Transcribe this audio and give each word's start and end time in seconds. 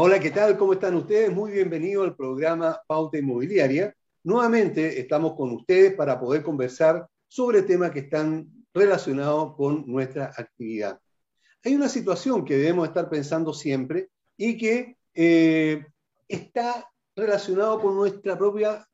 Hola, 0.00 0.14
hola, 0.14 0.20
¿qué 0.20 0.30
tal? 0.30 0.56
¿Cómo 0.56 0.74
están 0.74 0.94
ustedes? 0.94 1.32
Muy 1.32 1.50
bienvenido 1.50 2.04
al 2.04 2.14
programa 2.14 2.80
Pauta 2.86 3.18
Inmobiliaria. 3.18 3.92
Nuevamente 4.22 5.00
estamos 5.00 5.34
con 5.34 5.50
ustedes 5.50 5.92
para 5.96 6.20
poder 6.20 6.44
conversar 6.44 7.08
sobre 7.26 7.62
temas 7.62 7.90
que 7.90 7.98
están 7.98 8.46
relacionados 8.72 9.56
con 9.56 9.84
nuestra 9.88 10.26
actividad. 10.36 11.00
Hay 11.64 11.74
una 11.74 11.88
situación 11.88 12.44
que 12.44 12.56
debemos 12.56 12.86
estar 12.86 13.10
pensando 13.10 13.52
siempre 13.52 14.10
y 14.36 14.56
que 14.56 14.96
eh, 15.14 15.84
está 16.28 16.88
relacionado 17.16 17.80
con 17.80 17.96
nuestra 17.96 18.38
propia 18.38 18.86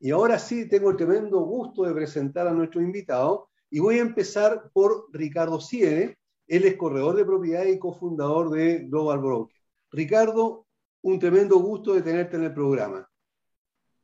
Y 0.00 0.10
ahora 0.10 0.38
sí, 0.38 0.68
tengo 0.68 0.90
el 0.90 0.96
tremendo 0.96 1.40
gusto 1.40 1.84
de 1.84 1.94
presentar 1.94 2.48
a 2.48 2.52
nuestro 2.52 2.80
invitado, 2.80 3.50
y 3.74 3.80
voy 3.80 3.98
a 3.98 4.02
empezar 4.02 4.70
por 4.72 5.08
Ricardo 5.10 5.60
Siede, 5.60 6.16
él 6.46 6.64
es 6.64 6.76
corredor 6.76 7.16
de 7.16 7.24
propiedades 7.24 7.74
y 7.74 7.78
cofundador 7.80 8.50
de 8.50 8.86
Global 8.86 9.18
Broker. 9.18 9.56
Ricardo, 9.90 10.68
un 11.02 11.18
tremendo 11.18 11.56
gusto 11.56 11.92
de 11.92 12.02
tenerte 12.02 12.36
en 12.36 12.44
el 12.44 12.54
programa. 12.54 13.10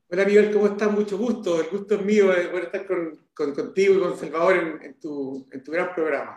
Hola 0.08 0.24
Miguel, 0.24 0.52
¿cómo 0.52 0.66
estás? 0.66 0.90
Mucho 0.90 1.16
gusto. 1.16 1.60
El 1.60 1.68
gusto 1.70 1.94
es 1.94 2.04
mío 2.04 2.32
de 2.32 2.48
poder 2.48 2.64
estar 2.64 2.84
contigo 2.84 3.94
y 3.94 4.00
con 4.00 4.18
Salvador 4.18 4.80
en, 4.82 4.98
tu, 4.98 5.46
en 5.52 5.62
tu 5.62 5.70
gran 5.70 5.94
programa. 5.94 6.34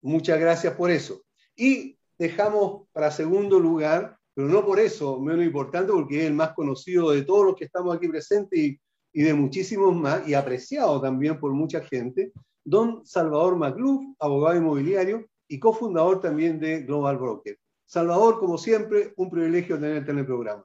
Muchas 0.00 0.40
gracias 0.40 0.74
por 0.74 0.90
eso. 0.90 1.22
Y 1.54 1.96
dejamos 2.18 2.88
para 2.90 3.12
segundo 3.12 3.60
lugar, 3.60 4.18
pero 4.34 4.48
no 4.48 4.66
por 4.66 4.80
eso 4.80 5.20
menos 5.20 5.44
importante, 5.44 5.92
porque 5.92 6.22
es 6.22 6.26
el 6.26 6.34
más 6.34 6.54
conocido 6.54 7.12
de 7.12 7.22
todos 7.22 7.46
los 7.46 7.54
que 7.54 7.66
estamos 7.66 7.94
aquí 7.94 8.08
presentes 8.08 8.58
y 8.58 8.80
y 9.12 9.22
de 9.22 9.34
muchísimos 9.34 9.94
más, 9.94 10.26
y 10.26 10.34
apreciado 10.34 11.00
también 11.00 11.38
por 11.38 11.52
mucha 11.52 11.82
gente, 11.82 12.32
don 12.64 13.04
Salvador 13.04 13.56
Macluf, 13.56 14.02
abogado 14.18 14.56
inmobiliario 14.56 15.26
y 15.48 15.58
cofundador 15.58 16.20
también 16.20 16.58
de 16.58 16.82
Global 16.82 17.18
Broker. 17.18 17.58
Salvador, 17.84 18.38
como 18.38 18.56
siempre, 18.56 19.12
un 19.16 19.30
privilegio 19.30 19.78
tenerte 19.78 20.12
en 20.12 20.18
el 20.18 20.26
programa. 20.26 20.64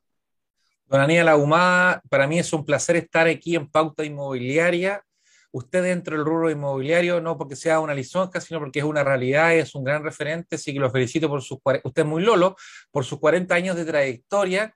Don 0.86 1.02
Aníbal 1.02 1.28
Ahumada, 1.28 2.02
para 2.10 2.26
mí 2.26 2.40
es 2.40 2.54
un 2.54 2.64
placer 2.64 2.96
estar 2.96 3.28
aquí 3.28 3.56
en 3.56 3.70
Pauta 3.70 4.06
Inmobiliaria. 4.06 5.04
Usted 5.52 5.84
dentro 5.84 6.16
del 6.16 6.26
rubro 6.26 6.50
inmobiliario, 6.50 7.20
no 7.20 7.38
porque 7.38 7.56
sea 7.56 7.80
una 7.80 7.94
lisonja, 7.94 8.40
sino 8.40 8.60
porque 8.60 8.80
es 8.80 8.86
una 8.86 9.04
realidad, 9.04 9.56
es 9.56 9.76
un 9.76 9.84
gran 9.84 10.04
referente, 10.04 10.56
así 10.56 10.72
que 10.72 10.80
lo 10.80 10.90
felicito 10.90 11.28
por 11.28 11.42
sus, 11.42 11.58
usted 11.84 12.06
muy 12.06 12.24
lolo, 12.24 12.56
por 12.92 13.04
sus 13.04 13.20
40 13.20 13.56
años 13.56 13.76
de 13.76 13.86
trayectoria 13.86 14.74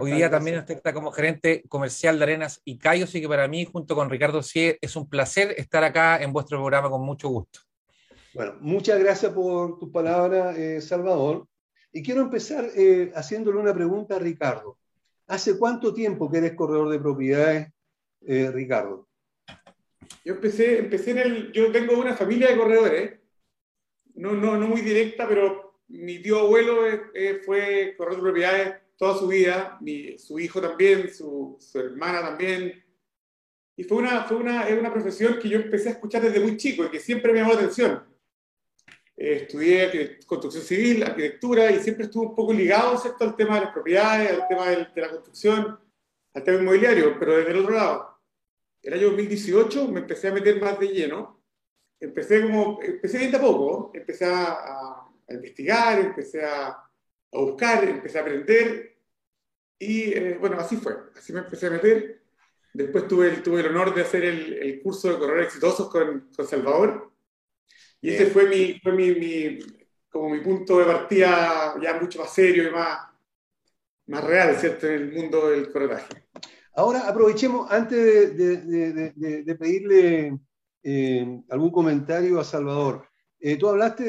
Hoy 0.00 0.12
día 0.12 0.30
también 0.30 0.64
está 0.66 0.92
como 0.92 1.12
gerente 1.12 1.62
comercial 1.68 2.18
de 2.18 2.24
Arenas 2.24 2.60
y 2.64 2.78
Cayo, 2.78 3.04
así 3.04 3.20
que 3.20 3.28
para 3.28 3.46
mí, 3.46 3.64
junto 3.64 3.94
con 3.94 4.10
Ricardo 4.10 4.42
Sie, 4.42 4.78
es 4.80 4.96
un 4.96 5.08
placer 5.08 5.54
estar 5.56 5.84
acá 5.84 6.20
en 6.22 6.32
vuestro 6.32 6.58
programa 6.58 6.90
con 6.90 7.02
mucho 7.02 7.28
gusto. 7.28 7.60
Bueno, 8.34 8.56
muchas 8.60 8.98
gracias 8.98 9.32
por 9.32 9.78
tus 9.78 9.90
palabras, 9.90 10.56
eh, 10.58 10.80
Salvador. 10.80 11.46
Y 11.92 12.02
quiero 12.02 12.20
empezar 12.20 12.66
eh, 12.76 13.10
haciéndole 13.14 13.58
una 13.58 13.72
pregunta 13.72 14.16
a 14.16 14.18
Ricardo. 14.18 14.78
¿Hace 15.28 15.58
cuánto 15.58 15.94
tiempo 15.94 16.30
que 16.30 16.38
eres 16.38 16.54
corredor 16.54 16.90
de 16.90 16.98
propiedades, 16.98 17.68
eh, 18.26 18.50
Ricardo? 18.52 19.08
Yo 20.24 20.34
empecé, 20.34 20.78
empecé 20.78 21.12
en 21.12 21.18
el. 21.18 21.52
Yo 21.52 21.72
tengo 21.72 21.98
una 21.98 22.14
familia 22.14 22.48
de 22.48 22.56
corredores, 22.56 23.20
no, 24.14 24.32
no, 24.32 24.56
no 24.56 24.68
muy 24.68 24.82
directa, 24.82 25.26
pero 25.26 25.80
mi 25.88 26.20
tío 26.20 26.40
abuelo 26.40 26.82
fue 27.44 27.94
corredor 27.96 28.16
de 28.16 28.22
propiedades 28.22 28.74
toda 28.96 29.18
su 29.18 29.28
vida, 29.28 29.76
mi, 29.80 30.18
su 30.18 30.38
hijo 30.38 30.60
también, 30.60 31.12
su, 31.12 31.56
su, 31.60 31.78
hermana 31.78 32.20
también. 32.22 32.82
Y 33.76 33.84
fue 33.84 33.98
una, 33.98 34.24
fue 34.24 34.38
una, 34.38 34.66
una 34.68 34.92
profesión 34.92 35.38
que 35.38 35.48
yo 35.48 35.58
empecé 35.58 35.90
a 35.90 35.92
escuchar 35.92 36.22
desde 36.22 36.40
muy 36.40 36.56
chico 36.56 36.84
y 36.84 36.90
que 36.90 36.98
siempre 36.98 37.32
me 37.32 37.40
llamó 37.40 37.52
la 37.52 37.60
atención. 37.60 38.02
Eh, 39.16 39.42
estudié 39.42 40.18
construcción 40.26 40.64
civil, 40.64 41.02
arquitectura 41.02 41.70
y 41.70 41.80
siempre 41.80 42.06
estuve 42.06 42.26
un 42.26 42.34
poco 42.34 42.52
ligado 42.52 42.98
¿cierto? 42.98 43.24
al 43.24 43.36
tema 43.36 43.56
de 43.56 43.64
las 43.66 43.72
propiedades, 43.72 44.32
al 44.32 44.48
tema 44.48 44.68
de, 44.68 44.88
de 44.94 45.00
la 45.00 45.10
construcción, 45.10 45.78
al 46.32 46.44
tema 46.44 46.58
inmobiliario, 46.58 47.18
pero 47.18 47.36
desde 47.36 47.50
el 47.50 47.58
otro 47.58 47.74
lado. 47.74 48.18
El 48.82 48.94
año 48.94 49.08
2018 49.08 49.88
me 49.88 50.00
empecé 50.00 50.28
a 50.28 50.32
meter 50.32 50.60
más 50.60 50.78
de 50.78 50.88
lleno. 50.88 51.42
Empecé 51.98 52.42
como, 52.42 52.78
empecé 52.82 53.18
bien 53.18 53.32
de 53.32 53.38
poco, 53.38 53.90
empecé 53.94 54.26
a, 54.26 54.52
a 55.28 55.34
investigar, 55.34 55.98
empecé 55.98 56.44
a, 56.44 56.85
a 57.36 57.44
buscar, 57.44 57.84
empecé 57.84 58.18
a 58.18 58.22
aprender 58.22 58.96
y 59.78 60.12
eh, 60.12 60.36
bueno, 60.40 60.58
así 60.58 60.76
fue, 60.76 60.94
así 61.16 61.32
me 61.32 61.40
empecé 61.40 61.66
a 61.66 61.70
meter. 61.70 62.22
Después 62.72 63.08
tuve 63.08 63.28
el, 63.28 63.42
tuve 63.42 63.60
el 63.60 63.68
honor 63.68 63.94
de 63.94 64.02
hacer 64.02 64.24
el, 64.24 64.52
el 64.54 64.82
curso 64.82 65.08
de 65.08 65.18
corredores 65.18 65.46
exitosos 65.46 65.88
con, 65.90 66.30
con, 66.34 66.46
Salvador 66.46 67.12
y 68.00 68.10
ese 68.10 68.26
fue, 68.26 68.48
mi, 68.48 68.78
fue 68.80 68.92
mi, 68.92 69.14
mi, 69.14 69.58
como 70.10 70.30
mi 70.30 70.40
punto 70.40 70.78
de 70.78 70.84
partida 70.84 71.74
ya 71.80 71.98
mucho 71.98 72.20
más 72.20 72.32
serio 72.32 72.68
y 72.68 72.70
más, 72.70 73.00
más 74.06 74.24
real, 74.24 74.56
¿cierto?, 74.56 74.86
en 74.86 74.94
el 74.94 75.12
mundo 75.12 75.48
del 75.48 75.70
corretaje. 75.72 76.26
Ahora 76.74 77.08
aprovechemos, 77.08 77.70
antes 77.70 78.36
de, 78.36 78.56
de, 78.58 79.12
de, 79.14 79.42
de 79.42 79.54
pedirle 79.56 80.38
eh, 80.82 81.40
algún 81.48 81.70
comentario 81.70 82.38
a 82.38 82.44
Salvador, 82.44 83.08
eh, 83.40 83.56
tú 83.56 83.68
hablaste 83.68 84.04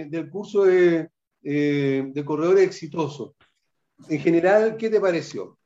eh, 0.00 0.06
del 0.06 0.28
curso 0.28 0.64
de 0.64 1.10
eh, 1.50 2.04
de 2.12 2.24
corredores 2.26 2.66
exitosos. 2.66 3.32
En 4.06 4.20
general, 4.20 4.76
¿qué 4.76 4.90
te 4.90 5.00
pareció? 5.00 5.58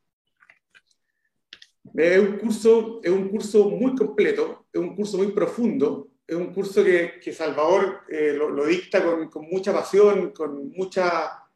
Es 1.92 2.20
un 2.20 2.38
curso, 2.38 3.00
es 3.02 3.10
un 3.10 3.28
curso 3.28 3.68
muy 3.68 3.96
completo, 3.96 4.66
es 4.72 4.80
un 4.80 4.94
curso 4.94 5.18
muy 5.18 5.32
profundo, 5.32 6.08
es 6.24 6.36
un 6.36 6.54
curso 6.54 6.84
que, 6.84 7.18
que 7.20 7.32
Salvador 7.32 8.02
eh, 8.08 8.32
lo, 8.32 8.64
dicta 8.64 9.02
con, 9.28 9.28
mucha 9.50 9.72
pasión, 9.72 10.30
con 10.30 10.68
mucha, 10.68 11.48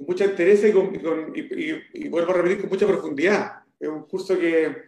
mucha 0.00 0.24
interés 0.24 0.64
y, 0.64 0.72
con, 0.72 0.92
vuelvo 2.10 2.32
a 2.32 2.34
repetir, 2.34 2.62
con 2.62 2.70
mucha 2.70 2.88
profundidad. 2.88 3.62
Es 3.78 3.88
un 3.88 4.02
curso 4.02 4.36
que, 4.36 4.82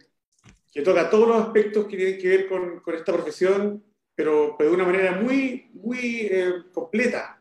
que 0.73 0.81
toca 0.81 1.09
todos 1.09 1.29
los 1.29 1.41
aspectos 1.41 1.85
que 1.85 1.95
tienen 1.95 2.19
que 2.19 2.27
ver 2.27 2.49
con, 2.49 2.81
con 2.81 2.95
esta 2.95 3.13
profesión, 3.13 3.81
pero, 4.13 4.55
pero, 4.57 4.71
de 4.71 4.75
una 4.75 4.85
manera 4.85 5.13
muy, 5.13 5.69
muy 5.73 6.27
eh, 6.29 6.53
completa. 6.73 7.34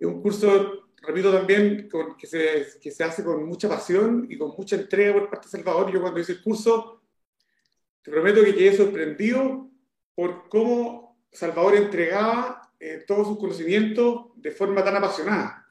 Es 0.00 0.06
un 0.06 0.22
curso, 0.22 0.88
repito 1.02 1.32
también, 1.32 1.88
con, 1.90 2.16
que, 2.16 2.26
se, 2.26 2.66
que 2.80 2.90
se 2.90 3.04
hace 3.04 3.24
con 3.24 3.44
mucha 3.46 3.68
pasión 3.68 4.26
y 4.30 4.38
con 4.38 4.54
mucha 4.56 4.76
entrega 4.76 5.14
por 5.14 5.30
parte 5.30 5.46
de 5.46 5.50
Salvador. 5.50 5.92
Yo 5.92 6.00
cuando 6.00 6.20
hice 6.20 6.32
el 6.32 6.42
curso, 6.42 7.02
te 8.02 8.10
prometo 8.10 8.44
que 8.44 8.54
quedé 8.54 8.76
sorprendido 8.76 9.70
por 10.14 10.48
cómo 10.48 11.18
Salvador 11.32 11.76
entregaba 11.76 12.72
eh, 12.80 13.04
todos 13.06 13.26
sus 13.26 13.38
conocimientos 13.38 14.26
de 14.36 14.50
forma 14.50 14.84
tan 14.84 14.96
apasionada. 14.96 15.66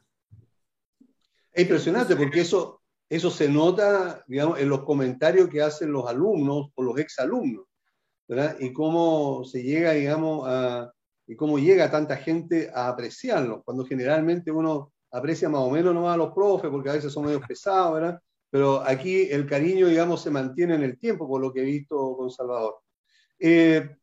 Es 1.52 1.64
impresionante 1.64 2.16
porque 2.16 2.42
eso, 2.42 2.82
eso 3.10 3.32
se 3.32 3.50
nota, 3.50 4.24
digamos, 4.28 4.60
en 4.60 4.70
los 4.70 4.84
comentarios 4.84 5.50
que 5.50 5.62
hacen 5.62 5.92
los 5.92 6.08
alumnos 6.08 6.70
o 6.76 6.84
los 6.84 7.00
exalumnos, 7.00 7.66
¿verdad? 8.28 8.58
Y 8.60 8.74
cómo 8.74 9.44
se 9.46 9.64
llega, 9.64 9.94
digamos, 9.94 10.48
a, 10.48 10.94
y 11.28 11.36
cómo 11.36 11.60
llega 11.60 11.92
tanta 11.92 12.16
gente 12.18 12.72
a 12.74 12.88
apreciarlo, 12.88 13.62
cuando 13.64 13.86
generalmente 13.86 14.50
uno 14.50 14.94
aprecia 15.12 15.50
más 15.50 15.62
o 15.62 15.70
menos 15.70 15.94
nomás 15.94 16.16
a 16.16 16.18
los 16.18 16.34
profes, 16.34 16.72
porque 16.72 16.90
a 16.90 16.94
veces 16.94 17.12
son 17.12 17.26
medio 17.26 17.42
pesados, 17.42 17.96
¿verdad? 17.96 18.22
Pero 18.50 18.82
aquí 18.82 19.30
el 19.30 19.46
cariño, 19.46 19.88
digamos, 19.88 20.22
se 20.22 20.32
mantiene 20.32 20.76
en 20.76 20.84
el 20.84 20.98
tiempo, 20.98 21.28
por 21.28 21.42
lo 21.42 21.52
que 21.52 21.62
he 21.62 21.66
visto 21.66 22.16
con 22.16 22.32
Salvador. 22.32 22.78
Eh, 23.40 23.98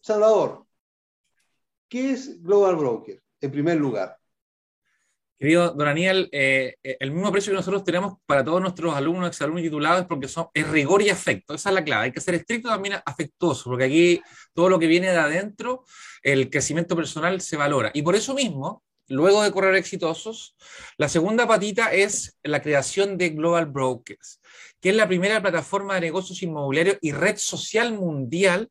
Salvador, 0.00 0.66
¿qué 1.88 2.12
es 2.12 2.42
Global 2.42 2.76
Broker, 2.76 3.22
en 3.40 3.50
primer 3.50 3.78
lugar? 3.78 4.15
Querido 5.38 5.68
don 5.72 5.86
Daniel, 5.86 6.30
eh, 6.32 6.76
eh, 6.82 6.96
el 6.98 7.10
mismo 7.10 7.30
precio 7.30 7.52
que 7.52 7.56
nosotros 7.56 7.84
tenemos 7.84 8.14
para 8.24 8.42
todos 8.42 8.60
nuestros 8.60 8.94
alumnos, 8.94 9.28
exalumnos 9.28 9.62
titulados, 9.62 10.00
es 10.00 10.06
porque 10.06 10.28
son, 10.28 10.46
es 10.54 10.66
rigor 10.68 11.02
y 11.02 11.10
afecto. 11.10 11.54
Esa 11.54 11.68
es 11.68 11.74
la 11.74 11.84
clave. 11.84 12.04
Hay 12.04 12.12
que 12.12 12.22
ser 12.22 12.34
estricto 12.34 12.70
también 12.70 12.96
afectuoso, 13.04 13.64
porque 13.64 13.84
aquí 13.84 14.22
todo 14.54 14.70
lo 14.70 14.78
que 14.78 14.86
viene 14.86 15.10
de 15.10 15.18
adentro, 15.18 15.84
el 16.22 16.48
crecimiento 16.48 16.96
personal 16.96 17.42
se 17.42 17.58
valora. 17.58 17.90
Y 17.92 18.00
por 18.00 18.16
eso 18.16 18.32
mismo, 18.34 18.82
luego 19.08 19.42
de 19.42 19.52
correr 19.52 19.74
exitosos, 19.74 20.56
la 20.96 21.08
segunda 21.10 21.46
patita 21.46 21.92
es 21.92 22.38
la 22.42 22.62
creación 22.62 23.18
de 23.18 23.28
Global 23.28 23.66
Brokers, 23.66 24.40
que 24.80 24.88
es 24.88 24.96
la 24.96 25.06
primera 25.06 25.42
plataforma 25.42 25.96
de 25.96 26.00
negocios 26.00 26.42
inmobiliarios 26.42 26.96
y 27.02 27.12
red 27.12 27.36
social 27.36 27.92
mundial 27.92 28.70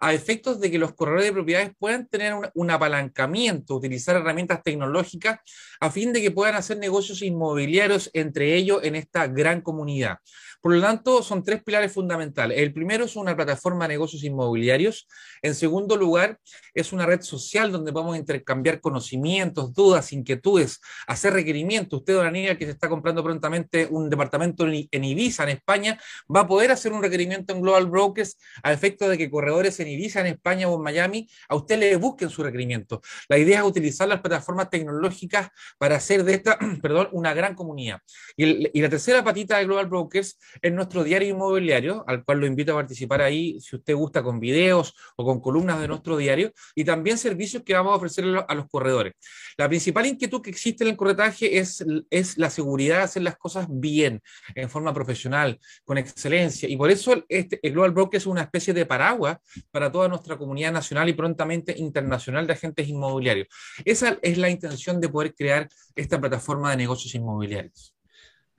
a 0.00 0.12
efectos 0.12 0.60
de 0.60 0.70
que 0.70 0.78
los 0.78 0.94
corredores 0.94 1.26
de 1.26 1.32
propiedades 1.32 1.72
puedan 1.78 2.06
tener 2.06 2.34
un, 2.54 2.70
apalancamiento, 2.70 3.76
utilizar 3.76 4.16
herramientas 4.16 4.62
tecnológicas 4.62 5.38
a 5.80 5.90
fin 5.90 6.12
de 6.12 6.22
que 6.22 6.30
puedan 6.30 6.54
hacer 6.54 6.78
negocios 6.78 7.22
inmobiliarios 7.22 8.10
entre 8.12 8.54
ellos 8.54 8.80
en 8.82 8.96
esta 8.96 9.26
gran 9.26 9.60
comunidad. 9.60 10.18
Por 10.64 10.74
lo 10.74 10.80
tanto, 10.80 11.22
son 11.22 11.42
tres 11.42 11.62
pilares 11.62 11.92
fundamentales. 11.92 12.56
El 12.58 12.72
primero 12.72 13.04
es 13.04 13.16
una 13.16 13.36
plataforma 13.36 13.84
de 13.84 13.94
negocios 13.94 14.24
inmobiliarios. 14.24 15.06
En 15.42 15.54
segundo 15.54 15.94
lugar, 15.94 16.38
es 16.72 16.94
una 16.94 17.04
red 17.04 17.20
social 17.20 17.70
donde 17.70 17.92
podemos 17.92 18.16
intercambiar 18.16 18.80
conocimientos, 18.80 19.74
dudas, 19.74 20.10
inquietudes, 20.14 20.80
hacer 21.06 21.34
requerimientos. 21.34 22.00
Usted, 22.00 22.14
dona 22.14 22.30
niña 22.30 22.56
que 22.56 22.64
se 22.64 22.70
está 22.70 22.88
comprando 22.88 23.22
prontamente 23.22 23.86
un 23.90 24.08
departamento 24.08 24.66
en 24.66 25.04
Ibiza, 25.04 25.42
en 25.42 25.50
España, 25.50 26.00
va 26.34 26.40
a 26.40 26.46
poder 26.46 26.70
hacer 26.70 26.94
un 26.94 27.02
requerimiento 27.02 27.52
en 27.52 27.60
Global 27.60 27.86
Brokers 27.86 28.38
a 28.62 28.72
efecto 28.72 29.06
de 29.08 29.18
que 29.18 29.30
corredores 29.30 29.80
en 29.84 29.92
Ibiza, 29.92 30.20
en 30.20 30.26
España 30.26 30.68
o 30.68 30.76
en 30.76 30.82
Miami, 30.82 31.28
a 31.48 31.56
usted 31.56 31.78
le 31.78 31.96
busquen 31.96 32.28
su 32.30 32.42
requerimiento. 32.42 33.00
La 33.28 33.38
idea 33.38 33.60
es 33.60 33.64
utilizar 33.64 34.08
las 34.08 34.20
plataformas 34.20 34.70
tecnológicas 34.70 35.48
para 35.78 35.96
hacer 35.96 36.24
de 36.24 36.34
esta, 36.34 36.58
perdón, 36.82 37.08
una 37.12 37.34
gran 37.34 37.54
comunidad. 37.54 38.00
Y, 38.36 38.76
y 38.76 38.82
la 38.82 38.88
tercera 38.88 39.22
patita 39.22 39.58
de 39.58 39.64
Global 39.64 39.86
Brokers 39.86 40.38
en 40.62 40.74
nuestro 40.74 41.04
diario 41.04 41.28
inmobiliario, 41.28 42.04
al 42.06 42.24
cual 42.24 42.40
lo 42.40 42.46
invito 42.46 42.72
a 42.72 42.76
participar 42.76 43.22
ahí, 43.22 43.60
si 43.60 43.76
usted 43.76 43.94
gusta, 43.94 44.22
con 44.22 44.40
videos 44.40 44.94
o 45.16 45.24
con 45.24 45.40
columnas 45.40 45.80
de 45.80 45.88
nuestro 45.88 46.16
diario, 46.16 46.52
y 46.74 46.84
también 46.84 47.18
servicios 47.18 47.62
que 47.62 47.74
vamos 47.74 47.92
a 47.92 47.96
ofrecer 47.96 48.24
a 48.46 48.54
los 48.54 48.66
corredores. 48.68 49.14
La 49.56 49.68
principal 49.68 50.06
inquietud 50.06 50.42
que 50.42 50.50
existe 50.50 50.84
en 50.84 50.90
el 50.90 50.96
corretaje 50.96 51.58
es, 51.58 51.84
es 52.10 52.38
la 52.38 52.50
seguridad 52.50 52.98
de 52.98 53.02
hacer 53.04 53.22
las 53.22 53.36
cosas 53.36 53.66
bien, 53.68 54.22
en 54.54 54.70
forma 54.70 54.92
profesional, 54.92 55.58
con 55.84 55.98
excelencia, 55.98 56.68
y 56.68 56.76
por 56.76 56.90
eso 56.90 57.24
este, 57.28 57.60
el 57.62 57.72
Global 57.72 57.92
Broker 57.92 58.18
es 58.18 58.26
una 58.26 58.42
especie 58.42 58.74
de 58.74 58.86
paraguas 58.86 59.38
para 59.74 59.90
toda 59.90 60.06
nuestra 60.06 60.38
comunidad 60.38 60.70
nacional 60.70 61.08
y 61.08 61.14
prontamente 61.14 61.74
internacional 61.76 62.46
de 62.46 62.52
agentes 62.52 62.88
inmobiliarios. 62.88 63.48
Esa 63.84 64.16
es 64.22 64.38
la 64.38 64.48
intención 64.48 65.00
de 65.00 65.08
poder 65.08 65.34
crear 65.34 65.68
esta 65.96 66.20
plataforma 66.20 66.70
de 66.70 66.76
negocios 66.76 67.12
inmobiliarios. 67.16 67.92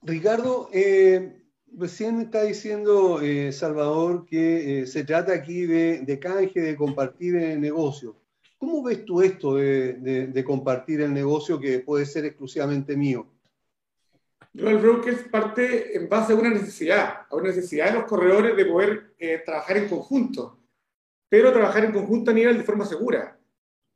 Ricardo, 0.01 0.69
eh, 0.73 1.41
recién 1.77 2.19
está 2.19 2.43
diciendo 2.43 3.21
eh, 3.21 3.53
Salvador 3.53 4.25
que 4.25 4.81
eh, 4.81 4.87
se 4.87 5.05
trata 5.05 5.31
aquí 5.31 5.65
de, 5.65 6.19
canje, 6.19 6.59
de 6.59 6.75
compartir 6.75 7.37
el 7.37 7.61
negocio. 7.61 8.17
¿Cómo 8.57 8.83
ves 8.83 9.05
tú 9.05 9.21
esto 9.21 9.55
de, 9.55 10.43
compartir 10.45 10.99
el 10.99 11.13
negocio 11.13 11.61
que 11.61 11.79
puede 11.79 12.05
ser 12.05 12.25
exclusivamente 12.25 12.97
mío? 12.97 13.25
Yo 14.51 14.65
creo 14.65 15.01
que 15.01 15.11
es 15.11 15.23
parte 15.29 15.95
en 15.95 16.09
base 16.09 16.33
a 16.33 16.35
una 16.35 16.49
necesidad, 16.49 17.25
a 17.29 17.35
una 17.35 17.47
necesidad 17.47 17.85
de 17.87 17.99
los 17.99 18.03
corredores 18.03 18.57
de 18.57 18.65
poder 18.65 19.13
eh, 19.17 19.41
trabajar 19.45 19.77
en 19.77 19.87
conjunto, 19.87 20.64
pero 21.35 21.51
trabajar 21.51 21.83
en 21.83 21.91
conjunto 21.91 22.31
a 22.31 22.33
nivel 22.33 22.57
de 22.57 22.63
forma 22.63 22.85
segura, 22.85 23.37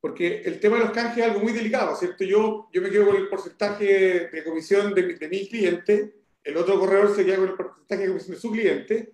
porque 0.01 0.41
el 0.41 0.59
tema 0.59 0.77
de 0.77 0.83
los 0.83 0.91
canjes 0.91 1.19
es 1.19 1.31
algo 1.31 1.39
muy 1.39 1.53
delicado, 1.53 1.95
¿cierto? 1.95 2.25
Yo, 2.25 2.67
yo 2.73 2.81
me 2.81 2.89
quedo 2.89 3.05
con 3.05 3.15
el 3.15 3.29
porcentaje 3.29 4.27
de 4.27 4.43
comisión 4.43 4.93
de, 4.93 5.15
de 5.15 5.29
mi 5.29 5.47
cliente 5.47 6.19
el 6.43 6.57
otro 6.57 6.79
corredor 6.79 7.15
se 7.15 7.25
queda 7.25 7.37
con 7.37 7.49
el 7.49 7.55
porcentaje 7.55 8.01
de 8.01 8.07
comisión 8.07 8.35
de 8.35 8.41
su 8.41 8.51
cliente, 8.51 9.13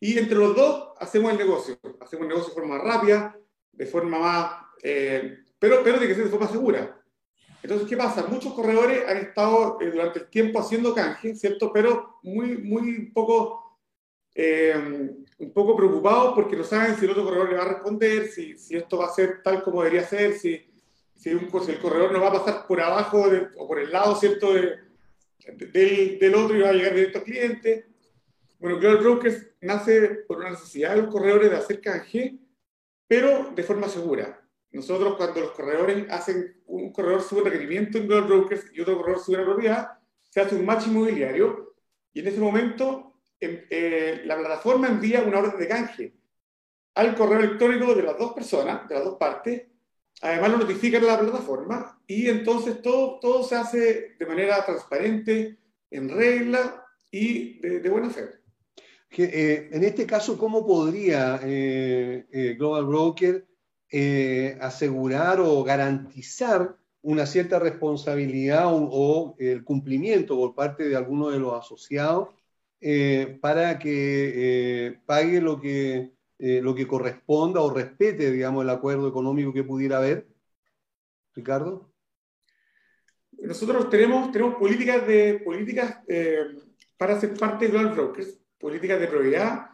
y 0.00 0.18
entre 0.18 0.36
los 0.36 0.56
dos 0.56 0.94
hacemos 0.98 1.30
el 1.32 1.38
negocio. 1.38 1.78
Hacemos 2.00 2.24
el 2.24 2.28
negocio 2.28 2.48
de 2.48 2.60
forma 2.60 2.78
rápida, 2.78 3.38
de 3.70 3.86
forma 3.86 4.18
más, 4.18 4.52
eh, 4.82 5.38
pero, 5.58 5.82
pero 5.84 6.00
de 6.00 6.08
que 6.08 6.14
sea 6.14 6.24
de 6.24 6.30
forma 6.30 6.48
segura. 6.48 7.00
Entonces, 7.62 7.88
¿qué 7.88 7.96
pasa? 7.96 8.26
Muchos 8.26 8.52
corredores 8.54 9.04
han 9.06 9.18
estado 9.18 9.78
eh, 9.80 9.90
durante 9.92 10.18
el 10.18 10.28
tiempo 10.28 10.58
haciendo 10.58 10.92
canje, 10.92 11.36
¿cierto? 11.36 11.72
Pero 11.72 12.18
muy, 12.24 12.58
muy 12.58 13.12
poco, 13.12 13.78
eh, 14.34 15.21
un 15.42 15.52
poco 15.52 15.76
preocupados 15.76 16.34
porque 16.34 16.56
no 16.56 16.64
saben 16.64 16.96
si 16.96 17.04
el 17.04 17.10
otro 17.10 17.24
corredor 17.24 17.50
le 17.50 17.56
va 17.56 17.64
a 17.64 17.68
responder, 17.68 18.28
si, 18.28 18.56
si 18.56 18.76
esto 18.76 18.98
va 18.98 19.06
a 19.06 19.12
ser 19.12 19.42
tal 19.42 19.62
como 19.62 19.82
debería 19.82 20.06
ser, 20.06 20.34
si, 20.34 20.64
si, 21.16 21.34
un, 21.34 21.50
si 21.64 21.72
el 21.72 21.80
corredor 21.80 22.12
no 22.12 22.20
va 22.20 22.28
a 22.28 22.44
pasar 22.44 22.66
por 22.66 22.80
abajo 22.80 23.24
o 23.56 23.66
por 23.66 23.80
el 23.80 23.90
lado, 23.90 24.14
¿cierto? 24.14 24.52
De, 24.54 24.78
del, 25.72 26.18
del 26.20 26.34
otro 26.34 26.56
y 26.56 26.60
va 26.60 26.68
a 26.68 26.72
llegar 26.72 26.94
directo 26.94 27.18
al 27.18 27.24
cliente. 27.24 27.86
Bueno, 28.60 28.78
Global 28.78 28.98
Brokers 28.98 29.48
nace 29.60 30.08
por 30.28 30.38
una 30.38 30.50
necesidad 30.50 30.94
de 30.94 31.02
los 31.02 31.12
corredores 31.12 31.50
de 31.50 31.56
hacer 31.56 31.80
canje, 31.80 32.38
pero 33.08 33.50
de 33.52 33.62
forma 33.64 33.88
segura. 33.88 34.40
Nosotros 34.70 35.16
cuando 35.16 35.40
los 35.40 35.50
corredores 35.50 36.06
hacen, 36.08 36.62
un 36.66 36.92
corredor 36.92 37.22
sube 37.22 37.50
requerimiento 37.50 37.98
en 37.98 38.06
Global 38.06 38.28
Brokers 38.28 38.66
y 38.72 38.80
otro 38.80 38.96
corredor 38.96 39.20
sube 39.20 39.36
una 39.36 39.46
propiedad, 39.46 39.88
se 40.30 40.40
hace 40.40 40.54
un 40.54 40.64
match 40.64 40.86
inmobiliario 40.86 41.74
y 42.12 42.20
en 42.20 42.28
ese 42.28 42.40
momento 42.40 43.11
eh, 43.70 44.22
la 44.24 44.36
plataforma 44.36 44.88
envía 44.88 45.22
una 45.22 45.38
orden 45.38 45.58
de 45.58 45.68
canje 45.68 46.12
al 46.94 47.14
correo 47.14 47.40
electrónico 47.40 47.94
de 47.94 48.02
las 48.02 48.18
dos 48.18 48.32
personas, 48.32 48.88
de 48.88 48.94
las 48.94 49.04
dos 49.04 49.16
partes, 49.16 49.62
Además 50.22 50.52
lo 50.52 50.58
notifican 50.58 51.02
a 51.02 51.08
la 51.08 51.20
plataforma 51.20 52.00
y 52.06 52.28
entonces 52.28 52.80
todo, 52.80 53.18
todo 53.20 53.42
se 53.42 53.56
hace 53.56 54.14
de 54.18 54.26
manera 54.26 54.64
transparente, 54.64 55.58
en 55.90 56.08
regla 56.08 56.86
y 57.10 57.58
de, 57.58 57.88
buena 57.90 58.08
fe. 58.08 58.28
Eh, 59.10 59.68
en 59.72 59.82
este 59.82 60.06
caso, 60.06 60.38
¿cómo 60.38 60.64
podría 60.64 61.40
eh, 61.42 62.24
eh, 62.30 62.54
Global 62.56 62.86
Broker 62.86 63.46
asegurar 64.60 65.38
o 65.40 65.62
garantizar 65.64 66.76
una 67.02 67.26
cierta 67.26 67.58
responsabilidad 67.58 68.68
o, 68.68 69.36
el 69.38 69.64
cumplimiento 69.64 70.34
por 70.36 70.54
parte 70.54 70.88
de 70.88 70.96
alguno 70.96 71.28
de 71.28 71.38
los 71.38 71.52
asociados 71.52 72.28
para 73.40 73.78
que 73.78 75.00
pague 75.06 75.40
lo 75.40 75.60
que 75.60 76.12
eh, 76.44 76.60
lo 76.60 76.74
que 76.74 76.88
corresponda 76.88 77.60
o 77.60 77.72
respete, 77.72 78.32
digamos, 78.32 78.64
el 78.64 78.70
acuerdo 78.70 79.06
económico 79.06 79.52
que 79.52 79.62
pudiera 79.62 79.98
haber? 79.98 80.26
Ricardo. 81.36 81.94
Nosotros 83.30 83.88
tenemos, 83.88 84.32
tenemos 84.32 84.56
políticas, 84.56 85.06
de, 85.06 85.40
políticas 85.44 86.00
eh, 86.08 86.46
para 86.96 87.20
ser 87.20 87.34
parte 87.34 87.66
de 87.66 87.70
Global 87.70 87.94
Brokers, 87.94 88.40
políticas 88.58 88.98
de 88.98 89.06
propiedad, 89.06 89.70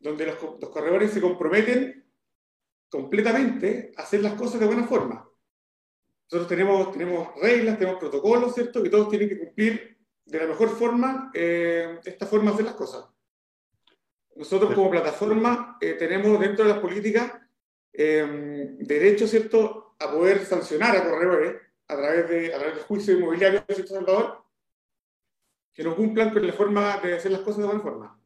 donde 0.00 0.26
los, 0.26 0.42
los 0.60 0.70
corredores 0.70 1.12
se 1.12 1.20
comprometen 1.20 2.04
completamente 2.88 3.92
a 3.96 4.02
hacer 4.02 4.20
las 4.20 4.34
cosas 4.34 4.58
de 4.58 4.66
buena 4.66 4.88
forma. 4.88 5.24
Nosotros 6.24 6.48
tenemos, 6.48 6.90
tenemos 6.90 7.28
reglas, 7.40 7.78
tenemos 7.78 8.00
protocolos, 8.00 8.56
¿cierto? 8.56 8.82
Que 8.82 8.90
todos 8.90 9.08
tienen 9.08 9.28
que 9.28 9.38
cumplir 9.38 9.97
de 10.28 10.38
la 10.38 10.46
mejor 10.46 10.68
forma 10.68 11.30
eh, 11.32 11.98
esta 12.04 12.26
forma 12.26 12.50
de 12.50 12.54
hacer 12.54 12.66
las 12.66 12.74
cosas. 12.74 13.06
Nosotros 14.36 14.72
como 14.74 14.90
plataforma 14.90 15.78
eh, 15.80 15.94
tenemos 15.94 16.38
dentro 16.38 16.64
de 16.64 16.70
las 16.70 16.80
políticas 16.80 17.32
eh, 17.92 18.76
derecho, 18.78 19.26
¿cierto?, 19.26 19.96
a 19.98 20.12
poder 20.12 20.44
sancionar 20.44 20.96
a 20.96 21.10
corredores 21.10 21.56
a 21.88 21.96
través, 21.96 22.28
de, 22.28 22.54
a 22.54 22.58
través 22.58 22.76
del 22.76 22.84
juicio 22.84 23.18
inmobiliario, 23.18 23.64
¿cierto, 23.68 23.94
Salvador? 23.94 24.44
Que 25.72 25.82
no 25.82 25.96
cumplan 25.96 26.32
con 26.32 26.46
la 26.46 26.52
forma 26.52 26.98
de 26.98 27.14
hacer 27.14 27.32
las 27.32 27.40
cosas 27.40 27.58
de 27.58 27.64
buena 27.64 27.80
forma. 27.80 28.20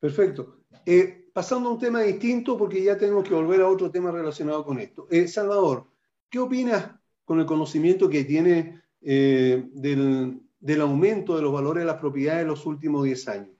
Perfecto. 0.00 0.60
Eh, 0.86 1.28
pasando 1.32 1.68
a 1.68 1.72
un 1.72 1.78
tema 1.78 2.00
distinto, 2.00 2.56
porque 2.56 2.82
ya 2.82 2.96
tenemos 2.96 3.28
que 3.28 3.34
volver 3.34 3.60
a 3.60 3.68
otro 3.68 3.90
tema 3.90 4.12
relacionado 4.12 4.64
con 4.64 4.78
esto. 4.78 5.08
Salvador, 5.26 5.88
¿qué 6.30 6.38
opinas 6.38 6.90
con 7.24 7.40
el 7.40 7.46
conocimiento 7.46 8.08
que 8.08 8.24
tiene 8.24 8.82
del, 9.00 10.43
del 10.64 10.80
aumento 10.80 11.36
de 11.36 11.42
los 11.42 11.52
valores 11.52 11.82
de 11.82 11.86
las 11.86 12.00
propiedades 12.00 12.40
en 12.40 12.48
los 12.48 12.64
últimos 12.64 13.04
10 13.04 13.28
años? 13.28 13.50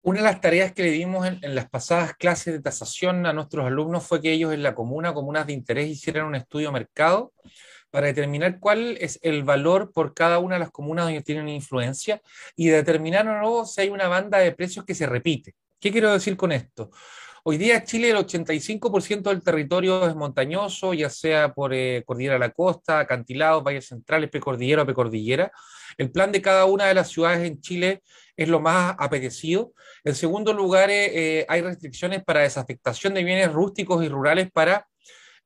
Una 0.00 0.20
de 0.20 0.24
las 0.24 0.40
tareas 0.40 0.72
que 0.72 0.84
le 0.84 0.90
dimos 0.90 1.26
en, 1.26 1.54
las 1.54 1.68
pasadas 1.68 2.14
clases 2.14 2.54
de 2.54 2.60
tasación 2.60 3.26
a 3.26 3.34
nuestros 3.34 3.66
alumnos 3.66 4.06
fue 4.06 4.22
que 4.22 4.32
ellos 4.32 4.54
en 4.54 4.62
la 4.62 4.74
comuna, 4.74 5.12
comunas 5.12 5.46
de 5.46 5.52
interés, 5.52 5.88
hicieran 5.88 6.24
un 6.24 6.34
estudio 6.34 6.72
mercado 6.72 7.34
para 7.90 8.06
determinar 8.06 8.58
cuál 8.58 8.96
es 9.02 9.18
el 9.22 9.42
valor 9.44 9.92
por 9.92 10.14
cada 10.14 10.38
una 10.38 10.54
de 10.54 10.60
las 10.60 10.70
comunas 10.70 11.04
donde 11.04 11.20
tienen 11.20 11.50
influencia 11.50 12.22
y 12.56 12.68
determinar 12.68 13.28
o 13.28 13.38
no 13.42 13.66
si 13.66 13.82
hay 13.82 13.90
una 13.90 14.08
banda 14.08 14.38
de 14.38 14.52
precios 14.52 14.86
que 14.86 14.94
se 14.94 15.04
repite. 15.04 15.56
¿Qué 15.78 15.92
quiero 15.92 16.10
decir 16.10 16.38
con 16.38 16.52
esto? 16.52 16.90
Hoy 17.44 17.56
día 17.56 17.84
Chile 17.84 18.10
el 18.10 18.16
85% 18.16 19.30
del 19.30 19.42
territorio 19.42 20.08
es 20.08 20.14
montañoso, 20.16 20.92
ya 20.92 21.08
sea 21.08 21.54
por 21.54 21.72
eh, 21.72 22.02
cordillera 22.04 22.36
a 22.36 22.38
la 22.38 22.50
costa, 22.50 22.98
acantilados, 22.98 23.62
valles 23.62 23.86
centrales, 23.86 24.28
precordillera 24.28 24.82
o 24.82 24.84
precordillera. 24.84 25.52
El 25.96 26.10
plan 26.10 26.32
de 26.32 26.42
cada 26.42 26.64
una 26.64 26.86
de 26.86 26.94
las 26.94 27.08
ciudades 27.08 27.46
en 27.46 27.60
Chile 27.60 28.02
es 28.36 28.48
lo 28.48 28.60
más 28.60 28.94
apetecido. 28.98 29.72
En 30.04 30.14
segundo 30.14 30.52
lugar, 30.52 30.90
eh, 30.90 31.46
hay 31.48 31.60
restricciones 31.60 32.24
para 32.24 32.40
desafectación 32.40 33.14
de 33.14 33.24
bienes 33.24 33.52
rústicos 33.52 34.04
y 34.04 34.08
rurales 34.08 34.50
para 34.50 34.86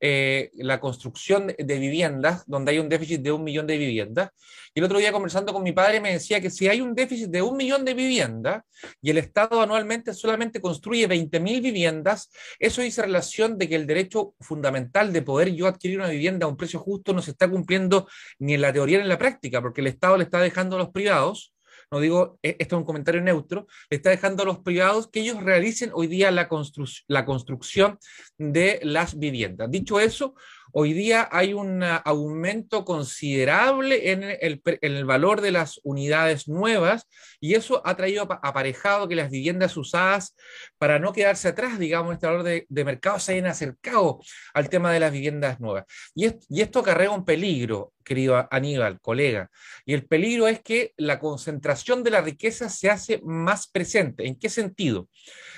eh, 0.05 0.51
la 0.55 0.81
construcción 0.81 1.55
de 1.57 1.79
viviendas, 1.79 2.43
donde 2.49 2.73
hay 2.73 2.81
un 2.81 2.89
déficit 2.89 3.21
de 3.21 3.31
un 3.31 3.45
millón 3.45 3.69
de 3.69 3.79
viviendas. 3.79 4.31
Y 4.75 4.81
el 4.81 4.85
otro 4.87 4.99
día 4.99 5.13
conversando 5.13 5.53
con 5.53 5.63
mi 5.63 5.71
padre 5.71 6.01
me 6.01 6.13
decía 6.13 6.41
que 6.41 6.51
si 6.51 6.67
hay 6.67 6.81
un 6.81 6.93
déficit 6.93 7.29
de 7.29 7.41
un 7.41 7.57
millón 7.57 7.85
de 7.85 7.95
viviendas 7.95 8.65
y 9.01 9.11
el 9.11 9.19
Estado 9.19 9.63
anualmente 9.63 10.13
solamente 10.13 10.61
construye 10.61 11.09
20.000 11.09 11.63
viviendas, 11.63 12.33
eso 12.59 12.83
dice 12.83 13.03
relación 13.03 13.57
de 13.59 13.69
que 13.69 13.77
el 13.77 13.87
derecho 13.87 14.35
fundamental 14.41 15.13
de 15.13 15.23
poder 15.23 15.55
yo 15.55 15.69
adquirir 15.69 16.01
una 16.01 16.09
vivienda 16.09 16.47
a 16.47 16.49
un 16.49 16.57
precio 16.57 16.81
justo 16.81 17.13
no 17.13 17.23
se 17.23 17.31
está 17.31 17.49
cumpliendo 17.49 18.09
ni 18.41 18.55
en 18.55 18.61
la 18.61 18.73
teoría 18.73 18.99
ni 18.99 19.05
en 19.05 19.09
la 19.09 19.19
práctica, 19.19 19.63
porque 19.63 19.83
el 19.83 19.87
Estado 19.87 20.17
le 20.17 20.25
está 20.25 20.41
dejando 20.41 20.75
a 20.75 20.81
los 20.81 20.91
privados 20.91 21.55
no 21.93 22.01
digo, 22.01 22.39
e, 22.43 22.57
esto 22.59 22.77
es 22.77 22.81
un 22.81 22.87
comentario 22.87 23.21
neutro, 23.21 23.67
le 23.91 23.99
está 23.99 24.11
dejando 24.11 24.43
a 24.43 24.47
los 24.47 24.61
privados 24.61 25.09
que 25.09 25.21
ellos 25.21 25.43
realicen 25.43 25.91
hoy 25.95 26.07
día 26.07 26.31
la, 26.31 26.49
constru 26.49 26.87
la 27.07 27.27
construcción 27.27 27.99
de 28.39 28.81
las 28.83 29.19
viviendas. 29.19 29.71
Dicho 29.71 30.01
eso, 30.01 30.35
Hoy 30.75 30.95
día 30.95 31.29
hay 31.31 31.52
un 31.52 31.83
aumento 31.83 32.87
considerable 32.87 34.11
en 34.11 34.23
el, 34.41 35.05
valor 35.05 35.43
de 35.43 35.50
las 35.50 35.79
unidades 35.85 36.49
nuevas 36.49 37.07
y 37.41 37.55
eso 37.55 37.83
ha 37.85 37.95
traído 37.95 38.23
aparejado 38.23 39.07
que 39.07 39.14
las 39.14 39.31
viviendas 39.31 39.76
usadas, 39.76 40.35
para 40.79 40.99
no 40.99 41.12
quedarse 41.12 41.49
atrás, 41.49 41.79
digamos, 41.79 42.14
este 42.14 42.26
valor 42.26 42.43
de, 42.43 42.85
mercado, 42.85 43.19
se 43.19 43.33
hayan 43.33 43.47
acercado 43.47 44.21
al 44.55 44.71
tema 44.71 44.91
de 44.91 45.00
las 45.00 45.12
viviendas 45.12 45.61
nuevas. 45.61 45.85
Y, 46.14 46.26
y 46.49 46.62
esto 46.62 46.79
acarrea 46.79 47.11
un 47.11 47.26
peligro, 47.26 47.93
querido 48.02 48.49
Aníbal, 48.50 49.00
colega. 49.00 49.50
Y 49.85 49.95
el 49.95 50.07
peligro 50.07 50.49
es 50.49 50.61
que 50.61 50.93
la 50.97 51.19
concentración 51.19 52.02
de 52.02 52.11
la 52.11 52.21
riqueza 52.21 52.69
se 52.69 52.91
hace 52.91 53.21
más 53.25 53.67
presente. 53.69 54.26
¿En 54.26 54.38
qué 54.38 54.49
sentido? 54.49 55.09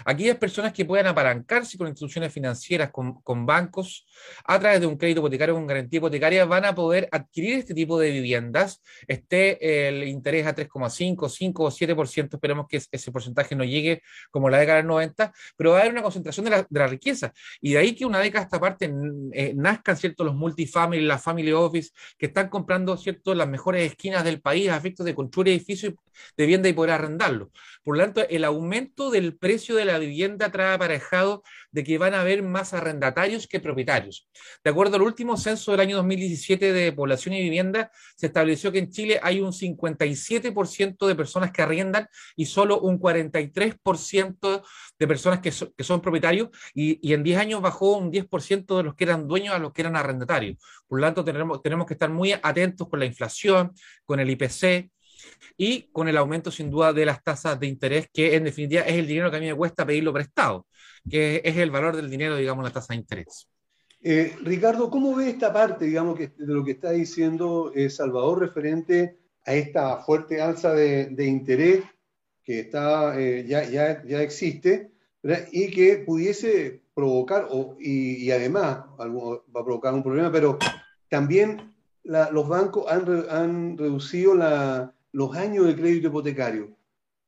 Aquellas 0.04 0.36
personas 0.36 0.72
que 0.72 0.84
puedan 0.84 1.06
apalancarse 1.06 1.78
con 1.78 1.88
instituciones 1.88 2.32
financieras, 2.32 2.90
con, 2.90 3.20
con 3.22 3.46
bancos, 3.46 4.06
a 4.44 4.58
través 4.58 4.80
de 4.80 4.86
un 4.86 4.98
crédito 5.04 5.20
hipotecario 5.20 5.54
con 5.54 5.66
garantía 5.66 5.98
hipotecaria 5.98 6.44
van 6.46 6.64
a 6.64 6.74
poder 6.74 7.08
adquirir 7.12 7.58
este 7.58 7.74
tipo 7.74 7.98
de 7.98 8.10
viviendas, 8.10 8.82
esté 9.06 9.88
el 9.88 10.04
interés 10.04 10.46
a 10.46 10.54
3,5, 10.54 11.28
5 11.28 11.64
o 11.64 11.70
7%, 11.70 12.34
esperemos 12.34 12.66
que 12.68 12.80
ese 12.90 13.12
porcentaje 13.12 13.54
no 13.54 13.64
llegue 13.64 14.02
como 14.30 14.48
la 14.48 14.58
década 14.58 14.78
del 14.78 14.86
90, 14.86 15.32
pero 15.56 15.70
va 15.72 15.78
a 15.78 15.80
haber 15.80 15.92
una 15.92 16.02
concentración 16.02 16.44
de 16.44 16.50
la, 16.50 16.66
de 16.68 16.80
la 16.80 16.86
riqueza. 16.86 17.32
Y 17.60 17.72
de 17.72 17.78
ahí 17.78 17.94
que 17.94 18.06
una 18.06 18.18
década 18.18 18.44
esta 18.44 18.60
parte 18.60 18.92
eh, 19.32 19.52
nazcan, 19.54 19.96
¿cierto?, 19.96 20.24
los 20.24 20.34
multifamily, 20.34 21.04
las 21.04 21.22
family 21.22 21.52
office, 21.52 21.90
que 22.18 22.26
están 22.26 22.48
comprando, 22.48 22.96
¿cierto?, 22.96 23.34
las 23.34 23.48
mejores 23.48 23.90
esquinas 23.90 24.24
del 24.24 24.40
país 24.40 24.70
a 24.70 24.76
efectos 24.76 25.04
de 25.06 25.14
construir 25.14 25.48
edificios 25.48 25.94
de 26.36 26.44
vivienda 26.44 26.68
y 26.68 26.72
poder 26.72 26.92
arrendarlo. 26.92 27.50
Por 27.82 27.96
lo 27.96 28.02
tanto, 28.02 28.26
el 28.28 28.44
aumento 28.44 29.10
del 29.10 29.36
precio 29.36 29.74
de 29.74 29.84
la 29.84 29.98
vivienda 29.98 30.50
trae 30.50 30.74
aparejado 30.74 31.42
de 31.74 31.82
que 31.82 31.98
van 31.98 32.14
a 32.14 32.20
haber 32.20 32.44
más 32.44 32.72
arrendatarios 32.72 33.48
que 33.48 33.58
propietarios. 33.58 34.28
De 34.62 34.70
acuerdo 34.70 34.94
al 34.94 35.02
último 35.02 35.36
censo 35.36 35.72
del 35.72 35.80
año 35.80 35.96
2017 35.96 36.72
de 36.72 36.92
población 36.92 37.34
y 37.34 37.42
vivienda, 37.42 37.90
se 38.16 38.26
estableció 38.26 38.70
que 38.70 38.78
en 38.78 38.90
Chile 38.90 39.18
hay 39.20 39.40
un 39.40 39.52
57% 39.52 41.06
de 41.08 41.14
personas 41.16 41.50
que 41.50 41.62
arriendan 41.62 42.06
y 42.36 42.46
solo 42.46 42.80
un 42.80 43.00
43% 43.00 44.62
de 45.00 45.08
personas 45.08 45.40
que, 45.40 45.50
son 45.50 46.00
propietarios 46.00 46.50
y, 46.74 47.00
y, 47.06 47.12
en 47.12 47.24
10 47.24 47.40
años 47.40 47.60
bajó 47.60 47.96
un 47.96 48.12
10% 48.12 48.76
de 48.76 48.82
los 48.84 48.94
que 48.94 49.02
eran 49.02 49.26
dueños 49.26 49.52
a 49.52 49.58
los 49.58 49.72
que 49.72 49.82
eran 49.82 49.96
arrendatarios. 49.96 50.58
Por 50.86 51.00
lo 51.00 51.06
tanto, 51.06 51.24
tenemos, 51.24 51.60
tenemos 51.60 51.86
que 51.86 51.94
estar 51.94 52.08
muy 52.08 52.32
atentos 52.32 52.88
con 52.88 53.00
la 53.00 53.06
inflación, 53.06 53.72
con 54.04 54.20
el 54.20 54.30
IPC, 54.30 54.92
y 55.56 55.90
con 55.92 56.08
el 56.08 56.16
aumento 56.16 56.50
sin 56.50 56.70
duda 56.70 56.92
de 56.92 57.06
las 57.06 57.22
tasas 57.22 57.58
de 57.58 57.66
interés, 57.66 58.08
que 58.12 58.34
en 58.34 58.44
definitiva 58.44 58.82
es 58.82 58.94
el 58.94 59.06
dinero 59.06 59.30
que 59.30 59.36
a 59.36 59.40
mí 59.40 59.46
me 59.46 59.54
cuesta 59.54 59.86
pedirlo 59.86 60.12
prestado, 60.12 60.66
que 61.08 61.42
es 61.44 61.56
el 61.56 61.70
valor 61.70 61.96
del 61.96 62.10
dinero, 62.10 62.36
digamos, 62.36 62.64
la 62.64 62.72
tasa 62.72 62.94
de 62.94 63.00
interés. 63.00 63.48
Eh, 64.02 64.36
Ricardo, 64.42 64.90
¿cómo 64.90 65.14
ve 65.14 65.30
esta 65.30 65.52
parte, 65.52 65.86
digamos, 65.86 66.18
que, 66.18 66.28
de 66.28 66.52
lo 66.52 66.64
que 66.64 66.72
está 66.72 66.90
diciendo 66.90 67.72
eh, 67.74 67.88
Salvador 67.88 68.40
referente 68.40 69.18
a 69.46 69.54
esta 69.54 69.98
fuerte 69.98 70.40
alza 70.40 70.72
de, 70.74 71.06
de 71.06 71.26
interés 71.26 71.84
que 72.42 72.60
está, 72.60 73.18
eh, 73.18 73.46
ya, 73.46 73.64
ya, 73.64 74.04
ya, 74.04 74.20
existe 74.20 74.92
¿verdad? 75.22 75.48
y 75.50 75.70
que 75.70 75.96
pudiese 75.98 76.82
provocar, 76.94 77.48
o, 77.50 77.76
y, 77.80 78.24
y, 78.24 78.30
además 78.30 78.84
algo, 78.98 79.44
va 79.54 79.62
a 79.62 79.64
provocar 79.64 79.94
un 79.94 80.02
problema, 80.02 80.30
pero 80.30 80.58
también 81.08 81.74
la, 82.02 82.30
los 82.30 82.46
bancos 82.46 82.84
han, 82.90 83.26
han 83.30 83.78
reducido 83.78 84.34
la, 84.34 84.94
los 85.12 85.34
años 85.36 85.66
de 85.66 85.76
crédito 85.76 86.08
hipotecario. 86.08 86.76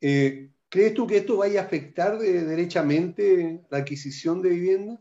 Eh, 0.01 0.51
¿Crees 0.69 0.95
tú 0.95 1.07
que 1.07 1.19
esto 1.19 1.37
vaya 1.37 1.61
a 1.61 1.65
afectar 1.65 2.19
de, 2.19 2.45
derechamente 2.45 3.65
la 3.71 3.79
adquisición 3.79 4.43
de 4.43 4.51
vivienda? 4.51 5.01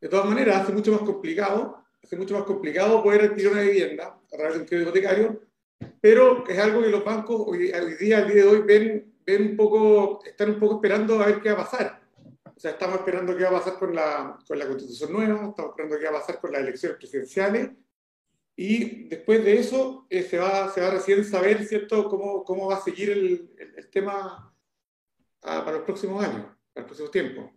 De 0.00 0.08
todas 0.08 0.26
maneras, 0.26 0.62
hace 0.62 0.72
mucho 0.72 0.92
más 0.92 1.02
complicado, 1.02 1.84
hace 2.02 2.16
mucho 2.16 2.34
más 2.34 2.44
complicado 2.44 3.02
poder 3.02 3.22
adquirir 3.22 3.52
una 3.52 3.62
vivienda 3.62 4.06
a 4.06 4.36
través 4.36 4.54
de 4.54 4.60
un 4.60 4.66
crédito 4.66 4.88
hipotecario, 4.90 5.42
pero 6.00 6.46
es 6.46 6.58
algo 6.58 6.82
que 6.82 6.88
los 6.88 7.04
bancos 7.04 7.42
hoy, 7.46 7.70
hoy 7.70 7.94
día, 7.94 8.18
al 8.18 8.26
día 8.26 8.42
de 8.42 8.48
hoy, 8.48 8.62
ven, 8.62 9.14
ven 9.24 9.50
un 9.50 9.56
poco, 9.56 10.24
están 10.24 10.50
un 10.50 10.60
poco 10.60 10.76
esperando 10.76 11.20
a 11.20 11.26
ver 11.26 11.40
qué 11.40 11.52
va 11.52 11.62
a 11.62 11.70
pasar. 11.70 12.02
O 12.44 12.58
sea, 12.58 12.72
estamos 12.72 12.96
esperando 12.96 13.36
qué 13.36 13.44
va 13.44 13.50
a 13.50 13.58
pasar 13.60 13.78
con 13.78 13.94
la, 13.94 14.38
con 14.46 14.58
la 14.58 14.66
constitución 14.66 15.12
nueva, 15.12 15.48
estamos 15.48 15.70
esperando 15.70 15.98
qué 15.98 16.04
va 16.04 16.10
a 16.10 16.20
pasar 16.20 16.40
con 16.40 16.52
las 16.52 16.62
elecciones 16.62 16.98
presidenciales 16.98 17.70
y 18.56 19.08
después 19.08 19.44
de 19.44 19.58
eso 19.58 20.06
eh, 20.08 20.22
se, 20.22 20.38
va, 20.38 20.72
se 20.72 20.80
va 20.80 20.88
a 20.88 20.92
recién 20.92 21.24
saber, 21.24 21.64
¿cierto?, 21.66 22.08
cómo, 22.08 22.42
cómo 22.42 22.66
va 22.66 22.76
a 22.76 22.80
seguir 22.80 23.10
el, 23.10 23.50
el, 23.58 23.74
el 23.76 23.90
tema 23.90 24.55
a, 25.46 25.64
para 25.64 25.78
los 25.78 25.86
próximos 25.86 26.22
años, 26.22 26.44
para 26.72 26.82
los 26.82 26.86
próximos 26.86 27.10
tiempos. 27.10 27.50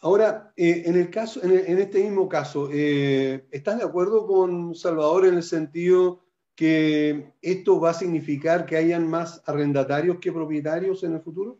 Ahora, 0.00 0.52
eh, 0.56 0.84
en, 0.86 0.96
el 0.96 1.10
caso, 1.10 1.42
en, 1.42 1.50
en, 1.50 1.78
este 1.78 2.02
mismo 2.02 2.28
caso, 2.28 2.68
eh, 2.72 3.48
¿estás 3.50 3.78
de 3.78 3.84
acuerdo 3.84 4.26
con 4.26 4.74
Salvador 4.74 5.26
en 5.26 5.34
el 5.34 5.42
sentido 5.42 6.24
que 6.54 7.32
esto 7.42 7.80
va 7.80 7.90
a 7.90 7.94
significar 7.94 8.64
que 8.64 8.76
hayan 8.76 9.08
más 9.08 9.42
arrendatarios 9.46 10.18
que 10.20 10.32
propietarios 10.32 11.02
en 11.02 11.14
el 11.14 11.20
futuro? 11.20 11.58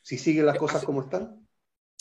Si 0.00 0.16
siguen 0.16 0.46
las 0.46 0.56
cosas 0.56 0.78
hace, 0.78 0.86
como 0.86 1.02
están. 1.02 1.46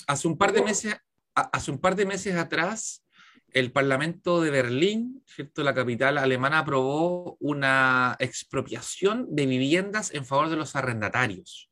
Hace 0.08 0.28
un 0.30 0.38
par 0.38 0.54
de 0.54 0.64
meses, 0.64 0.96
hace 1.36 1.72
un 1.72 1.80
par 1.80 1.98
de 1.98 2.06
meses 2.06 2.36
atrás, 2.36 3.04
el 3.52 3.74
Parlamento 3.74 4.42
de 4.42 4.52
Berlín, 4.52 5.22
¿cierto? 5.26 5.64
la 5.64 5.74
capital 5.74 6.18
alemana, 6.18 6.60
aprobó 6.60 7.36
una 7.42 8.16
expropiación 8.20 9.28
de 9.36 9.46
viviendas 9.48 10.14
en 10.14 10.26
favor 10.26 10.50
de 10.50 10.56
los 10.56 10.78
arrendatarios 10.78 11.67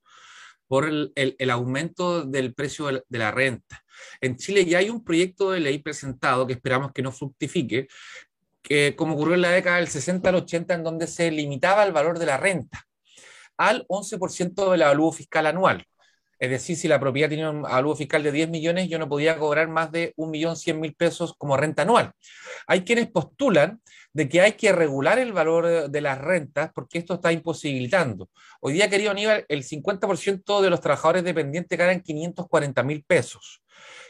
por 0.67 0.85
el, 0.87 1.13
el, 1.15 1.49
aumento 1.49 2.23
del 2.23 2.53
precio 2.53 2.87
de 2.87 3.19
la 3.19 3.31
renta. 3.31 3.83
En 4.21 4.35
Chile 4.37 4.65
ya 4.65 4.79
hay 4.79 4.89
un 4.89 5.03
proyecto 5.03 5.51
de 5.51 5.59
ley 5.59 5.79
presentado 5.79 6.47
que 6.47 6.53
esperamos 6.53 6.91
que 6.91 7.01
no 7.01 7.11
fructifique, 7.11 7.87
que 8.61 8.95
como 8.95 9.13
ocurrió 9.13 9.35
en 9.35 9.41
la 9.41 9.51
década 9.51 9.77
del 9.77 9.87
60 9.87 10.29
al 10.29 10.35
80, 10.35 10.73
en 10.73 10.83
donde 10.83 11.07
se 11.07 11.29
limitaba 11.31 11.83
el 11.83 11.91
valor 11.91 12.19
de 12.19 12.25
la 12.25 12.37
renta 12.37 12.85
al 13.57 13.85
11% 13.87 14.71
del 14.71 14.81
avalúo 14.81 15.11
fiscal 15.11 15.45
anual. 15.47 15.85
Es 16.37 16.49
decir, 16.49 16.75
si 16.75 16.87
la 16.87 16.99
propiedad 16.99 17.29
tenía 17.29 17.49
un 17.49 17.65
avalúo 17.65 17.95
fiscal 17.95 18.23
de 18.23 18.31
10 18.31 18.49
millones, 18.49 18.89
yo 18.89 18.99
no 18.99 19.07
podía 19.07 19.37
cobrar 19.37 19.67
más 19.67 19.91
de 19.91 20.13
1.100.000 20.17 20.95
pesos 20.95 21.33
como 21.37 21.55
renta 21.57 21.83
anual. 21.83 22.11
Hay 22.67 22.81
quienes 22.83 23.07
postulan 23.09 23.81
de 24.13 24.29
que 24.29 24.41
hay 24.41 24.53
que 24.53 24.71
regular 24.71 25.19
el 25.19 25.33
valor 25.33 25.89
de 25.89 26.01
las 26.01 26.17
rentas 26.17 26.71
porque 26.73 26.97
esto 26.97 27.15
está 27.15 27.31
imposibilitando. 27.31 28.29
Hoy 28.61 28.73
día, 28.73 28.89
querido 28.89 29.11
Aníbal, 29.11 29.45
el 29.49 29.63
50% 29.63 30.61
de 30.61 30.69
los 30.69 30.81
trabajadores 30.81 31.23
dependientes 31.23 31.77
ganan 31.77 32.01
540.000 32.01 33.05
pesos. 33.05 33.61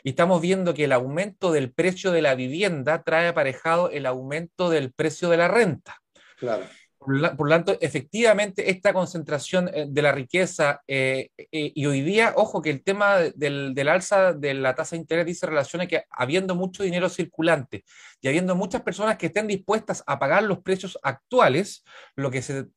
Y 0.03 0.09
estamos 0.09 0.41
viendo 0.41 0.73
que 0.73 0.83
el 0.83 0.91
aumento 0.91 1.51
del 1.51 1.71
precio 1.73 2.11
de 2.11 2.21
la 2.21 2.35
vivienda 2.35 3.03
trae 3.03 3.27
aparejado 3.27 3.89
el 3.89 4.05
aumento 4.05 4.69
del 4.69 4.93
precio 4.93 5.29
de 5.29 5.37
la 5.37 5.47
renta. 5.47 6.01
Claro. 6.37 6.65
Por, 7.05 7.21
lo 7.21 7.49
tanto, 7.49 7.77
efectivamente, 7.81 8.71
esta 8.71 8.91
concentración 8.91 9.69
eh, 9.71 9.85
de 9.87 10.01
la 10.01 10.11
riqueza 10.11 10.81
eh, 10.87 11.29
eh, 11.37 11.71
y 11.75 11.85
hoy 11.85 12.01
día, 12.01 12.33
ojo, 12.35 12.63
que 12.63 12.71
el 12.71 12.83
tema 12.83 13.17
del, 13.35 13.87
alza 13.87 14.33
de 14.33 14.55
la 14.55 14.73
tasa 14.73 14.95
de 14.95 15.01
interés 15.01 15.27
dice 15.27 15.45
relaciona 15.45 15.85
que 15.85 16.03
habiendo 16.09 16.55
mucho 16.55 16.81
dinero 16.81 17.07
circulante 17.07 17.85
y 18.21 18.27
habiendo 18.27 18.55
muchas 18.55 18.81
personas 18.81 19.17
que 19.17 19.27
estén 19.27 19.45
dispuestas 19.45 20.03
a 20.07 20.17
pagar 20.17 20.43
los 20.43 20.63
precios 20.63 20.97
actuales, 21.03 21.83
lo 22.15 22.31
que 22.31 22.41
se 22.41 22.69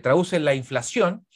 traduce 0.00 0.36
en 0.36 0.44
la 0.44 0.54
inflación, 0.54 1.26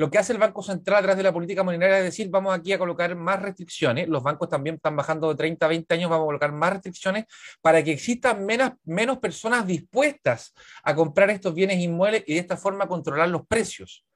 Lo 0.00 0.10
que 0.10 0.16
hace 0.16 0.32
el 0.32 0.38
Banco 0.38 0.62
Central 0.62 0.96
a 0.96 1.02
través 1.02 1.18
de 1.18 1.24
la 1.24 1.30
política 1.30 1.62
monetaria 1.62 1.98
es 1.98 2.04
decir, 2.04 2.30
vamos 2.30 2.56
aquí 2.56 2.72
a 2.72 2.78
colocar 2.78 3.14
más 3.16 3.42
restricciones, 3.42 4.08
los 4.08 4.22
bancos 4.22 4.48
también 4.48 4.76
están 4.76 4.96
bajando 4.96 5.28
de 5.28 5.34
30 5.34 5.66
a 5.66 5.68
20 5.68 5.94
años, 5.94 6.08
vamos 6.08 6.24
a 6.24 6.28
colocar 6.28 6.52
más 6.52 6.72
restricciones 6.72 7.26
para 7.60 7.84
que 7.84 7.92
existan 7.92 8.46
menos, 8.46 8.70
menos 8.84 9.18
personas 9.18 9.66
dispuestas 9.66 10.54
a 10.84 10.94
comprar 10.94 11.28
estos 11.28 11.54
bienes 11.54 11.80
inmuebles 11.80 12.24
y 12.26 12.32
de 12.32 12.40
esta 12.40 12.56
forma 12.56 12.88
controlar 12.88 13.28
los 13.28 13.46
precios. 13.46 14.06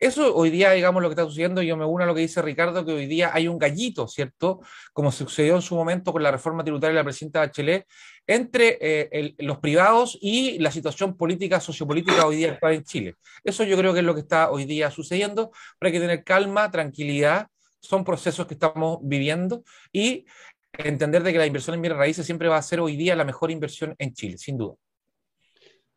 Eso 0.00 0.34
hoy 0.34 0.50
día, 0.50 0.72
digamos, 0.72 1.00
lo 1.02 1.08
que 1.08 1.12
está 1.12 1.24
sucediendo, 1.24 1.62
yo 1.62 1.76
me 1.76 1.84
uno 1.84 2.02
a 2.02 2.06
lo 2.08 2.16
que 2.16 2.22
dice 2.22 2.42
Ricardo, 2.42 2.84
que 2.84 2.92
hoy 2.92 3.06
día 3.06 3.30
hay 3.32 3.46
un 3.46 3.58
gallito, 3.58 4.08
¿cierto? 4.08 4.60
Como 4.92 5.12
sucedió 5.12 5.54
en 5.54 5.62
su 5.62 5.76
momento 5.76 6.12
con 6.12 6.22
la 6.22 6.32
reforma 6.32 6.64
tributaria 6.64 6.94
de 6.94 7.00
la 7.00 7.04
presidenta 7.04 7.40
Bachelet, 7.40 7.86
entre 8.28 8.76
eh, 8.80 9.34
los 9.38 9.58
privados 9.58 10.18
y 10.20 10.58
la 10.58 10.70
situación 10.70 11.16
política, 11.16 11.60
sociopolítica 11.60 12.26
hoy 12.26 12.36
día 12.36 12.58
en 12.60 12.84
Chile. 12.84 13.16
Eso 13.42 13.64
yo 13.64 13.76
creo 13.76 13.94
que 13.94 14.00
es 14.00 14.04
lo 14.04 14.14
que 14.14 14.20
está 14.20 14.50
hoy 14.50 14.66
día 14.66 14.90
sucediendo, 14.90 15.50
pero 15.78 15.88
hay 15.88 15.92
que 15.94 16.00
tener 16.00 16.24
calma, 16.24 16.70
tranquilidad, 16.70 17.48
son 17.80 18.04
procesos 18.04 18.46
que 18.46 18.52
estamos 18.54 18.98
viviendo 19.02 19.64
y 19.90 20.26
entender 20.72 21.22
de 21.22 21.32
que 21.32 21.38
la 21.38 21.46
inversión 21.46 21.74
en 21.74 21.80
bienes 21.80 21.98
raíces 21.98 22.26
siempre 22.26 22.48
va 22.48 22.58
a 22.58 22.62
ser 22.62 22.80
hoy 22.80 22.96
día 22.96 23.16
la 23.16 23.24
mejor 23.24 23.50
inversión 23.50 23.94
en 23.98 24.12
Chile, 24.12 24.36
sin 24.36 24.58
duda. 24.58 24.74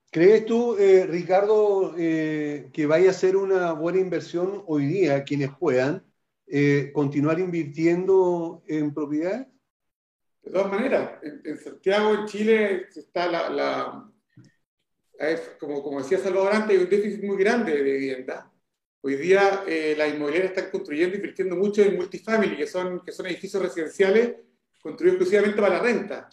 ¿Crees 0.10 0.46
tú, 0.46 0.78
eh, 0.78 1.06
Ricardo, 1.06 1.96
eh, 1.98 2.70
que 2.72 2.86
vaya 2.86 3.10
a 3.10 3.14
ser 3.14 3.36
una 3.36 3.74
buena 3.74 4.00
inversión 4.00 4.64
hoy 4.68 4.86
día 4.86 5.24
quienes 5.24 5.52
puedan 5.60 6.04
continuar 6.94 7.40
invirtiendo 7.40 8.62
en 8.68 8.94
propiedades? 8.94 9.48
De 10.42 10.52
todas 10.52 10.72
maneras, 10.72 11.20
en, 11.22 11.58
Santiago, 11.58 12.14
en 12.14 12.26
Chile, 12.26 12.88
está 12.96 13.28
la, 13.28 14.10
como, 15.60 15.84
como 15.84 16.02
decía 16.02 16.18
Salvador 16.18 16.54
antes, 16.54 16.78
hay 16.78 16.84
un 16.84 16.90
déficit 16.90 17.24
muy 17.24 17.38
grande 17.38 17.76
de 17.76 17.84
vivienda. 17.84 18.52
Hoy 19.02 19.16
día 19.16 19.64
las 19.98 20.14
inmobiliarias 20.14 20.52
están 20.52 20.72
construyendo, 20.72 21.16
invirtiendo 21.16 21.56
mucho 21.56 21.82
en 21.82 21.96
multifamily, 21.96 22.58
que 22.58 22.68
son, 22.68 23.04
que 23.04 23.12
son 23.12 23.28
edificios 23.28 23.62
residenciales 23.62 24.36
construidos 24.82 25.16
exclusivamente 25.16 25.62
para 25.62 25.78
la 25.78 25.84
renta. 25.84 26.30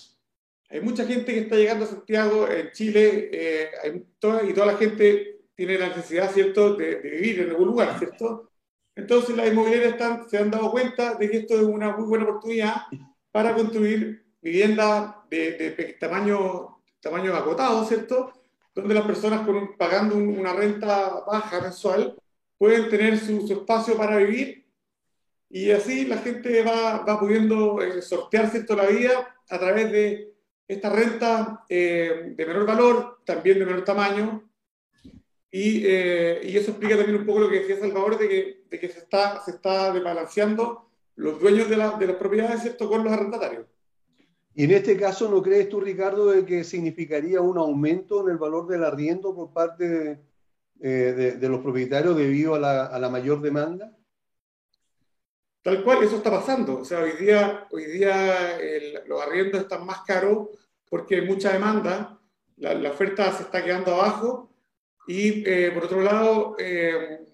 Hay 0.70 0.80
mucha 0.80 1.06
gente 1.06 1.32
que 1.32 1.40
está 1.40 1.56
llegando 1.56 1.84
a 1.84 1.88
Santiago, 1.88 2.48
en 2.48 2.70
Chile, 2.72 3.30
eh, 3.32 3.70
hay 3.82 4.06
toda, 4.18 4.42
y 4.44 4.52
toda 4.52 4.66
la 4.66 4.76
gente 4.76 5.40
tiene 5.54 5.78
la 5.78 5.88
necesidad, 5.88 6.30
¿cierto?, 6.30 6.74
de, 6.74 6.96
vivir 6.96 7.40
en 7.40 7.50
algún 7.50 7.68
lugar, 7.68 7.98
¿cierto? 7.98 8.50
Entonces 8.94 9.36
las 9.36 9.48
inmobiliarias 9.48 9.92
están, 9.92 10.28
se 10.28 10.38
han 10.38 10.50
dado 10.50 10.70
cuenta 10.70 11.14
de 11.14 11.30
que 11.30 11.38
esto 11.38 11.54
es 11.54 11.62
una 11.62 11.96
muy 11.96 12.06
buena 12.06 12.24
oportunidad 12.24 12.82
para 13.38 13.54
construir 13.54 14.26
viviendas 14.42 15.14
de, 15.30 15.96
tamaño, 16.00 16.80
tamaño 16.98 17.36
acotado, 17.36 17.84
¿cierto? 17.84 18.32
Donde 18.74 18.94
las 18.94 19.06
personas 19.06 19.46
con 19.46 19.76
pagando 19.76 20.16
una 20.16 20.52
renta 20.54 21.22
baja 21.24 21.60
mensual 21.60 22.16
pueden 22.56 22.90
tener 22.90 23.16
su, 23.16 23.46
espacio 23.48 23.96
para 23.96 24.16
vivir 24.16 24.66
y 25.48 25.70
así 25.70 26.04
la 26.06 26.18
gente 26.18 26.64
va, 26.64 27.04
va 27.04 27.20
pudiendo 27.20 27.80
eh, 27.80 28.02
sortear, 28.02 28.50
¿cierto?, 28.50 28.74
la 28.74 28.86
vida 28.86 29.36
a 29.48 29.56
través 29.56 29.92
de 29.92 30.34
esta 30.66 30.90
renta 30.90 31.64
eh, 31.68 32.32
de 32.34 32.44
menor 32.44 32.66
valor, 32.66 33.20
también 33.24 33.60
de 33.60 33.66
menor 33.66 33.84
tamaño, 33.84 34.50
y, 35.48 35.84
eh, 35.86 36.40
y, 36.42 36.56
eso 36.56 36.72
explica 36.72 36.96
también 36.96 37.20
un 37.20 37.24
poco 37.24 37.38
lo 37.38 37.48
que 37.48 37.60
decía 37.60 37.78
Salvador, 37.78 38.18
de 38.18 38.28
que, 38.28 38.62
de 38.68 38.80
que 38.80 38.88
se, 38.88 38.98
está, 38.98 39.40
se 39.44 39.52
está 39.52 39.92
desbalanceando 39.92 40.87
los 41.18 41.40
dueños 41.40 41.68
de, 41.68 41.76
de 41.76 42.06
las 42.06 42.16
propiedades 42.16 42.62
¿cierto? 42.62 42.88
con 42.88 43.02
los 43.02 43.12
arrendatarios. 43.12 43.66
Y 44.54 44.64
en 44.64 44.70
este 44.70 44.96
caso, 44.96 45.28
¿no 45.28 45.42
crees 45.42 45.68
tú, 45.68 45.80
Ricardo, 45.80 46.30
de 46.30 46.44
que 46.44 46.64
significaría 46.64 47.40
un 47.40 47.58
aumento 47.58 48.22
en 48.22 48.32
el 48.32 48.38
valor 48.38 48.66
del 48.66 48.84
arriendo 48.84 49.34
por 49.34 49.52
parte 49.52 49.88
de, 49.88 50.20
eh, 50.80 51.36
de, 51.38 51.48
los 51.48 51.60
propietarios 51.60 52.16
debido 52.16 52.54
a 52.54 52.58
la, 52.58 52.86
a 52.86 52.98
la 52.98 53.08
mayor 53.08 53.40
demanda? 53.40 53.96
Tal 55.62 55.82
cual, 55.84 56.02
eso 56.02 56.16
está 56.16 56.30
pasando. 56.30 56.80
O 56.80 56.84
sea, 56.84 57.00
hoy 57.00 57.12
día, 57.12 57.66
hoy 57.70 57.84
día 57.86 58.58
los 59.06 59.20
arriendos 59.20 59.60
están 59.60 59.84
más 59.84 60.02
caros 60.02 60.48
porque 60.88 61.16
hay 61.16 61.22
mucha 61.22 61.52
demanda, 61.52 62.18
la, 62.56 62.90
oferta 62.90 63.32
se 63.32 63.42
está 63.42 63.64
quedando 63.64 63.94
abajo 63.94 64.50
y 65.06 65.42
eh, 65.48 65.70
por 65.72 65.84
otro 65.84 66.00
lado, 66.00 66.56
eh, 66.58 67.27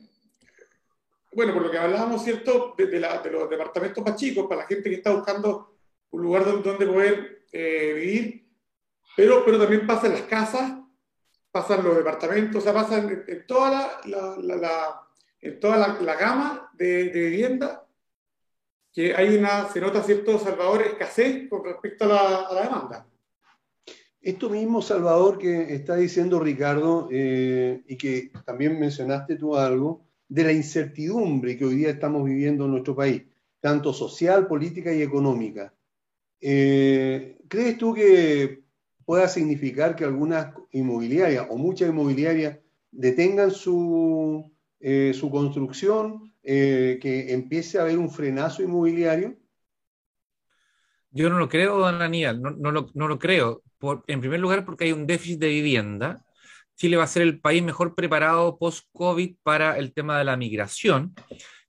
bueno, 1.35 1.53
por 1.53 1.63
lo 1.63 1.71
que 1.71 1.79
hablábamos, 1.79 2.23
¿cierto? 2.23 2.75
De, 2.77 3.01
los 3.31 3.51
departamentos 3.51 4.05
más 4.05 4.17
chicos, 4.17 4.47
para 4.49 4.63
la 4.63 4.67
gente 4.67 4.91
que 4.91 4.97
está 4.97 5.13
buscando 5.13 5.77
un 6.11 6.23
lugar 6.23 6.45
donde, 6.45 6.87
poder 6.87 7.47
eh, 7.53 7.93
vivir, 7.95 8.49
pero, 9.17 9.45
pero 9.45 9.59
también 9.59 9.87
pasa 9.87 10.07
en 10.07 10.15
las 10.15 10.23
casas, 10.23 10.73
pasan 11.51 11.85
los 11.85 11.97
departamentos, 11.97 12.57
o 12.57 12.61
sea, 12.61 12.73
pasan 12.73 13.25
en, 13.27 13.47
toda 13.47 14.01
la, 14.05 15.01
en 15.41 15.61
toda 15.61 15.99
la, 16.01 16.15
gama 16.17 16.71
de, 16.75 17.11
de 17.11 17.21
vivienda 17.31 17.85
que 18.95 19.13
hay 19.13 19.37
una, 19.37 19.69
se 19.69 19.81
nota 19.81 20.03
cierto, 20.05 20.39
Salvador, 20.39 20.83
escasez 20.83 21.49
con 21.51 21.65
respecto 21.65 22.05
a 22.05 22.49
la, 22.55 22.63
demanda. 22.63 23.07
Esto 24.23 24.49
mismo, 24.49 24.81
Salvador, 24.81 25.37
que 25.37 25.75
está 25.75 25.97
diciendo 25.97 26.39
Ricardo, 26.39 27.09
eh, 27.11 27.83
y 27.89 27.97
que 27.99 28.31
también 28.47 28.79
mencionaste 28.79 29.35
tú 29.35 29.57
algo, 29.57 30.04
de 30.29 30.45
la 30.45 30.53
incertidumbre 30.53 31.57
que 31.57 31.65
hoy 31.65 31.77
día 31.77 31.91
estamos 31.91 32.25
viviendo 32.25 32.65
en 32.65 32.73
nuestro 32.73 32.97
país, 32.97 33.23
tanto 33.61 33.93
social, 33.93 34.47
política 34.47 34.93
y 34.93 35.03
económica. 35.03 35.75
Eh, 36.41 37.39
¿Crees 37.49 37.79
tú 37.79 37.95
que 37.95 38.65
pueda 39.05 39.29
significar 39.29 39.97
que 39.97 40.05
algunas 40.05 40.55
inmobiliarias 40.73 41.47
o 41.51 41.57
muchas 41.57 41.89
inmobiliarias 41.89 42.59
detengan 42.91 43.51
su, 43.51 44.53
eh, 44.81 45.13
su 45.15 45.31
construcción 45.31 46.33
eh, 46.43 46.99
que 47.01 47.33
empiece 47.33 47.79
a 47.79 47.83
haber 47.83 47.99
un 47.99 48.11
frenazo 48.11 48.63
inmobiliario? 48.63 49.37
Yo 51.11 51.31
no 51.31 51.39
lo 51.39 51.49
creo, 51.49 51.79
don 51.79 52.03
Aníbal, 52.03 52.43
no, 52.43 52.51
no, 52.51 52.73
lo, 52.73 52.91
no 52.95 53.07
lo, 53.07 53.19
creo. 53.19 53.63
Por, 53.79 54.03
en 54.09 54.21
primer 54.21 54.41
lugar, 54.41 54.65
porque 54.65 54.85
hay 54.85 54.93
un 54.93 55.07
déficit 55.07 55.39
de 55.39 55.49
vivienda. 55.49 56.25
Chile 56.77 56.97
va 56.97 57.05
a 57.05 57.09
ser 57.09 57.23
el 57.23 57.41
país 57.41 57.63
mejor 57.63 57.95
preparado 57.95 58.59
post-COVID 58.59 59.37
para 59.43 59.79
el 59.79 59.93
tema 59.93 60.19
de 60.19 60.25
la 60.25 60.37
migración, 60.37 61.15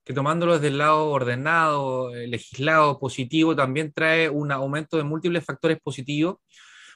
que 0.04 0.12
tomándolo 0.12 0.54
desde 0.54 0.68
el 0.68 0.78
lado 0.78 1.06
ordenado, 1.10 2.14
eh, 2.14 2.26
legislado, 2.26 2.98
positivo, 2.98 3.54
también 3.54 3.92
trae 3.92 4.28
un 4.28 4.52
aumento 4.52 4.96
de 4.96 5.04
múltiples 5.04 5.44
factores 5.44 5.78
positivos. 5.80 6.36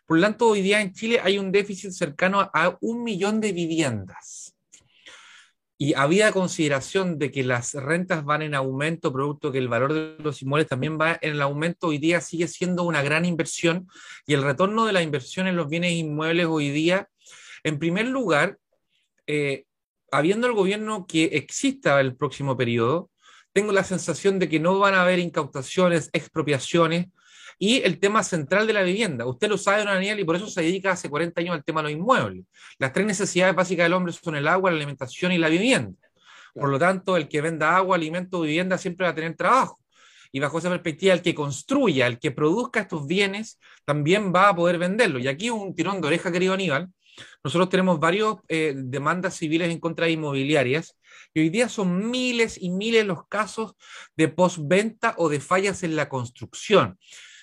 Por 0.06 0.18
lo 0.18 0.22
tanto, 0.22 0.48
hoy 0.48 0.62
día 0.62 0.80
en 0.80 0.92
Chile 0.92 1.20
hay 1.22 1.38
un 1.38 1.52
déficit 1.52 1.92
cercano 1.92 2.40
a 2.52 2.76
un 2.80 3.04
millón 3.04 3.40
de 3.40 3.52
viviendas 3.52 4.56
y 5.82 5.94
había 5.94 6.30
consideración 6.30 7.18
de 7.18 7.30
que 7.30 7.42
las 7.42 7.72
rentas 7.72 8.22
van 8.22 8.42
en 8.42 8.54
aumento, 8.54 9.14
producto 9.14 9.50
que 9.50 9.56
el 9.56 9.68
valor 9.68 9.94
de 9.94 10.16
los 10.22 10.42
inmuebles 10.42 10.68
también 10.68 10.98
va 11.00 11.18
en 11.22 11.32
el 11.32 11.40
aumento, 11.40 11.86
hoy 11.86 11.96
día 11.96 12.20
sigue 12.20 12.48
siendo 12.48 12.82
una 12.82 13.00
gran 13.00 13.24
inversión 13.24 13.88
y 14.26 14.34
el 14.34 14.42
retorno 14.42 14.84
de 14.84 14.92
la 14.92 15.00
inversión 15.00 15.46
en 15.46 15.56
los 15.56 15.70
bienes 15.70 15.92
inmuebles 15.92 16.44
hoy 16.44 16.68
día, 16.68 17.08
en 17.64 17.78
primer 17.78 18.06
lugar, 18.06 18.58
eh, 19.26 19.64
habiendo 20.10 20.46
el 20.46 20.54
gobierno 20.54 21.06
que 21.06 21.24
exista 21.24 22.00
el 22.00 22.16
próximo 22.16 22.56
periodo, 22.56 23.10
tengo 23.52 23.72
la 23.72 23.84
sensación 23.84 24.38
de 24.38 24.48
que 24.48 24.60
no 24.60 24.78
van 24.78 24.94
a 24.94 25.02
haber 25.02 25.18
incautaciones, 25.18 26.10
expropiaciones, 26.12 27.06
y 27.62 27.82
el 27.82 28.00
tema 28.00 28.22
central 28.24 28.66
de 28.66 28.72
la 28.72 28.82
vivienda. 28.82 29.26
Usted 29.26 29.48
lo 29.50 29.58
sabe, 29.58 29.84
don 29.84 29.88
Daniel, 29.88 30.18
y 30.18 30.24
por 30.24 30.34
eso 30.34 30.46
se 30.46 30.62
dedica 30.62 30.92
hace 30.92 31.10
40 31.10 31.42
años 31.42 31.54
al 31.54 31.62
tema 31.62 31.80
de 31.82 31.90
los 31.90 31.92
inmuebles. 31.92 32.44
Las 32.78 32.90
tres 32.94 33.06
necesidades 33.06 33.54
básicas 33.54 33.84
del 33.84 33.92
hombre 33.92 34.14
son 34.14 34.34
el 34.34 34.48
agua, 34.48 34.70
la 34.70 34.78
alimentación 34.78 35.30
y 35.30 35.38
la 35.38 35.50
vivienda. 35.50 35.92
Por 36.54 36.70
lo 36.70 36.78
tanto, 36.78 37.18
el 37.18 37.28
que 37.28 37.42
venda 37.42 37.76
agua, 37.76 37.96
alimento, 37.96 38.40
vivienda 38.40 38.78
siempre 38.78 39.04
va 39.04 39.10
a 39.10 39.14
tener 39.14 39.36
trabajo. 39.36 39.78
Y 40.32 40.40
bajo 40.40 40.58
esa 40.58 40.70
perspectiva, 40.70 41.12
el 41.12 41.20
que 41.20 41.34
construya, 41.34 42.06
el 42.06 42.18
que 42.18 42.30
produzca 42.30 42.80
estos 42.80 43.06
bienes, 43.06 43.58
también 43.84 44.32
va 44.34 44.48
a 44.48 44.56
poder 44.56 44.78
venderlo. 44.78 45.18
Y 45.18 45.28
aquí 45.28 45.50
un 45.50 45.74
tirón 45.74 46.00
de 46.00 46.06
oreja, 46.06 46.32
querido 46.32 46.54
Aníbal. 46.54 46.88
Nosotros 47.42 47.68
tenemos 47.68 47.98
varias 47.98 48.34
eh, 48.48 48.74
demandas 48.76 49.34
civiles 49.34 49.70
en 49.70 49.80
contra 49.80 50.06
de 50.06 50.12
inmobiliarias 50.12 50.98
y 51.32 51.40
hoy 51.40 51.48
día 51.48 51.68
son 51.68 52.10
miles 52.10 52.56
y 52.60 52.70
miles 52.70 53.06
los 53.06 53.26
casos 53.28 53.74
de 54.16 54.28
postventa 54.28 55.14
o 55.18 55.28
de 55.28 55.40
fallas 55.40 55.82
en 55.82 55.96
la 55.96 56.08
construcción. 56.08 56.98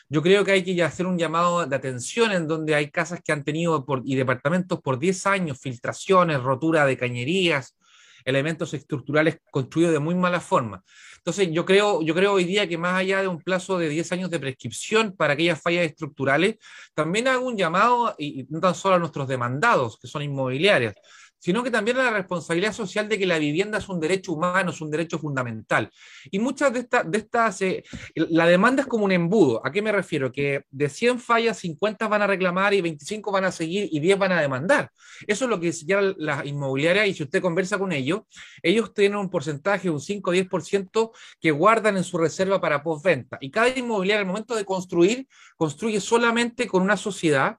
Yo 0.10 0.21
creo 0.21 0.45
que 0.45 0.51
hay 0.53 0.63
que 0.63 0.82
hacer 0.84 1.06
un 1.06 1.17
llamado 1.17 1.65
de 1.65 1.75
atención 1.75 2.32
en 2.32 2.47
donde 2.47 2.75
hay 2.75 2.89
casas 2.91 3.19
que 3.23 3.34
han 3.34 3.43
tenido 3.43 3.86
y 4.06 4.15
departamentos 4.15 4.80
por 4.82 4.99
10 4.99 5.27
años, 5.27 5.60
filtraciones, 5.60 6.41
rotura 6.41 6.86
de 6.86 6.97
cañerías, 6.97 7.77
elementos 8.23 8.73
estructurales 8.73 9.39
construidos 9.51 9.93
de 9.93 9.99
muy 9.99 10.15
mala 10.15 10.39
forma. 10.39 10.84
Entonces, 11.27 11.49
yo 11.51 11.65
creo, 11.65 12.01
yo 12.03 12.15
creo 12.15 12.31
hoy 12.31 12.45
día 12.45 12.69
que 12.69 12.77
más 12.77 12.93
allá 12.97 13.21
de 13.21 13.27
un 13.27 13.41
plazo 13.41 13.77
de 13.77 13.89
10 13.89 14.13
años 14.13 14.29
de 14.29 14.39
prescripción 14.39 15.13
para 15.13 15.33
aquellas 15.33 15.61
fallas 15.61 15.85
estructurales, 15.85 16.55
también 16.93 17.27
hago 17.27 17.45
un 17.45 17.57
llamado, 17.57 18.15
y 18.17 18.45
no 18.49 18.61
tan 18.61 18.73
solo 18.73 18.95
a 18.95 18.99
nuestros 18.99 19.27
demandados, 19.27 19.99
que 19.99 20.07
son 20.07 20.21
inmobiliarias, 20.21 20.95
sino 21.39 21.63
que 21.63 21.71
también 21.71 21.97
la 21.97 22.10
responsabilidad 22.10 22.73
social 22.73 23.08
de 23.08 23.17
que 23.17 23.26
la 23.26 23.38
vivienda 23.38 23.78
es 23.78 23.89
un 23.89 24.00
derecho 24.00 24.34
humano, 24.34 24.71
es 24.71 24.82
un 24.82 24.91
derecho 24.91 25.19
fundamental. 25.19 25.89
Y 26.32 26.39
muchas 26.39 26.73
de, 26.73 26.80
estas, 26.80 27.10
de 27.10 27.17
estas 27.17 27.62
eh, 27.62 27.84
la 28.15 28.47
demanda 28.47 28.82
es 28.82 28.88
como 28.88 29.06
un 29.06 29.12
embudo. 29.12 29.65
¿A 29.65 29.71
qué 29.71 29.82
me 29.82 29.91
refiero? 29.91 30.32
Que 30.32 30.63
de 30.69 30.89
100 30.89 31.19
fallas, 31.19 31.58
50 31.60 32.08
van 32.08 32.21
a 32.21 32.28
reclamar 32.28 32.73
y 32.73 32.82
25 32.82 33.32
van 33.32 33.45
a 33.45 33.52
seguir 33.52 33.88
y 33.91 34.00
10 34.00 34.17
van 34.17 34.32
a 34.32 34.41
demandar. 34.41 34.91
Eso 35.26 35.45
es 35.45 35.50
lo 35.50 35.60
que 35.60 35.71
señala 35.71 36.13
la 36.17 36.45
inmobiliaria 36.45 37.06
y 37.06 37.13
si 37.13 37.23
usted 37.23 37.41
conversa 37.41 37.78
con 37.78 37.91
ellos, 37.91 38.21
ellos 38.62 38.93
tienen 38.93 39.17
un 39.17 39.30
porcentaje, 39.30 39.89
un 39.89 40.02
5 40.02 40.30
o 40.30 40.34
10% 40.34 41.12
que 41.39 41.52
guardan 41.52 41.97
en 41.97 42.04
su 42.04 42.17
reserva 42.17 42.60
para 42.60 42.84
postventa. 42.84 43.38
Y 43.41 43.52
cada 43.52 43.69
inmobiliaria 43.69 44.21
al 44.21 44.28
momento 44.28 44.56
de 44.56 44.65
construir, 44.65 45.28
construye 45.56 46.00
solamente 46.00 46.67
con 46.67 46.82
una 46.82 46.97
sociedad 46.97 47.58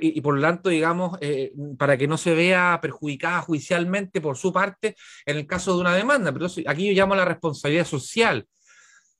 y, 0.00 0.20
por 0.20 0.36
lo 0.36 0.42
tanto, 0.42 0.70
digamos, 0.70 1.18
eh, 1.20 1.52
para 1.78 1.96
que 1.96 2.08
no 2.08 2.16
se 2.16 2.34
vea 2.34 2.78
perjudicada 2.80 3.42
judicialmente 3.42 4.20
por 4.20 4.36
su 4.36 4.52
parte 4.52 4.96
en 5.24 5.36
el 5.36 5.46
caso 5.46 5.74
de 5.74 5.80
una 5.80 5.94
demanda. 5.94 6.32
Pero 6.32 6.46
aquí 6.66 6.86
yo 6.86 6.92
llamo 6.92 7.14
la 7.14 7.24
responsabilidad 7.24 7.84
social. 7.84 8.46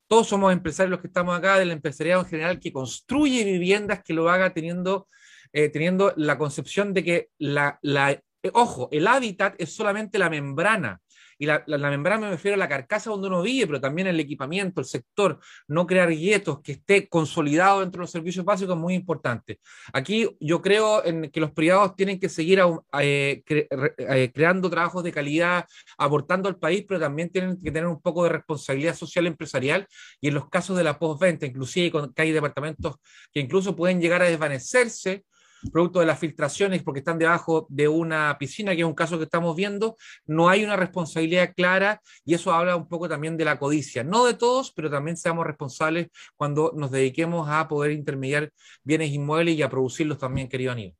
Todos 0.09 0.29
somos 0.29 0.53
empresarios 0.53 0.91
los 0.91 1.01
que 1.01 1.09
estamos 1.09 1.37
acá, 1.37 1.59
del 1.59 1.71
empresariado 1.71 2.23
en 2.23 2.29
general, 2.29 2.61
que 2.61 2.73
construye 2.73 3.45
viviendas 3.45 4.03
que 4.05 4.15
lo 4.15 4.31
haga 4.31 4.53
teniendo, 4.53 5.09
eh, 5.53 5.69
teniendo 5.69 6.13
la 6.17 6.39
concepción 6.39 6.95
de 6.95 7.05
que 7.05 7.29
la, 7.39 7.79
la, 7.83 8.13
eh, 8.13 8.23
ojo, 8.53 8.89
el 8.93 9.07
hábitat 9.07 9.55
es 9.59 9.75
solamente 9.75 10.19
la 10.19 10.31
membrana 10.31 11.01
y 11.39 11.47
la, 11.47 11.65
membrana 11.67 12.27
me 12.27 12.31
refiero 12.31 12.55
a 12.55 12.59
la 12.59 12.69
carcasa 12.69 13.11
donde 13.11 13.29
uno 13.29 13.43
vive, 13.43 13.67
pero 13.67 13.81
también 13.81 14.09
el 14.09 14.19
equipamiento, 14.19 14.81
el 14.81 14.87
sector, 14.87 15.39
no 15.69 15.87
crear 15.87 16.11
guetos, 16.11 16.61
que 16.61 16.73
esté 16.73 17.09
consolidado 17.09 17.81
dentro 17.81 18.01
de 18.01 18.03
los 18.05 18.11
servicios 18.11 18.45
básicos 18.45 18.75
es 18.75 18.81
muy 18.81 18.95
importante. 18.95 19.61
Aquí 19.93 20.29
yo 20.41 20.63
creo 20.63 21.05
en 21.05 21.31
que 21.31 21.41
los 21.41 21.53
privados 21.53 21.95
tienen 21.97 22.19
que 22.19 22.29
seguir 22.29 22.61
eh, 23.01 23.43
eh, 23.49 24.31
creando 24.35 24.71
trabajos 24.71 25.05
de 25.05 25.13
calidad, 25.13 25.67
aportando 25.99 26.49
al 26.49 26.57
país, 26.57 26.85
pero 26.87 27.01
también 27.01 27.31
tienen 27.31 27.61
que 27.61 27.71
tener 27.71 27.87
un 27.87 28.01
poco 28.01 28.25
de 28.25 28.31
responsabilidad 28.31 28.95
social 28.95 29.27
empresarial 29.27 29.87
y 30.21 30.29
en 30.29 30.35
los 30.35 30.49
casos 30.49 30.77
de 30.77 30.85
la 30.85 30.99
postventa, 30.99 31.47
inclusive 31.47 32.11
que 32.15 32.23
hay 32.23 32.33
departamentos 32.33 32.97
que 33.33 33.41
incluso 33.41 33.77
pueden 33.77 34.01
llegar 34.01 34.23
a 34.23 34.27
desvanecerse 34.27 35.25
producto 35.73 36.01
de 36.01 36.07
las 36.07 36.19
filtraciones 36.19 36.83
porque 36.83 37.01
están 37.01 37.19
debajo 37.19 37.67
de 37.69 37.89
una 37.89 38.37
piscina, 38.39 38.75
que 38.75 38.83
es 38.83 38.87
un 38.87 38.95
caso 38.95 39.19
que 39.19 39.25
estamos 39.25 39.57
viendo, 39.57 39.97
no 40.27 40.49
hay 40.49 40.65
una 40.65 40.77
responsabilidad 40.77 41.53
clara 41.55 42.01
y 42.25 42.35
eso 42.35 42.53
habla 42.53 42.77
un 42.77 42.89
poco 42.89 43.09
también 43.09 43.37
de 43.37 43.45
la 43.45 43.59
codicia. 43.59 44.05
No 44.05 44.27
de 44.27 44.35
todos, 44.35 44.73
pero 44.73 44.91
también 44.91 45.17
seamos 45.17 45.47
responsables 45.47 46.09
cuando 46.37 46.73
nos 46.77 46.91
dediquemos 46.91 47.49
a 47.51 47.69
poder 47.69 47.93
intermediar 47.93 48.51
bienes 48.83 49.11
inmuebles 49.13 49.57
y 49.57 49.63
a 49.63 49.71
producirlos 49.71 50.19
también, 50.19 50.49
querido 50.49 50.73
Aníbal. 50.73 50.97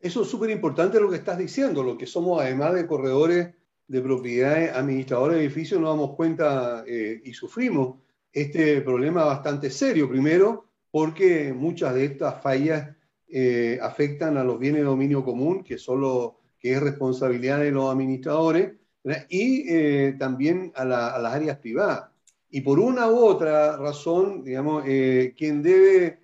Eso 0.00 0.22
es 0.22 0.28
súper 0.28 0.48
importante 0.50 0.98
lo 0.98 1.10
que 1.10 1.16
estás 1.16 1.36
diciendo, 1.36 1.82
lo 1.82 1.98
que 1.98 2.06
somos 2.06 2.40
además 2.40 2.74
de 2.74 2.86
corredores 2.86 3.54
de 3.86 4.00
propiedades, 4.00 4.72
administradores 4.72 5.36
de 5.36 5.44
edificios, 5.44 5.80
nos 5.80 5.90
damos 5.90 6.14
cuenta 6.14 6.84
eh, 6.86 7.20
y 7.24 7.34
sufrimos 7.34 7.98
este 8.32 8.80
problema 8.82 9.24
bastante 9.24 9.68
serio. 9.68 10.08
Primero, 10.08 10.70
porque 10.90 11.52
muchas 11.52 11.94
de 11.94 12.04
estas 12.04 12.40
fallas 12.40 12.96
eh, 13.32 13.78
afectan 13.80 14.36
a 14.36 14.44
los 14.44 14.58
bienes 14.58 14.80
de 14.80 14.86
dominio 14.86 15.24
común, 15.24 15.62
que, 15.62 15.78
solo, 15.78 16.40
que 16.58 16.72
es 16.72 16.80
responsabilidad 16.80 17.60
de 17.60 17.70
los 17.70 17.90
administradores, 17.90 18.72
y 19.28 19.64
eh, 19.68 20.16
también 20.18 20.72
a, 20.74 20.84
las 20.84 21.32
áreas 21.34 21.58
privadas. 21.58 22.10
Y 22.50 22.60
por 22.60 22.78
una 22.80 23.08
u 23.08 23.18
otra 23.18 23.76
razón, 23.76 24.42
digamos, 24.42 24.84
eh, 24.86 25.34
quien 25.36 25.62
debe 25.62 26.18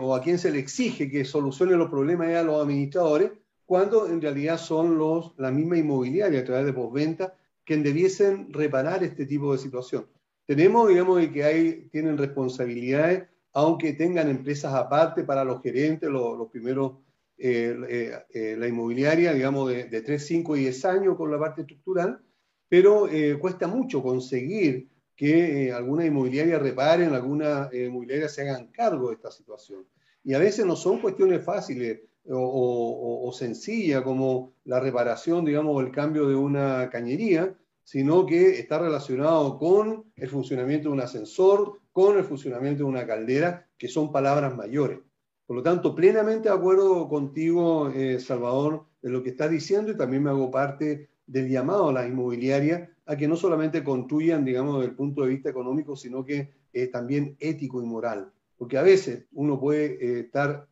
o 0.00 0.16
a 0.16 0.20
quien 0.20 0.38
se 0.38 0.50
le 0.50 0.58
exige 0.58 1.08
que 1.08 1.24
solucione 1.24 1.76
los 1.76 1.88
problemas 1.88 2.30
es 2.30 2.36
a 2.36 2.42
los 2.42 2.60
administradores, 2.60 3.30
cuando 3.64 4.08
en 4.08 4.20
realidad 4.20 4.58
son 4.58 4.98
los, 4.98 5.34
la 5.36 5.52
misma 5.52 5.78
inmobiliaria 5.78 6.40
a 6.40 6.44
través 6.44 6.66
de 6.66 6.72
postventa 6.72 7.34
quien 7.64 7.84
debiesen 7.84 8.52
reparar 8.52 9.04
este 9.04 9.24
tipo 9.24 9.52
de 9.52 9.58
situación. 9.58 10.06
Tenemos, 10.46 10.88
digamos, 10.88 11.24
que 11.28 11.44
hay, 11.44 11.88
tienen 11.92 12.18
responsabilidades 12.18 13.28
aunque 13.52 13.92
tengan 13.92 14.28
empresas 14.28 14.72
aparte 14.74 15.24
para 15.24 15.44
los 15.44 15.62
gerentes, 15.62 16.08
los, 16.08 16.48
primeros, 16.50 16.92
eh, 17.36 17.76
eh, 17.88 18.18
eh, 18.32 18.56
la 18.58 18.66
inmobiliaria, 18.66 19.32
digamos, 19.34 19.70
de, 19.70 19.84
de, 19.84 20.02
3, 20.02 20.26
5 20.26 20.56
y 20.56 20.60
10 20.60 20.84
años 20.86 21.16
con 21.16 21.30
la 21.30 21.38
parte 21.38 21.62
estructural, 21.62 22.20
pero 22.68 23.06
cuesta 23.38 23.66
mucho 23.66 24.02
conseguir 24.02 24.88
que 25.14 25.70
alguna 25.70 26.06
inmobiliaria 26.06 26.58
reparen, 26.58 27.12
alguna 27.12 27.68
inmobiliaria 27.70 28.30
se 28.30 28.42
hagan 28.42 28.68
cargo 28.68 29.08
de 29.08 29.16
esta 29.16 29.30
situación. 29.30 29.86
Y 30.24 30.32
a 30.32 30.38
veces 30.38 30.64
no 30.64 30.74
son 30.74 31.00
cuestiones 31.00 31.44
fáciles 31.44 32.00
o, 32.30 33.26
o 33.28 33.32
sencillas 33.32 34.00
como 34.00 34.54
la 34.64 34.80
reparación, 34.80 35.44
digamos, 35.44 35.76
o 35.76 35.80
el 35.82 35.92
cambio 35.92 36.26
de 36.26 36.34
una 36.34 36.88
cañería, 36.88 37.54
sino 37.84 38.24
que 38.24 38.58
está 38.58 38.78
relacionado 38.78 39.58
con 39.58 40.10
el 40.16 40.28
funcionamiento 40.30 40.88
de 40.88 40.94
un 40.94 41.00
ascensor, 41.02 41.81
con 41.92 42.16
el 42.16 42.24
funcionamiento 42.24 42.82
de 42.82 42.88
una 42.88 43.06
caldera, 43.06 43.68
que 43.78 43.88
son 43.88 44.10
palabras 44.10 44.56
mayores. 44.56 44.98
Por 45.46 45.56
lo 45.56 45.62
tanto, 45.62 45.94
plenamente 45.94 46.48
de 46.48 46.54
acuerdo 46.54 47.08
contigo, 47.08 47.90
eh, 47.90 48.18
Salvador, 48.18 48.86
de 49.02 49.10
lo 49.10 49.22
que 49.22 49.30
estás 49.30 49.50
diciendo 49.50 49.92
y 49.92 49.96
también 49.96 50.22
me 50.22 50.30
hago 50.30 50.50
parte 50.50 51.10
del 51.26 51.48
llamado 51.48 51.88
a 51.88 51.92
las 51.92 52.08
inmobiliarias 52.08 52.88
a 53.06 53.16
que 53.16 53.28
no 53.28 53.36
solamente 53.36 53.84
construyan, 53.84 54.44
digamos, 54.44 54.76
desde 54.76 54.90
el 54.90 54.96
punto 54.96 55.22
de 55.22 55.28
vista 55.28 55.50
económico, 55.50 55.96
sino 55.96 56.24
que 56.24 56.52
eh, 56.72 56.86
también 56.86 57.36
ético 57.38 57.82
y 57.82 57.86
moral. 57.86 58.32
Porque 58.56 58.78
a 58.78 58.82
veces 58.82 59.26
uno 59.32 59.58
puede 59.60 59.98
eh, 60.00 60.20
estar, 60.20 60.68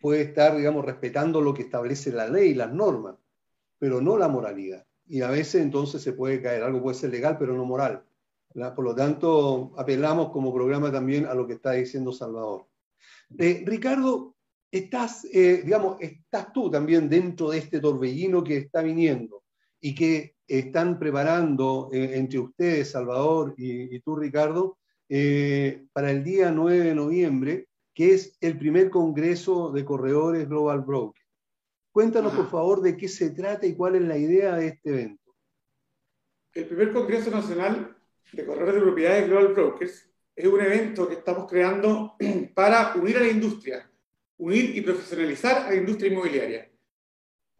puede 0.00 0.22
estar, 0.22 0.56
digamos, 0.56 0.84
respetando 0.84 1.40
lo 1.40 1.52
que 1.52 1.62
establece 1.62 2.12
la 2.12 2.28
ley, 2.28 2.54
las 2.54 2.72
normas, 2.72 3.16
pero 3.78 4.00
no 4.00 4.16
la 4.16 4.28
moralidad 4.28 4.86
y 5.06 5.20
a 5.20 5.30
veces 5.30 5.62
entonces 5.62 6.02
se 6.02 6.12
puede 6.12 6.40
caer. 6.40 6.62
Algo 6.62 6.82
puede 6.82 6.96
ser 6.96 7.10
legal, 7.10 7.36
pero 7.38 7.54
no 7.54 7.64
moral. 7.64 8.04
Por 8.54 8.84
lo 8.84 8.94
tanto, 8.94 9.72
apelamos 9.76 10.30
como 10.30 10.54
programa 10.54 10.92
también 10.92 11.26
a 11.26 11.34
lo 11.34 11.46
que 11.46 11.54
está 11.54 11.72
diciendo 11.72 12.12
Salvador. 12.12 12.66
Eh, 13.36 13.64
Ricardo, 13.66 14.36
estás, 14.70 15.24
eh, 15.32 15.62
digamos, 15.64 15.96
estás 16.00 16.52
tú 16.52 16.70
también 16.70 17.08
dentro 17.08 17.50
de 17.50 17.58
este 17.58 17.80
torbellino 17.80 18.44
que 18.44 18.58
está 18.58 18.82
viniendo 18.82 19.42
y 19.80 19.92
que 19.92 20.36
están 20.46 21.00
preparando 21.00 21.90
eh, 21.92 22.12
entre 22.14 22.38
ustedes, 22.38 22.92
Salvador 22.92 23.54
y, 23.56 23.96
y 23.96 24.00
tú, 24.00 24.14
Ricardo, 24.16 24.78
para 25.92 26.10
el 26.10 26.24
día 26.24 26.50
9 26.50 26.84
de 26.84 26.94
noviembre, 26.94 27.68
que 27.92 28.14
es 28.14 28.36
el 28.40 28.58
primer 28.58 28.90
congreso 28.90 29.70
de 29.70 29.84
corredores 29.84 30.48
Global 30.48 30.80
Broker. 30.80 31.22
Cuéntanos, 31.92 32.32
por 32.32 32.50
favor, 32.50 32.82
de 32.82 32.96
qué 32.96 33.06
se 33.06 33.30
trata 33.30 33.66
y 33.66 33.74
cuál 33.74 33.96
es 33.96 34.02
la 34.02 34.16
idea 34.16 34.56
de 34.56 34.68
este 34.68 34.90
evento. 34.90 35.32
El 36.52 36.66
primer 36.66 36.92
Congreso 36.92 37.30
Nacional 37.30 37.96
de 38.34 38.44
Corredores 38.44 38.74
de 38.74 38.80
Propiedades 38.80 39.28
Global 39.28 39.48
Brokers 39.48 40.10
es 40.34 40.46
un 40.46 40.60
evento 40.60 41.08
que 41.08 41.14
estamos 41.14 41.48
creando 41.48 42.16
para 42.54 42.94
unir 42.96 43.16
a 43.16 43.20
la 43.20 43.28
industria, 43.28 43.88
unir 44.38 44.76
y 44.76 44.80
profesionalizar 44.80 45.66
a 45.66 45.70
la 45.70 45.76
industria 45.76 46.10
inmobiliaria. 46.10 46.70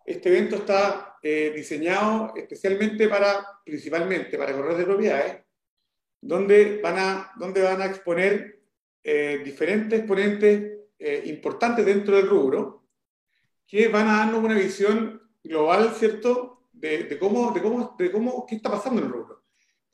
Este 0.04 0.28
evento 0.28 0.56
está 0.56 1.16
eh, 1.22 1.52
diseñado 1.54 2.34
especialmente 2.36 3.08
para, 3.08 3.46
principalmente 3.64 4.36
para 4.36 4.52
corredores 4.52 4.78
de 4.78 4.84
propiedades, 4.84 5.36
donde 6.20 6.80
van 6.82 6.98
a, 6.98 7.32
donde 7.36 7.62
van 7.62 7.80
a 7.80 7.86
exponer 7.86 8.60
eh, 9.02 9.40
diferentes 9.44 10.02
ponentes 10.02 10.72
eh, 10.98 11.22
importantes 11.26 11.86
dentro 11.86 12.16
del 12.16 12.28
rubro, 12.28 12.86
que 13.66 13.88
van 13.88 14.08
a 14.08 14.18
darnos 14.18 14.44
una 14.44 14.54
visión 14.54 15.22
global, 15.42 15.94
¿cierto?, 15.94 16.50
de, 16.72 17.18
cómo, 17.18 17.52
de, 17.52 17.62
cómo, 17.62 17.96
de 17.98 18.12
cómo, 18.12 18.46
qué 18.46 18.56
está 18.56 18.70
pasando 18.70 19.00
en 19.00 19.06
el 19.06 19.12
rubro, 19.12 19.43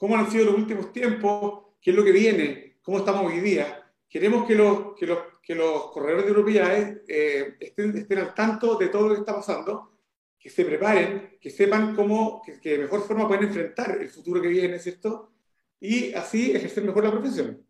cómo 0.00 0.16
han 0.16 0.30
sido 0.30 0.46
los 0.46 0.54
últimos 0.54 0.94
tiempos, 0.94 1.74
qué 1.78 1.90
es 1.90 1.96
lo 1.96 2.02
que 2.02 2.10
viene, 2.10 2.78
cómo 2.80 2.98
estamos 3.00 3.30
hoy 3.30 3.40
día. 3.40 3.86
Queremos 4.08 4.46
que 4.46 4.54
los, 4.54 4.94
que 4.98 5.06
los, 5.06 5.18
que 5.42 5.54
los 5.54 5.90
corredores 5.90 6.24
de 6.24 6.32
propiedades 6.32 7.02
eh, 7.06 7.56
estén, 7.60 7.94
estén 7.98 8.18
al 8.18 8.34
tanto 8.34 8.76
de 8.76 8.88
todo 8.88 9.08
lo 9.08 9.14
que 9.14 9.20
está 9.20 9.34
pasando, 9.34 9.98
que 10.38 10.48
se 10.48 10.64
preparen, 10.64 11.36
que 11.38 11.50
sepan 11.50 11.94
cómo, 11.94 12.40
que, 12.42 12.56
de 12.70 12.78
mejor 12.78 13.02
forma 13.02 13.28
pueden 13.28 13.44
enfrentar 13.44 14.00
el 14.00 14.08
futuro 14.08 14.40
que 14.40 14.48
viene, 14.48 14.78
¿cierto? 14.78 15.32
Y 15.78 16.14
así 16.14 16.52
ejercer 16.52 16.82
mejor 16.82 17.04
la 17.04 17.10
profesión. 17.10 17.62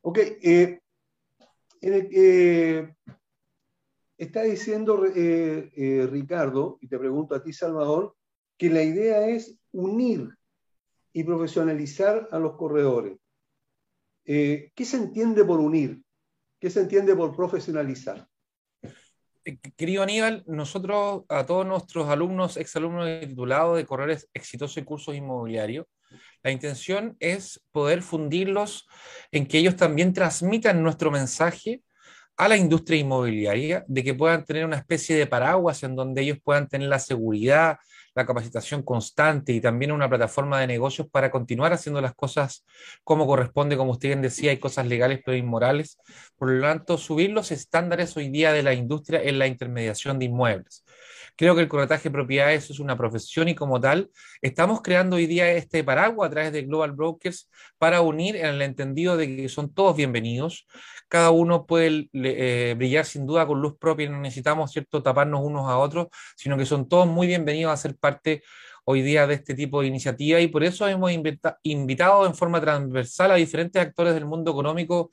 Ok, 0.00 0.18
eh, 0.42 0.80
eh, 1.82 2.88
está 4.16 4.44
diciendo 4.44 5.04
eh, 5.14 5.70
eh, 5.76 6.08
Ricardo, 6.10 6.78
y 6.80 6.88
te 6.88 6.98
pregunto 6.98 7.34
a 7.34 7.42
ti, 7.42 7.52
Salvador, 7.52 8.16
que 8.56 8.70
la 8.70 8.82
idea 8.82 9.28
es 9.28 9.58
unir 9.72 10.38
y 11.18 11.24
profesionalizar 11.24 12.28
a 12.30 12.38
los 12.38 12.54
corredores. 12.54 13.18
Eh, 14.24 14.70
¿Qué 14.72 14.84
se 14.84 14.98
entiende 14.98 15.44
por 15.44 15.58
unir? 15.58 16.00
¿Qué 16.60 16.70
se 16.70 16.78
entiende 16.78 17.16
por 17.16 17.34
profesionalizar? 17.34 18.28
Querido 19.76 20.04
Aníbal, 20.04 20.44
nosotros 20.46 21.24
a 21.28 21.44
todos 21.44 21.66
nuestros 21.66 22.08
alumnos, 22.08 22.56
exalumnos 22.56 23.08
titulados 23.18 23.78
de 23.78 23.84
corredores 23.84 24.28
exitosos 24.32 24.76
en 24.76 24.84
cursos 24.84 25.16
inmobiliarios, 25.16 25.86
la 26.44 26.52
intención 26.52 27.16
es 27.18 27.60
poder 27.72 28.02
fundirlos 28.02 28.86
en 29.32 29.48
que 29.48 29.58
ellos 29.58 29.74
también 29.74 30.12
transmitan 30.12 30.80
nuestro 30.84 31.10
mensaje 31.10 31.82
a 32.36 32.46
la 32.46 32.56
industria 32.56 33.00
inmobiliaria 33.00 33.84
de 33.88 34.04
que 34.04 34.14
puedan 34.14 34.44
tener 34.44 34.64
una 34.64 34.76
especie 34.76 35.16
de 35.16 35.26
paraguas 35.26 35.82
en 35.82 35.96
donde 35.96 36.22
ellos 36.22 36.38
puedan 36.44 36.68
tener 36.68 36.88
la 36.88 37.00
seguridad, 37.00 37.78
la 38.18 38.26
capacitación 38.26 38.82
constante 38.82 39.52
y 39.52 39.60
también 39.60 39.92
una 39.92 40.08
plataforma 40.08 40.60
de 40.60 40.66
negocios 40.66 41.08
para 41.10 41.30
continuar 41.30 41.72
haciendo 41.72 42.00
las 42.00 42.14
cosas 42.14 42.66
como 43.04 43.26
corresponde, 43.26 43.76
como 43.76 43.92
usted 43.92 44.08
bien 44.08 44.22
decía, 44.22 44.50
hay 44.50 44.58
cosas 44.58 44.86
legales 44.86 45.20
pero 45.24 45.36
inmorales. 45.36 45.98
Por 46.36 46.50
lo 46.50 46.62
tanto, 46.62 46.98
subir 46.98 47.30
los 47.30 47.50
estándares 47.52 48.16
hoy 48.16 48.28
día 48.28 48.52
de 48.52 48.62
la 48.62 48.74
industria 48.74 49.22
en 49.22 49.38
la 49.38 49.46
intermediación 49.46 50.18
de 50.18 50.26
inmuebles. 50.26 50.84
Creo 51.38 51.54
que 51.54 51.60
el 51.60 51.68
corretaje 51.68 52.08
de 52.08 52.12
propiedades 52.12 52.68
es 52.68 52.80
una 52.80 52.96
profesión 52.96 53.46
y 53.46 53.54
como 53.54 53.80
tal, 53.80 54.10
estamos 54.42 54.82
creando 54.82 55.14
hoy 55.14 55.26
día 55.26 55.52
este 55.52 55.84
paraguas 55.84 56.26
a 56.26 56.30
través 56.32 56.52
de 56.52 56.62
Global 56.62 56.90
Brokers 56.90 57.48
para 57.78 58.00
unir 58.00 58.34
en 58.34 58.46
el 58.46 58.62
entendido 58.62 59.16
de 59.16 59.36
que 59.36 59.48
son 59.48 59.72
todos 59.72 59.96
bienvenidos. 59.96 60.66
Cada 61.06 61.30
uno 61.30 61.64
puede 61.64 62.10
eh, 62.12 62.74
brillar 62.76 63.04
sin 63.04 63.24
duda 63.24 63.46
con 63.46 63.62
luz 63.62 63.76
propia, 63.78 64.10
no 64.10 64.18
necesitamos 64.18 64.72
cierto 64.72 65.00
taparnos 65.00 65.40
unos 65.44 65.70
a 65.70 65.78
otros, 65.78 66.08
sino 66.34 66.58
que 66.58 66.66
son 66.66 66.88
todos 66.88 67.06
muy 67.06 67.28
bienvenidos 67.28 67.72
a 67.72 67.76
ser 67.76 67.96
parte 67.96 68.42
hoy 68.84 69.02
día 69.02 69.28
de 69.28 69.34
este 69.34 69.54
tipo 69.54 69.80
de 69.80 69.86
iniciativa 69.86 70.40
y 70.40 70.48
por 70.48 70.64
eso 70.64 70.88
hemos 70.88 71.12
invitado 71.62 72.26
en 72.26 72.34
forma 72.34 72.60
transversal 72.60 73.30
a 73.30 73.36
diferentes 73.36 73.80
actores 73.80 74.12
del 74.14 74.24
mundo 74.24 74.50
económico 74.50 75.12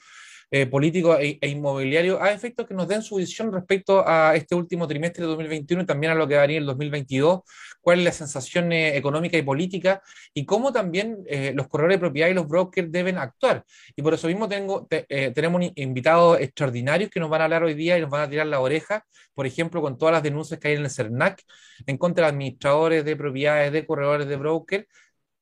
eh, 0.52 0.66
político 0.68 1.18
e, 1.18 1.38
e, 1.42 1.50
inmobiliario 1.50 2.22
a 2.22 2.32
efectos 2.32 2.68
que 2.68 2.74
nos 2.74 2.88
den 2.88 3.02
su 3.02 3.16
visión 3.16 3.52
respecto 3.52 4.08
a 4.08 4.36
este 4.36 4.56
último 4.56 4.88
trimestre 4.88 5.24
de 5.24 5.28
2021 5.30 5.84
y 5.84 5.86
también 5.86 6.12
a 6.12 6.16
lo 6.16 6.28
que 6.28 6.36
va 6.36 6.42
a 6.42 6.48
venir 6.48 6.60
el 6.60 6.66
2022, 6.68 7.42
cuál 7.82 8.00
es 8.00 8.06
la 8.06 8.12
sensación 8.12 8.72
eh, 8.72 8.96
económica 8.96 9.38
y 9.38 9.42
política 9.42 10.02
y 10.34 10.46
cómo 10.46 10.72
también 10.72 11.24
eh, 11.28 11.52
los 11.56 11.68
corredores 11.68 11.96
de 11.96 12.00
propiedad 12.00 12.30
y 12.30 12.34
los 12.34 12.48
brokers 12.48 12.92
deben 12.92 13.18
actuar. 13.18 13.64
Y 13.96 14.02
por 14.02 14.14
eso 14.14 14.28
mismo 14.28 14.48
tengo, 14.48 14.88
tenemos 14.88 15.62
invitados 15.76 16.40
extraordinarios 16.40 17.10
que 17.10 17.20
nos 17.20 17.30
van 17.30 17.42
a 17.42 17.44
hablar 17.46 17.64
hoy 17.64 17.74
día 17.74 17.98
y 17.98 18.02
nos 18.02 18.10
van 18.10 18.22
a 18.22 18.30
tirar 18.30 18.48
la 18.48 18.60
oreja, 18.60 19.06
por 19.34 19.46
ejemplo, 19.46 19.82
con 19.82 19.98
todas 19.98 20.14
las 20.14 20.24
denuncias 20.24 20.60
que 20.60 20.68
hay 20.68 20.76
en 20.76 20.84
el 20.84 20.90
CERNAC 20.90 21.42
en 21.86 21.98
contra 21.98 22.26
de 22.26 22.32
administradores 22.32 23.04
de 23.04 23.16
propiedades, 23.16 23.72
de 23.72 23.86
corredores 23.86 24.28
de 24.28 24.36
brokers. 24.36 24.86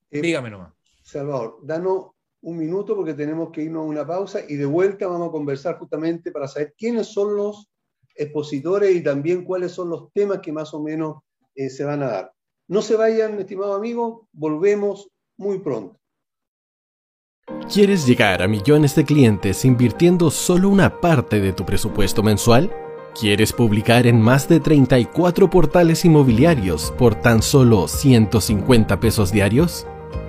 Dígame 0.09 0.49
nomás. 0.49 0.73
Salvador, 1.03 1.59
danos 1.63 2.12
un 2.43 2.57
minuto 2.57 2.95
porque 2.95 3.13
tenemos 3.13 3.51
que 3.51 3.63
irnos 3.63 3.83
a 3.83 3.89
una 3.89 4.05
pausa 4.05 4.41
y 4.47 4.55
de 4.55 4.65
vuelta 4.65 5.07
vamos 5.07 5.29
a 5.29 5.31
conversar 5.31 5.77
justamente 5.77 6.31
para 6.31 6.47
saber 6.47 6.73
quiénes 6.77 7.07
son 7.07 7.35
los 7.35 7.69
expositores 8.15 8.95
y 8.95 9.01
también 9.01 9.43
cuáles 9.43 9.71
son 9.71 9.89
los 9.89 10.11
temas 10.13 10.39
que 10.39 10.51
más 10.51 10.73
o 10.73 10.81
menos 10.81 11.23
eh, 11.55 11.69
se 11.69 11.83
van 11.85 12.03
a 12.03 12.07
dar. 12.07 12.33
No 12.67 12.81
se 12.81 12.95
vayan, 12.95 13.39
estimado 13.39 13.73
amigo, 13.73 14.27
volvemos 14.33 15.09
muy 15.37 15.59
pronto. 15.59 15.99
¿Quieres 17.73 18.05
llegar 18.05 18.41
a 18.41 18.47
millones 18.47 18.95
de 18.95 19.05
clientes 19.05 19.65
invirtiendo 19.65 20.29
solo 20.29 20.69
una 20.69 21.01
parte 21.01 21.39
de 21.39 21.53
tu 21.53 21.65
presupuesto 21.65 22.23
mensual? 22.23 22.71
¿Quieres 23.19 23.53
publicar 23.53 24.05
en 24.07 24.19
más 24.21 24.49
de 24.49 24.59
34 24.59 25.49
portales 25.49 26.03
inmobiliarios 26.03 26.93
por 26.97 27.15
tan 27.15 27.41
solo 27.41 27.87
150 27.87 28.99
pesos 28.99 29.31
diarios? 29.31 29.87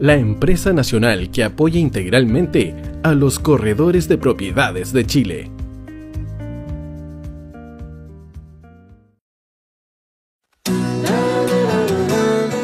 la 0.00 0.14
empresa 0.14 0.72
nacional 0.72 1.30
que 1.30 1.44
apoya 1.44 1.78
integralmente 1.78 2.74
a 3.02 3.12
los 3.12 3.38
corredores 3.38 4.08
de 4.08 4.16
propiedades 4.16 4.94
de 4.94 5.06
Chile. 5.06 5.50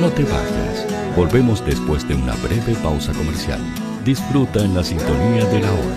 No 0.01 0.09
te 0.11 0.25
vayas. 0.25 0.87
Volvemos 1.15 1.65
después 1.65 2.09
de 2.09 2.15
una 2.15 2.35
breve 2.37 2.75
pausa 2.83 3.13
comercial. 3.13 3.61
Disfruta 4.05 4.65
en 4.65 4.75
la 4.75 4.83
sintonía 4.83 5.45
de 5.45 5.61
la 5.61 5.73
hora. 5.73 5.97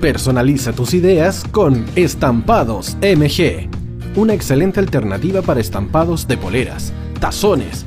Personaliza 0.00 0.72
tus 0.72 0.92
ideas 0.92 1.44
con 1.50 1.86
Estampados 1.96 2.96
MG, 3.00 3.70
una 4.16 4.34
excelente 4.34 4.80
alternativa 4.80 5.40
para 5.40 5.60
estampados 5.60 6.28
de 6.28 6.36
poleras, 6.36 6.92
tazones, 7.20 7.86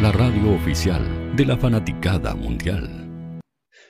la 0.00 0.12
radio 0.12 0.54
oficial 0.54 1.34
de 1.34 1.44
la 1.44 1.56
fanaticada 1.56 2.32
mundial. 2.32 3.40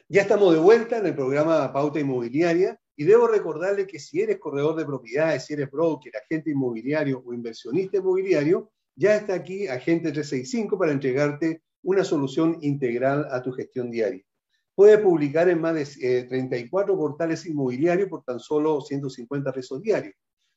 Ya 0.09 0.23
estamos 0.23 0.55
de 0.55 0.59
vuelta 0.59 0.97
en 0.97 1.05
el 1.05 1.15
programa 1.15 1.71
Pauta 1.71 2.01
Inmobiliaria 2.01 2.81
y 2.97 3.05
debo 3.05 3.27
recordarle 3.27 3.87
que 3.87 3.99
si 3.99 4.23
eres 4.23 4.39
corredor 4.39 4.75
de 4.77 4.87
propiedades, 4.87 5.45
si 5.45 5.53
eres 5.53 5.71
broker, 5.71 6.11
agente 6.17 6.51
inmobiliario 6.51 7.23
o 7.27 7.35
inversionista 7.35 7.99
inmobiliario, 7.99 8.73
ya 8.97 9.17
está 9.17 9.35
aquí 9.35 9.69
Agente 9.69 10.11
365 10.11 10.79
para 10.79 10.93
entregarte 10.93 11.61
una 11.83 12.03
solución 12.05 12.57
integral 12.63 13.29
a 13.31 13.43
tu 13.43 13.53
gestión 13.53 13.91
diaria. 13.91 14.25
Puedes 14.75 15.01
publicar 15.01 15.51
en 15.51 15.61
más 15.61 15.75
de 15.75 16.21
eh, 16.21 16.25
34 16.25 16.97
portales 16.97 17.45
inmobiliarios 17.45 18.09
por 18.09 18.25
tan 18.25 18.41
solo 18.41 18.81
150 18.81 19.53
pesos 19.53 19.83
diarios. 19.83 20.15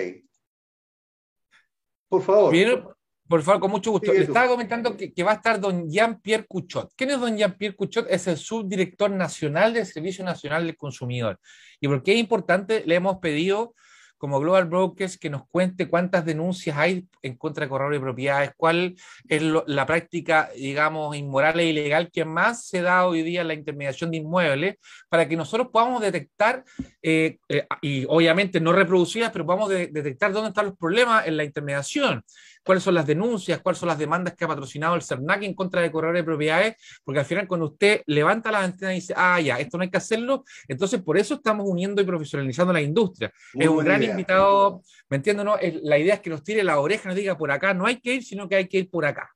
Por 2.09 2.23
favor. 2.23 2.97
por 3.27 3.43
favor, 3.43 3.61
con 3.61 3.69
mucho 3.69 3.91
gusto. 3.91 4.11
Le 4.11 4.21
estaba 4.21 4.47
comentando 4.47 4.97
que, 4.97 5.13
que, 5.13 5.21
va 5.21 5.33
a 5.33 5.35
estar 5.35 5.59
don 5.59 5.87
Jean-Pierre 5.87 6.47
Cuchot. 6.47 6.93
¿Quién 6.95 7.11
es 7.11 7.19
don 7.19 7.37
Jean-Pierre 7.37 7.75
Cuchot? 7.75 8.07
Es 8.09 8.25
el 8.25 8.37
subdirector 8.37 9.11
nacional 9.11 9.75
del 9.75 9.85
Servicio 9.85 10.25
Nacional 10.25 10.65
del 10.65 10.75
Consumidor. 10.75 11.39
Y 11.79 11.87
porque 11.87 12.13
es 12.13 12.17
importante, 12.17 12.81
le 12.83 12.95
hemos 12.95 13.19
pedido 13.19 13.75
como 14.17 14.39
Global 14.39 14.65
Brokers 14.65 15.17
que 15.17 15.29
nos 15.29 15.47
cuente 15.47 15.87
cuántas 15.87 16.25
denuncias 16.25 16.77
hay 16.77 17.05
en 17.21 17.35
contra 17.35 17.65
de 17.65 17.69
corredores 17.69 17.99
de 17.99 18.03
propiedades, 18.03 18.51
cuál 18.57 18.95
es 19.27 19.41
la 19.65 19.85
práctica, 19.85 20.49
digamos, 20.55 21.15
inmoral 21.15 21.59
e 21.59 21.65
ilegal 21.65 22.09
que 22.11 22.25
más 22.25 22.65
se 22.65 22.81
da 22.81 23.05
hoy 23.05 23.21
día 23.21 23.41
en 23.41 23.47
la 23.47 23.53
intermediación 23.53 24.11
de 24.11 24.17
inmuebles, 24.17 24.75
para 25.09 25.27
que 25.27 25.35
nosotros 25.35 25.69
podamos 25.71 26.01
detectar, 26.01 26.63
eh, 27.01 27.37
eh, 27.49 27.67
y 27.81 28.05
obviamente 28.07 28.59
no 28.59 28.73
reproducirlas, 28.73 29.31
pero 29.31 29.45
podamos 29.45 29.69
detectar 29.69 30.31
dónde 30.31 30.49
están 30.49 30.65
los 30.65 30.77
problemas 30.77 31.27
en 31.27 31.37
la 31.37 31.43
intermediación 31.43 32.23
cuáles 32.67 32.83
son 32.83 32.95
las 32.95 33.07
denuncias, 33.07 33.61
cuáles 33.61 33.79
son 33.79 33.87
las 33.87 33.97
demandas 33.97 34.35
que 34.35 34.43
ha 34.43 34.47
patrocinado 34.47 34.95
el 34.95 35.01
CERNAC 35.01 35.43
en 35.43 35.53
contra 35.53 35.81
de 35.81 35.89
corredores 35.89 36.19
de 36.19 36.25
propiedades, 36.25 36.75
porque 37.05 37.19
al 37.21 37.25
final 37.25 37.47
cuando 37.47 37.67
usted 37.67 38.01
levanta 38.07 38.51
la 38.51 38.61
antena 38.61 38.91
y 38.91 38.95
dice, 38.95 39.13
ah, 39.15 39.39
ya, 39.39 39.57
esto 39.57 39.77
no 39.77 39.83
hay 39.83 39.89
que 39.89 39.97
hacerlo, 39.97 40.43
entonces 40.67 41.01
por 41.01 41.17
eso 41.17 41.35
estamos 41.35 41.65
uniendo 41.67 42.01
y 42.01 42.05
profesionalizando 42.05 42.73
la 42.73 42.81
industria. 42.81 43.31
es 43.53 43.67
un 43.67 43.85
gran 43.85 44.03
invitado, 44.03 44.83
¿me 45.09 45.15
entiendo? 45.15 45.45
No? 45.45 45.55
La 45.83 45.97
idea 45.97 46.15
es 46.15 46.19
que 46.19 46.29
nos 46.29 46.43
tire 46.43 46.61
la 46.61 46.79
oreja, 46.79 47.07
nos 47.07 47.15
diga 47.15 47.37
por 47.37 47.49
acá, 47.51 47.73
no 47.73 47.85
hay 47.85 48.01
que 48.01 48.15
ir, 48.15 48.23
sino 48.23 48.49
que 48.49 48.57
hay 48.57 48.67
que 48.67 48.79
ir 48.79 48.89
por 48.89 49.05
acá. 49.05 49.33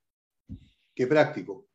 Qué 0.93 1.07
práctico. 1.07 1.65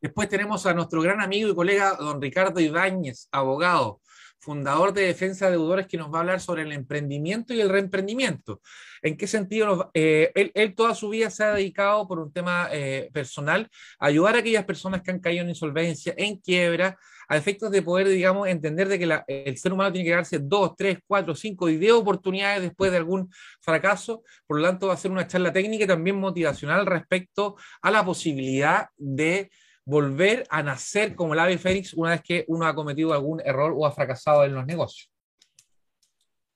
Después 0.00 0.28
tenemos 0.28 0.66
a 0.66 0.74
nuestro 0.74 1.00
gran 1.02 1.20
amigo 1.20 1.48
y 1.48 1.54
colega, 1.54 1.94
don 1.94 2.20
Ricardo 2.20 2.58
Ibáñez, 2.58 3.28
abogado, 3.30 4.00
fundador 4.40 4.92
de 4.92 5.02
Defensa 5.02 5.46
de 5.46 5.52
Deudores, 5.52 5.86
que 5.86 5.96
nos 5.96 6.12
va 6.12 6.18
a 6.18 6.20
hablar 6.20 6.40
sobre 6.40 6.62
el 6.62 6.72
emprendimiento 6.72 7.54
y 7.54 7.60
el 7.60 7.68
reemprendimiento. 7.68 8.60
¿En 9.02 9.16
qué 9.16 9.26
sentido? 9.26 9.90
Eh, 9.94 10.32
él, 10.54 10.74
toda 10.74 10.94
su 10.94 11.08
vida 11.08 11.30
se 11.30 11.44
ha 11.44 11.54
dedicado 11.54 12.06
por 12.06 12.18
un 12.18 12.32
tema 12.32 12.68
eh, 12.72 13.10
personal 13.12 13.68
a 13.98 14.06
ayudar 14.06 14.36
a 14.36 14.38
aquellas 14.38 14.64
personas 14.64 15.02
que 15.02 15.10
han 15.10 15.20
caído 15.20 15.42
en 15.42 15.50
insolvencia, 15.50 16.14
en 16.16 16.36
quiebra, 16.36 16.98
a 17.28 17.36
efectos 17.36 17.70
de 17.70 17.82
poder, 17.82 18.08
digamos, 18.08 18.48
entender 18.48 18.88
de 18.88 18.98
que 18.98 19.22
el 19.44 19.58
ser 19.58 19.72
humano 19.72 19.92
tiene 19.92 20.08
que 20.08 20.14
darse 20.14 20.38
dos, 20.38 20.74
tres, 20.76 20.98
cuatro, 21.06 21.34
cinco 21.34 21.68
y 21.68 21.76
diez 21.76 21.92
oportunidades 21.92 22.62
después 22.62 22.90
de 22.90 22.96
algún 22.96 23.30
fracaso. 23.60 24.22
Por 24.46 24.58
lo 24.58 24.66
tanto, 24.66 24.86
va 24.86 24.94
a 24.94 24.96
ser 24.96 25.10
una 25.10 25.26
charla 25.26 25.52
técnica 25.52 25.84
y 25.84 25.86
también 25.86 26.18
motivacional 26.18 26.86
respecto 26.86 27.56
a 27.82 27.90
la 27.90 28.02
posibilidad 28.02 28.88
de 28.96 29.50
volver 29.88 30.46
a 30.50 30.62
nacer 30.62 31.16
como 31.16 31.32
el 31.32 31.40
ave 31.40 31.56
fénix 31.56 31.94
una 31.94 32.10
vez 32.10 32.22
que 32.22 32.44
uno 32.48 32.66
ha 32.66 32.74
cometido 32.74 33.14
algún 33.14 33.40
error 33.40 33.72
o 33.74 33.86
ha 33.86 33.90
fracasado 33.90 34.44
en 34.44 34.54
los 34.54 34.66
negocios. 34.66 35.10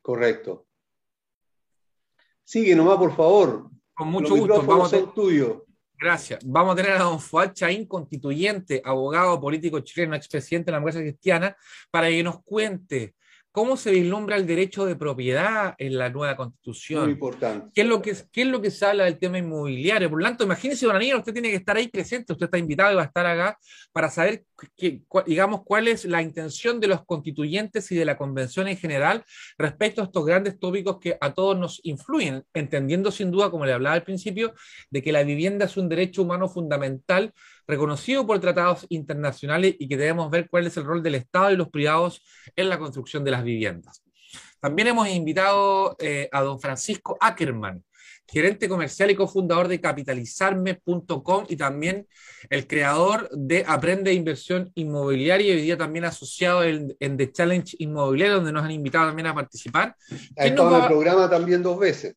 Correcto. 0.02 0.66
Sigue 2.44 2.76
nomás, 2.76 2.98
por 2.98 3.16
favor. 3.16 3.70
Con 3.94 4.08
mucho 4.08 4.36
gusto. 4.36 4.62
Vamos 4.62 4.92
a 4.92 5.14
tuyo. 5.14 5.64
Gracias. 5.98 6.40
Vamos 6.44 6.74
a 6.74 6.76
tener 6.76 6.92
a 6.92 7.04
don 7.04 7.18
Fuad 7.18 7.54
Chaín, 7.54 7.86
constituyente, 7.86 8.82
abogado 8.84 9.40
político 9.40 9.80
chileno, 9.80 10.14
expresidente 10.14 10.66
de 10.66 10.72
la 10.72 10.76
democracia 10.76 11.00
cristiana, 11.00 11.56
para 11.90 12.08
que 12.08 12.22
nos 12.22 12.42
cuente 12.42 13.14
¿Cómo 13.52 13.76
se 13.76 13.90
vislumbra 13.90 14.36
el 14.36 14.46
derecho 14.46 14.86
de 14.86 14.96
propiedad 14.96 15.74
en 15.76 15.98
la 15.98 16.08
nueva 16.08 16.36
constitución? 16.36 17.02
Muy 17.02 17.12
importante. 17.12 17.70
¿Qué 17.74 17.82
es 17.82 17.86
lo 17.86 18.00
que, 18.00 18.16
qué 18.32 18.42
es 18.42 18.46
lo 18.48 18.62
que 18.62 18.70
se 18.70 18.86
habla 18.86 19.04
del 19.04 19.18
tema 19.18 19.36
inmobiliario? 19.36 20.08
Por 20.08 20.20
lo 20.20 20.24
tanto, 20.24 20.44
imagínese, 20.44 20.86
don 20.86 20.96
Aníbal, 20.96 21.18
usted 21.18 21.34
tiene 21.34 21.50
que 21.50 21.56
estar 21.56 21.76
ahí 21.76 21.88
presente, 21.88 22.32
usted 22.32 22.46
está 22.46 22.56
invitado 22.56 22.92
y 22.92 22.94
va 22.94 23.02
a 23.02 23.04
estar 23.04 23.26
acá 23.26 23.58
para 23.92 24.08
saber, 24.08 24.44
digamos, 25.26 25.64
cuál 25.66 25.88
es 25.88 26.06
la 26.06 26.22
intención 26.22 26.80
de 26.80 26.86
los 26.86 27.04
constituyentes 27.04 27.92
y 27.92 27.94
de 27.94 28.06
la 28.06 28.16
convención 28.16 28.68
en 28.68 28.78
general 28.78 29.22
respecto 29.58 30.00
a 30.00 30.04
estos 30.04 30.24
grandes 30.24 30.58
tópicos 30.58 30.98
que 30.98 31.18
a 31.20 31.34
todos 31.34 31.58
nos 31.58 31.78
influyen, 31.84 32.44
entendiendo 32.54 33.10
sin 33.10 33.30
duda, 33.30 33.50
como 33.50 33.66
le 33.66 33.74
hablaba 33.74 33.96
al 33.96 34.02
principio, 34.02 34.54
de 34.88 35.02
que 35.02 35.12
la 35.12 35.24
vivienda 35.24 35.66
es 35.66 35.76
un 35.76 35.90
derecho 35.90 36.22
humano 36.22 36.48
fundamental 36.48 37.34
reconocido 37.66 38.26
por 38.26 38.40
tratados 38.40 38.86
internacionales 38.88 39.76
y 39.78 39.88
que 39.88 39.96
debemos 39.96 40.30
ver 40.30 40.48
cuál 40.48 40.66
es 40.66 40.76
el 40.76 40.84
rol 40.84 41.02
del 41.02 41.16
Estado 41.16 41.50
y 41.50 41.56
los 41.56 41.68
privados 41.68 42.22
en 42.56 42.68
la 42.68 42.78
construcción 42.78 43.24
de 43.24 43.30
las 43.30 43.44
viviendas. 43.44 44.02
También 44.60 44.88
hemos 44.88 45.08
invitado 45.08 45.96
eh, 45.98 46.28
a 46.32 46.40
don 46.42 46.60
Francisco 46.60 47.16
Ackerman, 47.20 47.82
gerente 48.26 48.68
comercial 48.68 49.10
y 49.10 49.14
cofundador 49.14 49.68
de 49.68 49.80
capitalizarme.com 49.80 51.46
y 51.48 51.56
también 51.56 52.06
el 52.48 52.66
creador 52.66 53.28
de 53.30 53.64
Aprende 53.66 54.12
Inversión 54.12 54.70
Inmobiliaria 54.74 55.48
y 55.48 55.56
hoy 55.56 55.62
día 55.62 55.76
también 55.76 56.04
asociado 56.04 56.64
en, 56.64 56.96
The 56.98 57.32
Challenge 57.32 57.76
Inmobiliario, 57.78 58.36
donde 58.36 58.52
nos 58.52 58.64
han 58.64 58.70
invitado 58.70 59.08
también 59.08 59.26
a 59.26 59.34
participar. 59.34 59.96
Ha 60.36 60.46
estado 60.46 60.76
en 60.76 60.82
el 60.82 60.88
programa 60.88 61.28
también 61.28 61.62
dos 61.62 61.78
veces. 61.78 62.14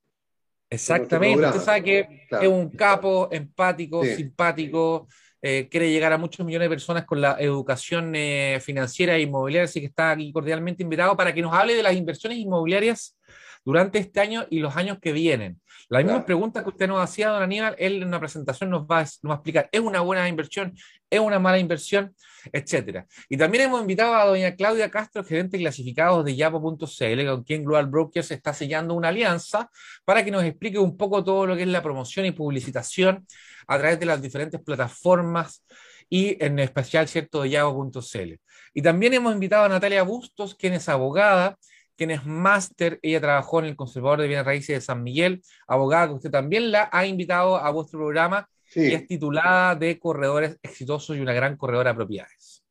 Exactamente, 0.69 1.45
usted 1.45 1.61
sabe 1.61 1.83
que 1.83 2.27
es 2.29 2.47
un 2.47 2.69
capo, 2.69 3.29
empático, 3.31 4.03
simpático, 4.03 5.07
eh, 5.47 5.67
quiere 5.69 5.91
llegar 5.91 6.11
a 6.11 6.17
muchos 6.17 6.43
millones 6.43 6.65
de 6.65 6.69
personas 6.71 7.05
con 7.05 7.21
la 7.21 7.37
educación 7.39 8.15
eh, 8.15 8.59
financiera 8.63 9.15
e 9.15 9.21
inmobiliaria, 9.21 9.65
así 9.65 9.79
que 9.79 9.85
está 9.85 10.09
aquí 10.09 10.31
cordialmente 10.31 10.81
invitado 10.81 11.15
para 11.15 11.35
que 11.35 11.43
nos 11.43 11.53
hable 11.53 11.75
de 11.75 11.83
las 11.83 11.93
inversiones 11.93 12.39
inmobiliarias 12.39 13.15
durante 13.63 13.99
este 13.99 14.19
año 14.21 14.47
y 14.49 14.57
los 14.57 14.75
años 14.75 14.97
que 14.99 15.11
vienen. 15.11 15.61
Las 15.89 16.03
mismas 16.03 16.23
preguntas 16.23 16.63
que 16.63 16.69
usted 16.69 16.87
nos 16.87 17.01
hacía, 17.01 17.29
don 17.29 17.43
Aníbal, 17.43 17.75
él 17.77 18.01
en 18.01 18.07
una 18.07 18.19
presentación 18.19 18.69
nos 18.69 18.83
va, 18.83 19.01
nos 19.01 19.29
va 19.29 19.33
a 19.33 19.35
explicar, 19.35 19.69
¿es 19.71 19.79
una 19.79 20.01
buena 20.01 20.27
inversión? 20.27 20.73
¿Es 21.09 21.19
una 21.19 21.39
mala 21.39 21.59
inversión? 21.59 22.15
Etcétera. 22.51 23.05
Y 23.29 23.37
también 23.37 23.65
hemos 23.65 23.81
invitado 23.81 24.15
a 24.15 24.25
doña 24.25 24.55
Claudia 24.55 24.89
Castro, 24.89 25.23
gerente 25.23 25.57
clasificado 25.57 26.23
de 26.23 26.35
Yapo.cl, 26.35 27.25
con 27.25 27.43
quien 27.43 27.63
Global 27.63 27.87
Brokers 27.87 28.31
está 28.31 28.53
sellando 28.53 28.93
una 28.93 29.09
alianza 29.09 29.69
para 30.05 30.23
que 30.25 30.31
nos 30.31 30.43
explique 30.43 30.79
un 30.79 30.97
poco 30.97 31.23
todo 31.23 31.45
lo 31.45 31.55
que 31.55 31.63
es 31.63 31.67
la 31.67 31.83
promoción 31.83 32.25
y 32.25 32.31
publicitación 32.31 33.25
a 33.67 33.77
través 33.77 33.99
de 33.99 34.05
las 34.05 34.21
diferentes 34.21 34.61
plataformas 34.61 35.65
y 36.09 36.43
en 36.43 36.59
especial, 36.59 37.07
¿cierto?, 37.07 37.41
de 37.41 37.49
Yapo.cl. 37.51 38.39
Y 38.73 38.81
también 38.81 39.13
hemos 39.13 39.33
invitado 39.33 39.65
a 39.65 39.69
Natalia 39.69 40.03
Bustos, 40.03 40.55
quien 40.55 40.73
es 40.73 40.89
abogada 40.89 41.57
quien 41.95 42.11
es 42.11 42.25
máster, 42.25 42.99
ella 43.01 43.21
trabajó 43.21 43.59
en 43.59 43.65
el 43.65 43.75
Conservador 43.75 44.21
de 44.21 44.27
Bienes 44.27 44.45
Raíces 44.45 44.75
de 44.75 44.81
San 44.81 45.03
Miguel, 45.03 45.41
abogada 45.67 46.07
que 46.07 46.13
usted 46.13 46.31
también 46.31 46.71
la 46.71 46.89
ha 46.91 47.05
invitado 47.05 47.57
a 47.57 47.69
vuestro 47.71 47.99
programa 47.99 48.47
y 48.73 48.93
es 48.93 49.07
titulada 49.07 49.75
de 49.75 49.99
Corredores 49.99 50.57
Exitosos 50.61 51.15
y 51.15 51.19
una 51.19 51.33
gran 51.33 51.55
corredora 51.55 51.91
de 51.91 51.95
propiedades. 51.95 52.63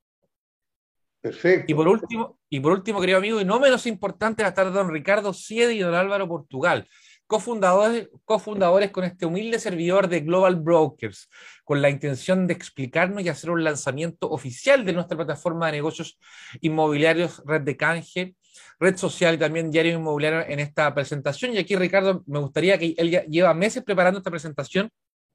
Perfecto. 1.21 1.73
Y 1.73 1.75
por 1.75 1.89
último, 1.89 2.39
y 2.51 2.61
por 2.61 2.73
último, 2.73 3.01
querido 3.01 3.19
amigo, 3.19 3.41
y 3.41 3.45
no 3.47 3.59
menos 3.59 3.87
importante, 3.87 4.43
va 4.43 4.49
a 4.49 4.51
estar 4.51 4.71
don 4.71 4.91
Ricardo 4.91 5.33
Siede 5.33 5.73
y 5.73 5.79
don 5.79 5.95
Álvaro 5.95 6.29
Portugal, 6.29 6.87
cofundadores, 7.27 8.11
cofundadores 8.25 8.91
con 8.91 9.05
este 9.05 9.25
humilde 9.25 9.59
servidor 9.59 10.09
de 10.09 10.21
Global 10.21 10.57
Brokers, 10.57 11.31
con 11.65 11.81
la 11.81 11.89
intención 11.89 12.47
de 12.47 12.53
explicarnos 12.53 13.23
y 13.23 13.31
hacer 13.31 13.51
un 13.51 13.65
lanzamiento 13.65 14.31
oficial 14.31 14.85
de 14.85 14.93
nuestra 14.93 15.17
plataforma 15.17 15.67
de 15.67 15.73
negocios 15.73 16.19
inmobiliarios 16.61 17.43
Red 17.47 17.63
de 17.63 17.77
Canje, 17.77 18.35
red 18.79 18.97
social 18.97 19.35
y 19.35 19.39
también 19.39 19.71
diario 19.71 19.95
inmobiliario 19.95 20.45
en 20.47 20.61
esta 20.61 20.95
presentación. 20.95 21.53
Y 21.53 21.59
aquí, 21.59 21.77
Ricardo, 21.77 22.23
me 22.27 22.39
gustaría 22.39 22.79
que 22.79 22.95
él 22.97 23.11
lleva 23.29 23.55
meses 23.55 23.83
preparando 23.83 24.19
esta 24.19 24.31
presentación. 24.31 24.91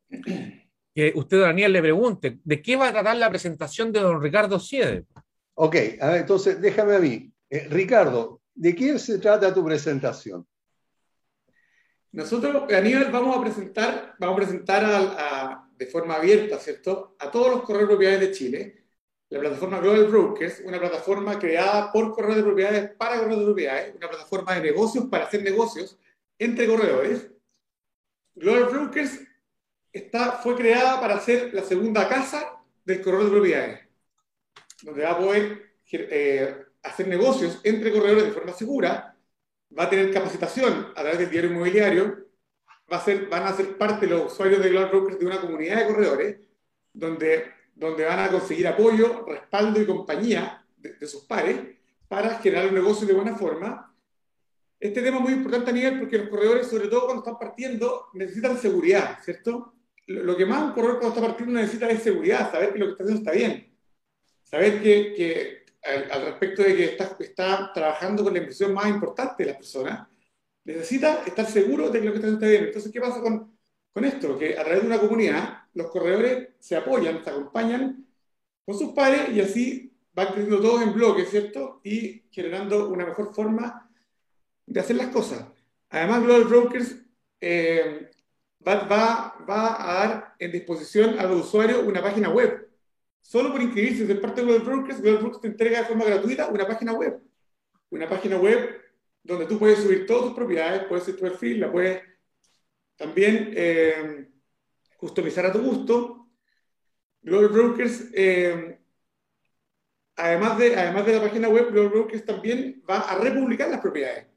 Que 0.91 1.13
usted, 1.15 1.39
Daniel, 1.39 1.71
le 1.71 1.81
pregunte, 1.81 2.39
¿de 2.43 2.61
qué 2.63 2.75
va 2.75 2.87
a 2.87 2.91
tratar 2.91 3.15
la 3.15 3.29
presentación 3.29 3.91
de 3.91 3.99
don 3.99 4.19
Ricardo 4.19 4.59
Siede? 4.59 5.05
Ok, 5.53 5.75
entonces 6.01 6.59
déjame 6.59 6.95
a 6.95 6.99
mí. 6.99 7.31
Eh, 7.47 7.67
Ricardo, 7.69 8.41
¿de 8.55 8.75
qué 8.75 8.97
se 8.97 9.19
trata 9.19 9.53
tu 9.53 9.63
presentación? 9.63 10.47
Nosotros, 12.11 12.73
Aníbal, 12.73 13.11
vamos 13.11 13.37
a 13.37 13.41
presentar, 13.41 14.15
vamos 14.19 14.33
a 14.33 14.37
presentar 14.37 15.69
de 15.77 15.85
forma 15.85 16.15
abierta, 16.15 16.57
¿cierto?, 16.57 17.15
a 17.19 17.29
todos 17.29 17.51
los 17.51 17.61
correos 17.61 17.83
de 17.83 17.95
propiedades 17.95 18.19
de 18.21 18.31
Chile 18.31 18.78
la 19.29 19.39
plataforma 19.39 19.79
Global 19.79 20.07
Brokers, 20.07 20.61
una 20.65 20.79
plataforma 20.79 21.37
creada 21.37 21.91
por 21.91 22.11
corredores 22.13 22.37
de 22.37 22.43
propiedades 22.43 22.91
para 22.97 23.15
corredores 23.17 23.39
de 23.39 23.45
propiedades, 23.45 23.95
una 23.95 24.09
plataforma 24.09 24.55
de 24.55 24.61
negocios 24.61 25.05
para 25.05 25.25
hacer 25.25 25.43
negocios 25.43 25.97
entre 26.37 26.67
corredores. 26.67 27.29
Global 28.35 28.65
Brokers 28.65 29.19
fue 30.43 30.55
creada 30.55 30.99
para 30.99 31.19
ser 31.19 31.53
la 31.53 31.63
segunda 31.63 32.07
casa 32.07 32.59
del 32.85 33.01
corredor 33.01 33.25
de 33.25 33.31
propiedades, 33.31 33.79
donde 34.81 35.03
va 35.03 35.11
a 35.11 35.17
poder 35.17 35.73
eh, 35.91 36.65
hacer 36.83 37.07
negocios 37.07 37.59
entre 37.63 37.91
corredores 37.91 38.25
de 38.25 38.31
forma 38.31 38.53
segura, 38.53 39.15
va 39.77 39.83
a 39.83 39.89
tener 39.89 40.11
capacitación 40.11 40.91
a 40.95 41.01
través 41.01 41.19
del 41.19 41.29
diario 41.29 41.51
inmobiliario, 41.51 42.27
va 42.91 42.97
a 42.97 43.03
ser, 43.03 43.27
van 43.27 43.43
a 43.43 43.53
ser 43.53 43.77
parte 43.77 44.07
los 44.07 44.33
usuarios 44.33 44.63
de 44.63 44.69
Global 44.69 44.89
Brokers 44.89 45.19
de 45.19 45.25
una 45.25 45.41
comunidad 45.41 45.77
de 45.77 45.87
corredores, 45.87 46.37
donde, 46.93 47.53
donde 47.79 48.03
van 48.03 48.19
a 48.19 48.29
conseguir 48.29 48.67
apoyo, 48.67 49.25
respaldo 49.25 49.81
y 49.81 49.85
compañía 49.85 50.65
de, 50.75 51.07
sus 51.07 51.23
pares 51.23 51.57
para 52.07 52.37
generar 52.39 52.67
un 52.67 52.75
negocio 52.75 53.07
de 53.07 53.13
buena 53.13 53.35
forma. 53.35 53.95
Este 54.77 55.01
tema 55.01 55.17
es 55.17 55.23
muy 55.23 55.33
importante 55.33 55.71
a 55.71 55.73
nivel 55.73 55.99
porque 55.99 56.17
los 56.17 56.29
corredores, 56.29 56.67
sobre 56.67 56.87
todo 56.89 57.05
cuando 57.05 57.23
están 57.23 57.39
partiendo, 57.39 58.07
necesitan 58.13 58.57
seguridad, 58.57 59.19
¿cierto? 59.23 59.75
Lo, 60.07 60.35
que 60.35 60.45
más 60.45 60.63
un 60.63 60.71
corredor 60.73 60.99
cuando 60.99 61.15
está 61.15 61.27
partiendo 61.27 61.59
necesita 61.59 61.89
es 61.89 62.03
seguridad, 62.03 62.51
saber 62.51 62.73
que 62.73 62.79
lo 62.79 62.85
que 62.85 62.91
está 62.91 63.03
haciendo 63.03 63.29
está 63.29 63.31
bien, 63.31 63.77
saber 64.43 64.81
que, 64.81 65.65
al, 66.11 66.25
respecto 66.25 66.63
de 66.63 66.75
que 66.75 66.85
está, 66.85 67.15
está 67.19 67.71
trabajando 67.73 68.23
con 68.23 68.33
la 68.33 68.39
inversión 68.39 68.73
más 68.73 68.89
importante 68.89 69.43
de 69.43 69.51
la 69.51 69.57
persona, 69.57 70.09
necesita 70.65 71.23
estar 71.25 71.45
seguro 71.45 71.89
de 71.89 71.99
que 71.99 72.05
lo 72.05 72.11
que 72.11 72.17
está 72.17 72.27
haciendo 72.27 72.45
está 72.45 72.49
bien. 72.49 72.65
Entonces, 72.65 72.91
¿qué 72.91 72.99
pasa 72.99 73.21
con, 73.21 73.58
con 73.99 74.07
esto? 74.07 74.39
Que 74.39 74.57
a 74.57 74.63
través 74.63 74.81
de 74.81 74.87
una 74.87 74.99
comunidad, 74.99 75.63
los 75.73 75.87
corredores 75.87 76.49
se 76.59 76.77
apoyan, 76.77 77.21
se 77.23 77.29
acompañan 77.29 78.05
con 78.65 78.77
sus 78.77 78.93
pares 78.93 79.29
y 79.29 79.41
así 79.41 79.93
van 80.13 80.27
creciendo 80.27 80.61
todos 80.61 80.81
en 80.81 80.93
bloque, 80.93 81.25
¿cierto? 81.25 81.81
Y 81.83 82.23
generando 82.31 82.89
una 82.89 83.05
mejor 83.05 83.33
forma 83.33 83.89
de 84.65 84.79
hacer 84.79 84.95
las 84.95 85.07
cosas. 85.07 85.45
Además, 85.89 86.23
Global 86.23 86.43
Brokers 86.45 86.95
eh, 87.41 88.09
va, 88.65 88.83
va, 88.85 89.35
va, 89.49 89.89
a 89.89 89.93
dar 89.93 90.35
en 90.39 90.51
disposición 90.51 91.19
a 91.19 91.23
los 91.23 91.47
usuarios 91.47 91.83
una 91.85 92.01
página 92.01 92.29
web. 92.29 92.69
Solo 93.21 93.51
por 93.51 93.61
inscribirse 93.61 94.05
de 94.05 94.15
parte 94.15 94.41
de 94.41 94.47
Global 94.47 94.65
Brokers, 94.65 95.01
Global 95.01 95.23
Brokers 95.23 95.41
te 95.41 95.47
entrega 95.47 95.79
de 95.79 95.87
forma 95.87 96.05
gratuita 96.05 96.47
una 96.47 96.65
página 96.65 96.93
web. 96.93 97.19
Una 97.89 98.07
página 98.07 98.37
web 98.37 98.79
donde 99.23 99.45
tú 99.45 99.59
puedes 99.59 99.79
subir 99.79 100.05
todas 100.05 100.25
tus 100.25 100.33
propiedades, 100.33 100.85
puedes 100.87 101.03
hacer 101.03 101.15
tu 101.15 101.21
perfil, 101.21 101.59
la 101.59 101.71
puedes 101.71 102.08
también 102.99 103.53
eh, 103.55 104.27
customizar 104.97 105.45
a 105.45 105.53
tu 105.53 105.59
gusto. 105.59 106.27
Global 107.21 107.49
Brokers 107.49 108.11
eh, 108.13 108.79
además 110.19 110.57
de, 110.57 110.75
además 110.75 111.05
de 111.05 111.13
la 111.13 111.21
página 111.21 111.49
web, 111.49 111.71
Global 111.71 111.89
Brokers 111.89 112.25
también 112.25 112.83
va 112.87 112.99
a 112.99 113.17
republicar 113.17 113.69
las 113.69 113.79
propiedades. 113.79 114.27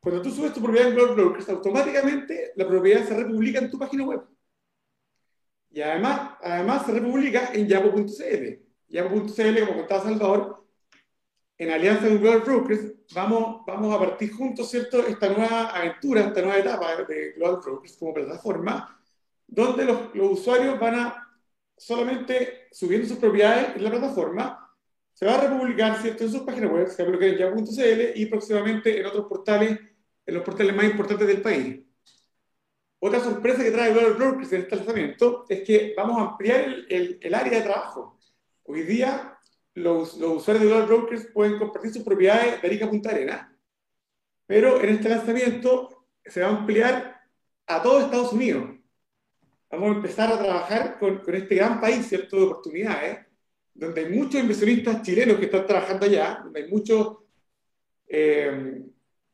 Cuando 0.00 0.22
tú 0.22 0.30
subes 0.30 0.54
tu 0.54 0.62
propiedad 0.62 0.88
en 0.88 0.94
Global 0.94 1.14
Brokers, 1.14 1.48
automáticamente 1.50 2.52
la 2.56 2.66
propiedad 2.66 3.06
se 3.06 3.14
republica 3.14 3.58
en 3.58 3.70
tu 3.70 3.78
página 3.78 4.04
web. 4.04 4.22
Y 5.70 5.82
además, 5.82 6.38
además 6.40 6.86
se 6.86 6.92
republica 6.92 7.50
en 7.52 7.68
yapo.cl. 7.68 8.58
Yapo.cl, 8.88 9.60
como 9.60 9.76
contaba 9.76 10.02
Salvador, 10.02 10.66
en 11.58 11.70
alianza 11.70 12.08
con 12.08 12.20
Global 12.20 12.40
Brokers, 12.40 12.92
vamos, 13.12 13.64
vamos 13.66 13.94
a 13.94 13.98
partir 13.98 14.32
juntos, 14.32 14.70
¿cierto?, 14.70 15.06
esta 15.06 15.28
nueva 15.28 15.70
aventura, 15.70 16.22
esta 16.22 16.40
nueva 16.40 16.58
etapa 16.58 16.96
de 17.04 17.32
Global 17.32 17.60
Brokers 17.62 17.96
como 17.96 18.14
plataforma, 18.14 19.00
donde 19.46 19.84
los, 19.84 20.14
los 20.14 20.38
usuarios 20.38 20.78
van 20.78 20.94
a 20.94 21.28
solamente 21.76 22.68
subiendo 22.72 23.08
sus 23.08 23.18
propiedades 23.18 23.76
en 23.76 23.84
la 23.84 23.90
plataforma, 23.90 24.68
se 25.12 25.26
va 25.26 25.34
a 25.34 25.48
republicar 25.48 26.00
¿cierto? 26.00 26.24
en 26.24 26.30
sus 26.30 26.42
páginas 26.42 26.70
web, 26.70 26.88
se 26.88 27.02
a 27.02 27.06
bloquear 27.06 27.32
en 27.32 27.38
ya.cl 27.38 28.20
y 28.20 28.26
próximamente 28.26 29.00
en 29.00 29.06
otros 29.06 29.26
portales, 29.26 29.78
en 30.26 30.34
los 30.34 30.44
portales 30.44 30.74
más 30.74 30.84
importantes 30.84 31.26
del 31.26 31.40
país. 31.40 31.80
Otra 33.00 33.20
sorpresa 33.20 33.62
que 33.62 33.70
trae 33.70 33.92
Global 33.92 34.14
Brokers 34.14 34.52
en 34.52 34.62
este 34.62 34.76
lanzamiento 34.76 35.44
es 35.48 35.62
que 35.62 35.94
vamos 35.96 36.18
a 36.18 36.30
ampliar 36.32 36.60
el, 36.88 37.18
el, 37.20 37.34
área 37.34 37.58
de 37.58 37.64
trabajo. 37.64 38.18
Hoy 38.64 38.82
día 38.82 39.37
los, 39.78 40.16
los, 40.18 40.38
usuarios 40.38 40.64
de 40.64 40.70
Global 40.70 40.86
Brokers 40.86 41.26
pueden 41.32 41.58
compartir 41.58 41.92
sus 41.92 42.02
propiedades 42.02 42.60
de 42.60 42.68
Arica 42.68 42.88
Punta 42.88 43.10
Arena, 43.10 43.56
pero 44.46 44.80
en 44.82 44.90
este 44.90 45.08
lanzamiento 45.08 46.06
se 46.24 46.40
va 46.40 46.48
a 46.48 46.56
ampliar 46.56 47.20
a 47.66 47.82
todo 47.82 48.00
Estados 48.00 48.32
Unidos. 48.32 48.70
Vamos 49.70 49.90
a 49.90 49.96
empezar 49.96 50.32
a 50.32 50.38
trabajar 50.38 50.98
con, 50.98 51.18
con 51.18 51.34
este 51.34 51.54
gran 51.54 51.80
país, 51.80 52.06
¿cierto?, 52.06 52.36
de 52.36 52.42
oportunidades 52.42 53.28
donde 53.78 54.00
hay 54.00 54.12
muchos 54.12 54.40
inversionistas 54.40 55.02
chilenos 55.02 55.38
que 55.38 55.44
están 55.44 55.66
trabajando 55.66 56.04
allá, 56.04 56.40
donde 56.42 56.62
hay 56.62 56.70
muchos 56.70 57.18
eh, 58.08 58.82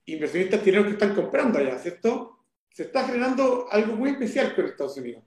inversionistas 0.05 0.63
chilenos 0.63 0.87
que 0.87 0.93
están 0.93 1.15
comprando 1.15 1.59
allá, 1.59 1.79
¿cierto? 1.79 2.45
Se 2.69 2.83
está 2.83 3.05
generando 3.07 3.67
algo 3.71 3.97
muy 3.97 4.11
especial 4.11 4.55
con 4.55 4.67
Estados 4.67 4.99
Unidos. 4.99 5.25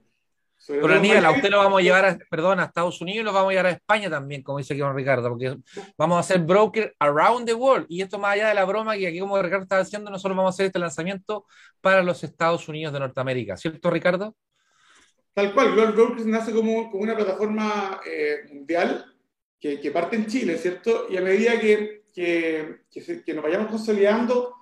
Pero 0.66 0.93
Aníbal, 0.93 1.26
a 1.26 1.32
usted 1.32 1.49
lo 1.49 1.58
vamos 1.58 1.80
a 1.80 1.84
llevar, 1.84 2.05
a, 2.05 2.18
perdón, 2.30 2.60
a 2.60 2.66
Estados 2.66 2.99
Unidos 2.99 3.22
y 3.22 3.24
lo 3.24 3.32
vamos 3.32 3.49
a 3.49 3.51
llevar 3.51 3.66
a 3.68 3.72
España 3.72 4.10
también, 4.10 4.43
como 4.43 4.58
dice 4.58 4.74
aquí 4.74 4.82
don 4.82 4.95
Ricardo, 4.95 5.30
porque 5.30 5.58
vamos 5.97 6.18
a 6.18 6.20
hacer 6.20 6.39
broker 6.39 6.93
around 6.99 7.45
the 7.45 7.53
world. 7.53 7.86
Y 7.89 8.01
esto 8.01 8.20
más 8.20 8.34
allá 8.34 8.49
de 8.49 8.55
la 8.55 8.66
broma 8.66 8.97
que 8.97 9.08
aquí, 9.08 9.20
como 9.20 9.41
Ricardo 9.41 9.64
está 9.64 9.80
haciendo, 9.80 10.12
nosotros 10.12 10.36
vamos 10.36 10.53
a 10.53 10.55
hacer 10.55 10.66
este 10.68 10.80
lanzamiento 10.80 11.45
para 11.80 12.03
los 12.03 12.24
Estados 12.24 12.68
Unidos 12.68 12.93
de 12.93 12.99
Norteamérica. 12.99 13.55
¿Cierto, 13.55 13.89
Ricardo? 13.89 14.36
Tal 15.34 15.53
cual, 15.53 15.74
Global 15.74 15.93
Brokers 15.93 16.26
nace 16.26 16.51
como, 16.51 16.89
como 16.89 17.03
una 17.03 17.16
plataforma 17.16 18.01
eh, 18.05 18.38
mundial 18.51 19.05
que, 19.60 19.80
que, 19.80 19.91
parte 19.91 20.16
en 20.16 20.26
Chile, 20.26 20.58
¿cierto? 20.58 21.05
Y 21.10 21.18
a 21.18 21.22
medida 21.22 21.60
que, 21.60 22.05
que, 22.12 22.80
que, 23.24 23.34
nos 23.36 23.43
vayamos 23.43 23.70
consolidando, 23.70 24.55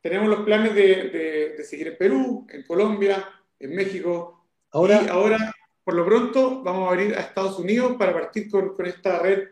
tenemos 0.00 0.30
los 0.30 0.40
planes 0.40 0.74
de, 0.74 1.10
de, 1.10 1.54
de, 1.56 1.64
seguir 1.64 1.88
en 1.88 1.98
Perú, 1.98 2.46
en 2.48 2.62
Colombia, 2.62 3.28
en 3.58 3.74
México. 3.74 4.41
Ahora, 4.72 5.02
y 5.04 5.08
ahora, 5.08 5.54
por 5.84 5.94
lo 5.94 6.04
pronto, 6.04 6.62
vamos 6.62 6.90
a 6.90 6.96
venir 6.96 7.14
a 7.14 7.20
Estados 7.20 7.58
Unidos 7.58 7.96
para 7.98 8.12
partir 8.12 8.50
con, 8.50 8.74
con 8.74 8.86
esta 8.86 9.18
red 9.18 9.48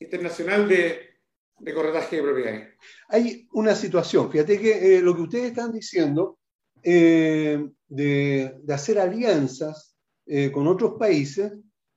internacional 0.00 0.68
de, 0.68 1.14
de 1.58 1.74
corretaje 1.74 2.16
de 2.16 2.22
propiedades. 2.22 2.68
Hay 3.08 3.48
una 3.52 3.74
situación, 3.74 4.30
fíjate 4.30 4.58
que 4.58 4.96
eh, 4.96 5.00
lo 5.00 5.14
que 5.14 5.22
ustedes 5.22 5.46
están 5.46 5.72
diciendo 5.72 6.38
eh, 6.82 7.66
de, 7.88 8.54
de, 8.62 8.74
hacer 8.74 8.98
alianzas 8.98 9.96
eh, 10.26 10.50
con 10.50 10.66
otros 10.66 10.94
países, 10.98 11.52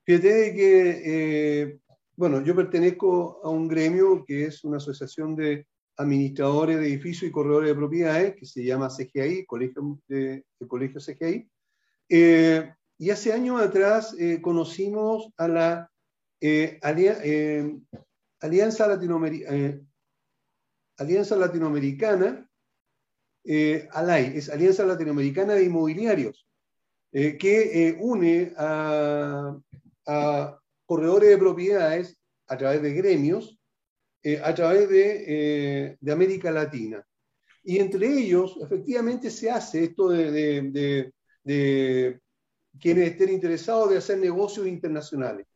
fíjate 0.06 0.54
que, 0.54 1.02
eh, 1.06 1.80
bueno, 2.16 2.44
yo 2.44 2.56
pertenezco 2.56 3.42
a 3.44 3.50
un 3.50 3.68
gremio 3.68 4.24
que 4.26 4.46
es 4.46 4.64
una 4.64 4.78
asociación 4.78 5.36
de 5.36 5.66
administradores 5.98 6.78
de 6.78 6.88
edificios 6.88 7.30
y 7.30 7.32
corredores 7.32 7.70
de 7.70 7.76
propiedades, 7.76 8.36
que 8.36 8.46
se 8.46 8.64
llama 8.64 8.90
CGI, 8.90 9.46
Colegio, 9.46 10.00
de, 10.08 10.46
el 10.60 10.68
Colegio 10.68 11.02
CGI. 11.02 11.50
Eh, 12.10 12.74
y 12.98 13.10
hace 13.10 13.34
años 13.34 13.62
atrás 13.62 14.16
conocimos 14.42 15.32
a 15.38 15.48
la 15.48 15.92
Alianza, 18.42 18.88
Latinoamericana, 18.88 19.80
Alianza 20.98 21.36
Latinoamericana, 21.36 22.50
ALAI, 23.92 24.38
es 24.38 24.50
Alianza 24.50 24.84
Latinoamericana 24.84 25.54
de 25.54 25.66
Inmobiliarios, 25.66 26.48
eh, 27.12 27.38
que 27.38 27.88
eh, 27.88 27.98
une 28.00 28.54
a, 28.58 29.58
corredores 30.86 31.30
de 31.30 31.38
propiedades 31.38 32.18
a 32.48 32.58
través 32.58 32.82
de 32.82 32.94
gremios, 32.94 33.58
eh, 34.24 34.40
a 34.44 34.54
través 34.54 34.90
de, 34.90 35.98
América 36.12 36.52
Latina. 36.52 37.06
Y 37.64 37.80
entre 37.80 38.08
ellos, 38.08 38.58
efectivamente, 38.62 39.30
se 39.30 39.50
hace 39.50 39.86
esto 39.86 40.10
de, 40.10 41.12
quienes 41.48 43.10
estén 43.10 43.30
interesados 43.30 43.90
de 43.90 43.98
hacer 43.98 44.18
negocios 44.18 44.68
internacionales. 44.68 45.48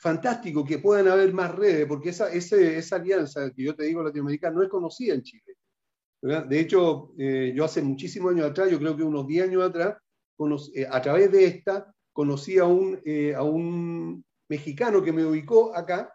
fantástico 0.00 0.64
que 0.64 0.78
puedan 0.78 1.08
haber 1.08 1.32
más 1.34 1.54
redes, 1.54 1.86
porque 1.86 2.10
esa, 2.10 2.32
esa 2.32 2.96
alianza 2.96 3.50
que 3.50 3.62
yo 3.64 3.74
te 3.74 3.84
digo 3.84 4.02
latinoamericana 4.02 4.56
no 4.56 4.62
es 4.62 4.68
conocida 4.68 5.14
en 5.14 5.22
Chile. 5.22 5.56
De 6.22 6.60
hecho, 6.60 7.12
eh, 7.18 7.52
yo 7.54 7.64
hace 7.64 7.80
muchísimos 7.80 8.32
años 8.32 8.50
atrás, 8.50 8.70
yo 8.70 8.78
creo 8.78 8.94
que 8.94 9.02
unos 9.02 9.26
10 9.26 9.48
años 9.48 9.62
atrás, 9.62 9.96
eh, 10.74 10.86
a 10.90 11.00
través 11.00 11.32
de 11.32 11.46
esta, 11.46 11.94
conocí 12.12 12.58
a 12.58 12.64
un, 12.66 13.00
eh, 13.04 13.34
a 13.34 13.42
un 13.42 14.22
mexicano 14.48 15.02
que 15.02 15.12
me 15.12 15.24
ubicó 15.24 15.74
acá, 15.74 16.14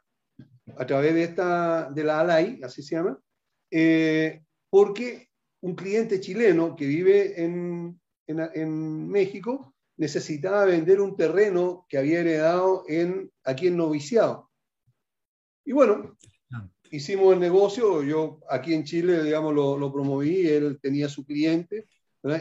a 0.78 0.86
través 0.86 1.14
de, 1.16 1.24
esta, 1.24 1.90
de 1.92 2.04
la 2.04 2.20
ALAI, 2.20 2.60
así 2.64 2.84
se 2.84 2.96
llama, 2.96 3.20
porque 4.70 5.30
un 5.66 5.74
cliente 5.74 6.20
chileno 6.20 6.76
que 6.76 6.86
vive 6.86 7.42
en, 7.44 8.00
México 9.10 9.74
necesitaba 9.98 10.66
vender 10.66 11.02
un 11.02 11.16
terreno 11.16 11.88
que 11.90 11.98
había 11.98 12.20
heredado 12.20 12.84
en, 12.88 13.32
aquí 13.44 13.68
en 13.68 13.78
Noviciado. 13.78 14.52
Y 15.64 15.72
bueno, 15.72 16.18
hicimos 16.92 17.34
el 17.34 17.40
negocio, 17.40 18.04
yo 18.04 18.42
aquí 18.48 18.76
en 18.76 18.84
Chile, 18.84 19.24
digamos, 19.24 19.56
lo, 19.56 19.76
lo 19.76 19.92
promoví, 19.92 20.48
él 20.48 20.78
tenía 20.80 21.10
su 21.10 21.26
cliente, 21.26 21.88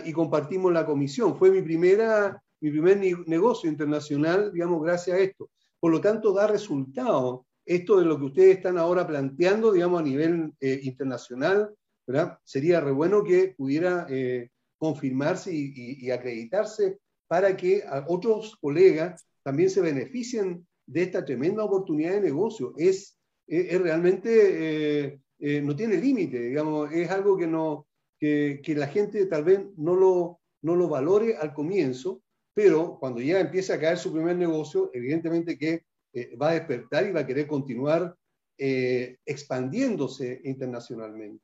y 0.05 0.13
compartimos 0.13 0.71
la 0.73 0.85
comisión. 0.85 1.39
Fue 1.39 1.51
mi, 1.51 1.63
primera, 1.63 2.43
mi 2.61 2.71
primer 2.71 2.99
negocio 3.27 3.71
internacional, 3.71 4.53
digamos, 4.53 4.83
gracias 4.83 5.17
a 5.17 5.21
esto. 5.21 5.51
Por 5.81 5.93
lo 5.93 6.01
tanto, 6.01 6.35
da 6.35 6.47
resultado 6.47 7.47
esto 7.65 7.99
de 7.99 8.05
lo 8.05 8.19
que 8.19 8.25
ustedes 8.27 8.57
están 8.59 8.77
ahora 8.77 9.07
planteando, 9.07 9.73
digamos, 9.73 10.01
a 10.01 10.05
nivel 10.05 10.53
eh, 10.61 10.81
internacional, 10.83 11.75
¿verdad? 12.07 12.39
Sería 12.45 12.81
re 12.81 12.93
bueno 12.93 13.25
que 13.25 13.55
pudiera 13.57 14.07
eh, 14.09 14.51
confirmarse 14.79 15.53
y, 15.55 16.11
acreditarse 16.11 16.99
para 17.27 17.57
que 17.57 17.83
otros 18.07 18.57
colegas 18.61 19.27
también 19.43 19.71
se 19.71 19.81
beneficien 19.81 20.67
de 20.87 21.03
esta 21.03 21.25
tremenda 21.25 21.65
oportunidad 21.65 22.13
de 22.13 22.21
negocio. 22.21 22.75
Es, 22.77 23.19
es, 23.47 23.81
realmente, 23.81 25.05
eh, 25.05 25.21
eh, 25.39 25.63
no 25.63 25.75
tiene 25.75 25.97
límite, 25.97 26.41
digamos, 26.41 26.93
es 26.93 27.11
algo 27.11 27.37
que, 27.37 27.47
no, 27.47 27.87
que, 28.19 28.61
que, 28.63 28.75
la 28.75 28.87
gente 28.87 29.27
tal 29.27 29.45
vez 29.45 29.61
no 29.77 29.95
lo, 29.97 30.41
no 30.63 30.77
lo 30.77 30.89
valore 30.89 31.37
al 31.37 31.55
comienzo, 31.55 32.23
pero 32.55 32.99
cuando 32.99 33.21
ya 33.21 33.41
empieza 33.41 33.75
a 33.75 33.81
caer 33.81 33.99
su 33.99 34.13
primer 34.13 34.37
negocio, 34.37 34.91
evidentemente 34.93 35.59
que 35.59 35.83
eh, 36.13 36.37
va 36.37 36.51
a 36.51 36.55
despertar 36.55 37.07
y 37.07 37.13
va 37.13 37.21
a 37.21 37.27
querer 37.27 37.47
continuar 37.47 38.15
expandiéndose 38.57 40.41
internacionalmente. 40.45 41.43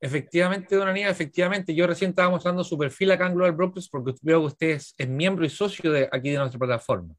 Efectivamente, 0.00 0.74
don 0.74 0.88
Aníbal, 0.88 1.10
efectivamente. 1.10 1.74
Yo 1.74 1.86
recién 1.86 2.10
estaba 2.10 2.30
mostrando 2.30 2.64
su 2.64 2.78
perfil 2.78 3.10
acá 3.12 3.26
en 3.26 3.34
Global 3.34 3.52
Brokers 3.52 3.88
porque 3.88 4.14
veo 4.22 4.40
que 4.40 4.46
usted 4.46 4.68
es, 4.70 4.94
miembro 5.08 5.44
y 5.44 5.50
socio 5.50 5.92
de 5.92 6.08
aquí 6.10 6.30
de 6.30 6.38
nuestra 6.38 6.58
plataforma. 6.58 7.14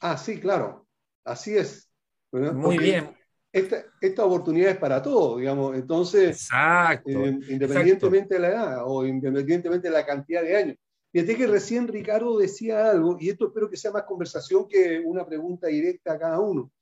Ah, 0.00 0.16
sí, 0.16 0.40
claro. 0.40 0.86
Así 1.24 1.56
es. 1.56 1.90
Muy 2.32 2.78
bien. 2.78 3.14
Esta, 3.52 3.84
esta, 4.00 4.24
oportunidad 4.24 4.70
es 4.70 4.78
para 4.78 5.00
todos, 5.00 5.38
digamos. 5.38 5.76
Entonces, 5.76 6.48
eh, 6.52 7.38
independientemente 7.48 8.34
de 8.34 8.40
la 8.40 8.48
edad 8.48 8.82
o 8.84 9.06
independientemente 9.06 9.88
de 9.88 9.94
la 9.94 10.04
cantidad 10.04 10.42
de 10.42 10.56
años. 10.56 10.76
Fíjate 11.12 11.36
que 11.36 11.46
recién 11.46 11.86
Ricardo 11.86 12.36
decía 12.38 12.90
algo, 12.90 13.16
y 13.20 13.28
esto 13.28 13.46
espero 13.46 13.70
que 13.70 13.76
sea 13.76 13.92
más 13.92 14.02
conversación 14.02 14.66
que 14.66 15.00
una 15.04 15.24
pregunta 15.24 15.68
directa 15.68 16.14
a 16.14 16.18
cada 16.18 16.40
uno. 16.40 16.72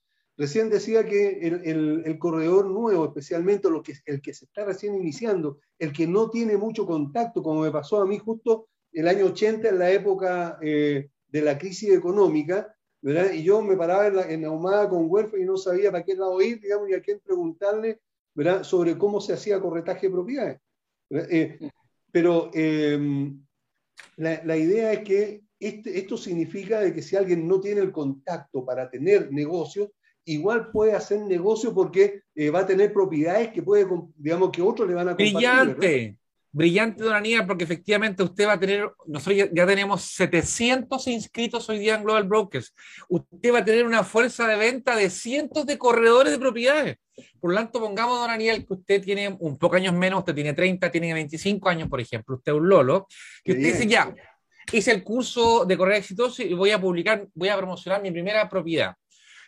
Recién 0.43 0.70
decía 0.70 1.07
que 1.07 1.38
el, 1.38 2.18
corredor 2.18 2.68
nuevo, 2.68 3.05
especialmente 3.05 3.70
lo 3.70 3.80
que, 3.80 3.95
el 4.07 4.20
que 4.20 4.34
se 4.34 4.47
está 4.47 4.64
recién 4.64 4.97
iniciando, 4.97 5.61
el 5.78 5.93
que 5.93 6.05
no 6.09 6.30
tiene 6.30 6.57
mucho 6.57 6.84
contacto, 6.84 7.45
como 7.45 7.61
me 7.61 7.70
pasó 7.70 8.03
a 8.03 8.07
mí 8.07 8.18
justo 8.18 8.66
el 8.90 9.07
año 9.07 9.26
80, 9.26 9.68
en 9.68 9.78
la 9.78 9.93
época 9.93 10.59
eh, 10.61 11.11
de 11.28 11.43
la 11.43 11.57
crisis 11.57 11.90
económica, 11.90 12.74
¿verdad? 13.01 13.32
y 13.32 13.45
yo 13.45 13.62
me 13.62 13.76
paraba 13.76 14.09
en, 14.09 14.16
la, 14.16 14.28
en 14.32 14.45
Ahumada 14.45 14.88
con 14.88 15.09
huérfano 15.09 15.40
y 15.40 15.47
no 15.47 15.57
sabía 15.57 15.93
para 15.93 16.03
qué 16.03 16.16
lado 16.16 16.43
ir, 16.43 16.61
digamos, 16.61 16.90
y 16.90 16.95
a 16.95 17.01
quién 17.01 17.20
preguntarle 17.20 18.01
¿verdad? 18.34 18.64
sobre 18.64 18.99
cómo 18.99 19.20
se 19.20 19.34
hacía 19.34 19.61
corretaje 19.61 20.09
de 20.09 20.12
propiedades. 20.12 20.61
Eh, 21.11 21.70
pero 22.11 22.51
em, 22.53 23.40
la, 24.16 24.43
la, 24.43 24.57
idea 24.57 24.93
es 24.93 25.05
que 25.05 25.45
este, 25.61 25.97
esto 26.01 26.16
significa 26.16 26.80
de 26.80 26.93
que 26.93 27.01
si 27.01 27.14
alguien 27.14 27.47
no 27.47 27.61
tiene 27.61 27.80
el 27.80 27.93
contacto 27.93 28.64
para 28.64 28.90
tener 28.90 29.30
negocios, 29.30 29.90
igual 30.25 30.70
puede 30.70 30.93
hacer 30.95 31.20
negocio 31.20 31.75
porque 31.75 32.23
eh, 32.35 32.51
va 32.51 32.61
a 32.61 32.66
tener 32.66 32.93
propiedades 32.93 33.49
que 33.49 33.62
puede, 33.62 33.87
digamos, 34.16 34.51
que 34.51 34.62
otros 34.62 34.89
le 34.89 34.95
van 34.95 35.09
a 35.09 35.11
compartir. 35.12 35.35
Brillante, 35.35 36.16
brillante, 36.53 37.03
don 37.03 37.14
Aníbal, 37.14 37.47
porque 37.47 37.64
efectivamente 37.64 38.23
usted 38.23 38.47
va 38.47 38.53
a 38.53 38.61
tener, 38.61 38.91
nosotros 39.07 39.51
ya, 39.53 39.66
tenemos 39.66 40.03
700 40.03 41.07
inscritos 41.09 41.68
hoy 41.68 41.79
día 41.79 41.97
en 41.97 42.05
Global 42.05 42.25
Brokers. 42.25 42.75
Usted 43.09 43.53
va 43.53 43.59
a 43.59 43.64
tener 43.64 43.87
una 43.87 44.05
fuerza 44.05 44.47
de 44.47 44.57
venta 44.57 44.97
de 44.97 45.11
cientos 45.11 45.66
de 45.66 45.79
corredores 45.79 46.33
de 46.33 46.39
propiedades. 46.39 46.97
Por 47.41 47.51
lo 47.51 47.57
tanto, 47.57 47.81
pongamos, 47.81 48.18
don 48.20 48.31
Aníbal, 48.31 48.66
que 48.66 48.75
usted 48.75 49.03
tiene 49.03 49.37
un 49.41 49.59
poco 49.59 49.77
años 49.77 49.95
menos, 49.95 50.20
usted 50.20 50.35
tiene 50.35 50.55
30, 50.55 50.91
tiene 50.91 51.12
25 51.14 51.68
años, 51.68 51.89
por 51.89 52.01
ejemplo, 52.01 52.37
usted 52.37 52.53
es 52.53 52.59
un 52.59 52.68
Lolo, 52.68 53.07
que 53.45 53.53
usted 53.53 53.64
dice 53.64 53.87
ya, 53.87 54.14
hice 54.73 54.93
el 54.93 55.03
curso 55.03 55.64
de 55.64 55.77
correr 55.77 55.97
exitoso 55.97 56.43
y 56.43 56.55
voy 56.55 56.70
a 56.70 56.81
publicar, 56.81 57.27
voy 57.35 57.49
a 57.49 57.57
promocionar 57.57 58.01
mi 58.03 58.11
primera 58.11 58.49
propiedad. 58.49 58.95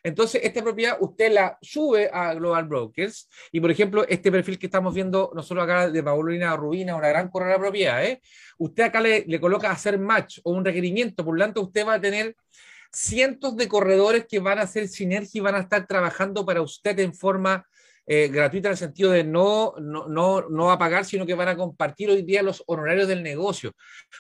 Entonces, 0.05 0.43
esta 0.45 0.63
propiedad 0.63 0.99
usted 1.01 1.33
la 1.33 1.59
sube 1.63 2.11
a 2.13 2.35
Global 2.35 2.67
Brokers 2.67 3.29
y, 3.51 3.59
por 3.59 3.71
ejemplo, 3.71 4.05
este 4.07 4.31
perfil 4.31 4.59
que 4.59 4.67
estamos 4.67 4.95
viendo 4.95 5.33
nosotros 5.35 5.65
acá 5.65 5.91
de 5.91 6.03
Paulina 6.03 6.55
Rubina, 6.57 6.95
una 6.95 7.09
gran 7.09 7.29
corredora 7.31 7.55
de 7.57 7.61
propiedades, 7.61 8.19
usted 8.59 8.83
acá 8.83 9.01
le, 9.01 9.25
le 9.27 9.41
coloca 9.41 9.71
hacer 9.71 9.99
match 9.99 10.41
o 10.45 10.53
un 10.53 10.63
requerimiento, 10.63 11.25
por 11.25 11.39
lo 11.39 11.43
tanto, 11.43 11.63
usted 11.63 11.87
va 11.87 11.95
a 11.95 12.01
tener 12.01 12.37
cientos 12.93 13.57
de 13.57 13.67
corredores 13.67 14.27
que 14.29 14.41
van 14.41 14.59
a 14.59 14.63
hacer 14.63 14.89
sinergia 14.89 15.39
y 15.39 15.43
van 15.43 15.55
a 15.55 15.61
estar 15.61 15.87
trabajando 15.87 16.45
para 16.45 16.61
usted 16.61 16.99
en 17.01 17.15
forma 17.15 17.67
eh, 18.07 18.29
gratuita 18.29 18.69
en 18.69 18.73
el 18.73 18.79
sentido 18.79 19.11
de 19.11 19.25
no, 19.25 19.75
no, 19.81 20.07
no, 20.09 20.49
no 20.49 20.67
va 20.67 20.75
a 20.75 20.79
pagar, 20.79 21.05
sino 21.05 21.27
que 21.27 21.35
van 21.35 21.49
a 21.49 21.57
compartir 21.57 22.11
hoy 22.11 22.23
día 22.23 22.43
los 22.43 22.63
honorarios 22.67 23.09
del 23.09 23.23
negocio. 23.23 23.73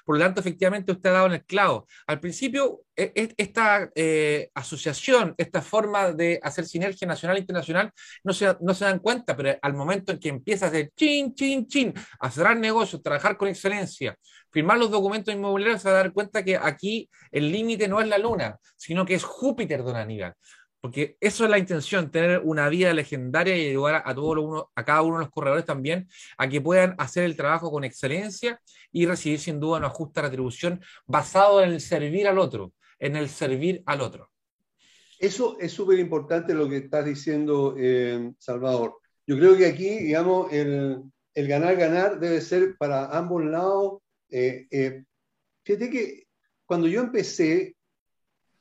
Por 0.04 0.16
lo 0.16 0.24
tanto, 0.24 0.40
efectivamente, 0.40 0.92
usted 0.92 1.10
ha 1.10 1.14
dado 1.14 1.26
en 1.26 1.32
el 1.34 1.44
clavo. 1.44 1.86
Al 2.06 2.20
principio, 2.20 2.82
e, 2.96 3.12
e, 3.14 3.34
esta 3.36 3.90
eh, 3.94 4.50
asociación, 4.54 5.34
esta 5.36 5.62
forma 5.62 6.12
de 6.12 6.40
hacer 6.42 6.64
sinergia 6.66 7.06
nacional 7.06 7.36
e 7.36 7.40
internacional, 7.40 7.92
no 8.22 8.32
se, 8.32 8.56
no 8.60 8.74
se 8.74 8.84
dan 8.84 9.00
cuenta, 9.00 9.36
pero 9.36 9.56
al 9.60 9.74
momento 9.74 10.12
en 10.12 10.18
que 10.18 10.28
empieza 10.28 10.66
a 10.66 10.68
hacer 10.68 10.92
chin, 10.96 11.34
chin, 11.34 11.66
chin, 11.66 11.92
a 12.20 12.30
cerrar 12.30 12.56
negocios, 12.56 13.02
trabajar 13.02 13.36
con 13.36 13.48
excelencia, 13.48 14.16
firmar 14.50 14.78
los 14.78 14.90
documentos 14.90 15.34
inmobiliarios, 15.34 15.82
se 15.82 15.88
va 15.88 15.96
a 15.96 16.02
dar 16.04 16.12
cuenta 16.12 16.44
que 16.44 16.56
aquí 16.56 17.10
el 17.32 17.50
límite 17.50 17.88
no 17.88 18.00
es 18.00 18.08
la 18.08 18.18
luna, 18.18 18.56
sino 18.76 19.04
que 19.04 19.14
es 19.14 19.24
Júpiter, 19.24 19.82
don 19.82 19.96
Aníbal. 19.96 20.34
Porque 20.84 21.16
eso 21.18 21.44
es 21.44 21.50
la 21.50 21.56
intención, 21.56 22.10
tener 22.10 22.42
una 22.44 22.68
vida 22.68 22.92
legendaria 22.92 23.56
y 23.56 23.70
ayudar 23.70 24.02
a, 24.04 24.14
todo 24.14 24.42
uno, 24.42 24.70
a 24.74 24.84
cada 24.84 25.00
uno 25.00 25.16
de 25.16 25.24
los 25.24 25.32
corredores 25.32 25.64
también 25.64 26.06
a 26.36 26.46
que 26.46 26.60
puedan 26.60 26.94
hacer 26.98 27.24
el 27.24 27.36
trabajo 27.36 27.70
con 27.70 27.84
excelencia 27.84 28.60
y 28.92 29.06
recibir 29.06 29.40
sin 29.40 29.58
duda 29.58 29.78
una 29.78 29.88
justa 29.88 30.20
retribución 30.20 30.82
basado 31.06 31.62
en 31.62 31.70
el 31.70 31.80
servir 31.80 32.28
al 32.28 32.38
otro, 32.38 32.74
en 32.98 33.16
el 33.16 33.30
servir 33.30 33.82
al 33.86 34.02
otro. 34.02 34.28
Eso 35.18 35.56
es 35.58 35.72
súper 35.72 35.98
importante 36.00 36.52
lo 36.52 36.68
que 36.68 36.76
estás 36.76 37.06
diciendo, 37.06 37.74
eh, 37.78 38.34
Salvador. 38.36 38.98
Yo 39.26 39.38
creo 39.38 39.56
que 39.56 39.64
aquí, 39.64 39.88
digamos, 39.88 40.52
el, 40.52 41.02
ganar-ganar 41.34 42.20
debe 42.20 42.42
ser 42.42 42.76
para 42.76 43.06
ambos 43.06 43.42
lados. 43.42 44.02
Eh, 44.28 44.66
eh, 44.70 45.02
fíjate 45.62 45.88
que 45.88 46.26
cuando 46.66 46.88
yo 46.88 47.00
empecé, 47.00 47.74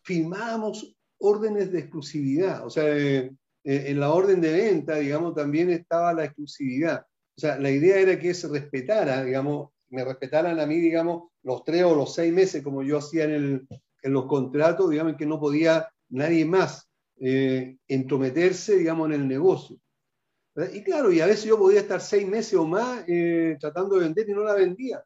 firmábamos 0.04 0.93
órdenes 1.24 1.72
de 1.72 1.80
exclusividad. 1.80 2.66
O 2.66 2.70
sea, 2.70 2.86
eh, 2.96 3.32
eh, 3.64 3.84
en 3.88 4.00
la 4.00 4.12
orden 4.12 4.42
de 4.42 4.52
venta, 4.52 4.98
digamos, 4.98 5.34
también 5.34 5.70
estaba 5.70 6.14
la 6.14 6.26
exclusividad. 6.26 7.06
O 7.36 7.40
sea, 7.40 7.58
la 7.58 7.72
idea 7.72 7.98
era 7.98 8.20
que 8.20 8.34
se 8.34 8.50
respetara, 8.50 9.24
digamos, 9.24 9.70
me 9.90 10.04
respetaran 10.04 10.60
a 10.60 10.66
mí, 10.66 10.80
digamos, 10.80 11.30
los 11.44 11.64
tres 11.64 11.84
o 11.84 11.96
los 11.96 12.14
seis 12.14 12.34
meses, 12.34 12.62
como 12.62 12.84
yo 12.84 12.98
hacía 12.98 13.24
en, 13.24 13.68
los 14.04 14.26
contratos, 14.26 14.90
digamos, 14.90 15.16
que 15.16 15.26
no 15.26 15.40
podía 15.40 15.88
nadie 16.10 16.44
más 16.44 16.90
eh, 17.22 17.78
entrometerse, 17.88 18.78
digamos, 18.78 19.08
en 19.08 19.14
el 19.14 19.28
negocio. 19.28 19.78
Y 20.74 20.84
claro, 20.84 21.12
y 21.12 21.22
a 21.22 21.26
veces 21.26 21.46
yo 21.46 21.58
podía 21.58 21.80
estar 21.80 22.02
seis 22.02 22.28
meses 22.28 22.54
o 22.54 22.66
más 22.66 23.06
tratando 23.60 23.96
de 23.96 24.02
vender 24.02 24.30
y 24.30 24.34
no 24.34 24.44
la 24.44 24.54
vendía. 24.54 25.04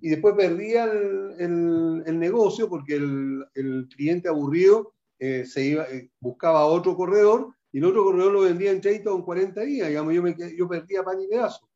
Y 0.00 0.10
después 0.10 0.34
perdía 0.34 0.84
el, 0.84 2.18
negocio 2.18 2.68
porque 2.68 2.96
el, 2.96 3.46
el, 3.54 3.88
cliente 3.88 4.28
aburrido 4.28 4.92
eh, 5.20 5.44
se 5.44 5.62
iba, 5.62 5.84
eh, 5.84 6.10
buscaba 6.18 6.64
otro 6.64 6.96
corredor 6.96 7.54
y 7.70 7.78
el 7.78 7.84
otro 7.84 8.04
corredor 8.04 8.32
lo 8.32 8.40
vendía 8.40 8.72
en 8.72 8.80
30 8.80 9.12
o 9.12 9.16
en 9.16 9.22
40 9.22 9.60
días. 9.60 9.88
Digamos, 9.88 10.14
yo, 10.14 10.22
me, 10.22 10.36
yo 10.56 10.66
perdía 10.66 11.04
pan 11.04 11.20
y 11.20 11.28
pedazo. 11.28 11.68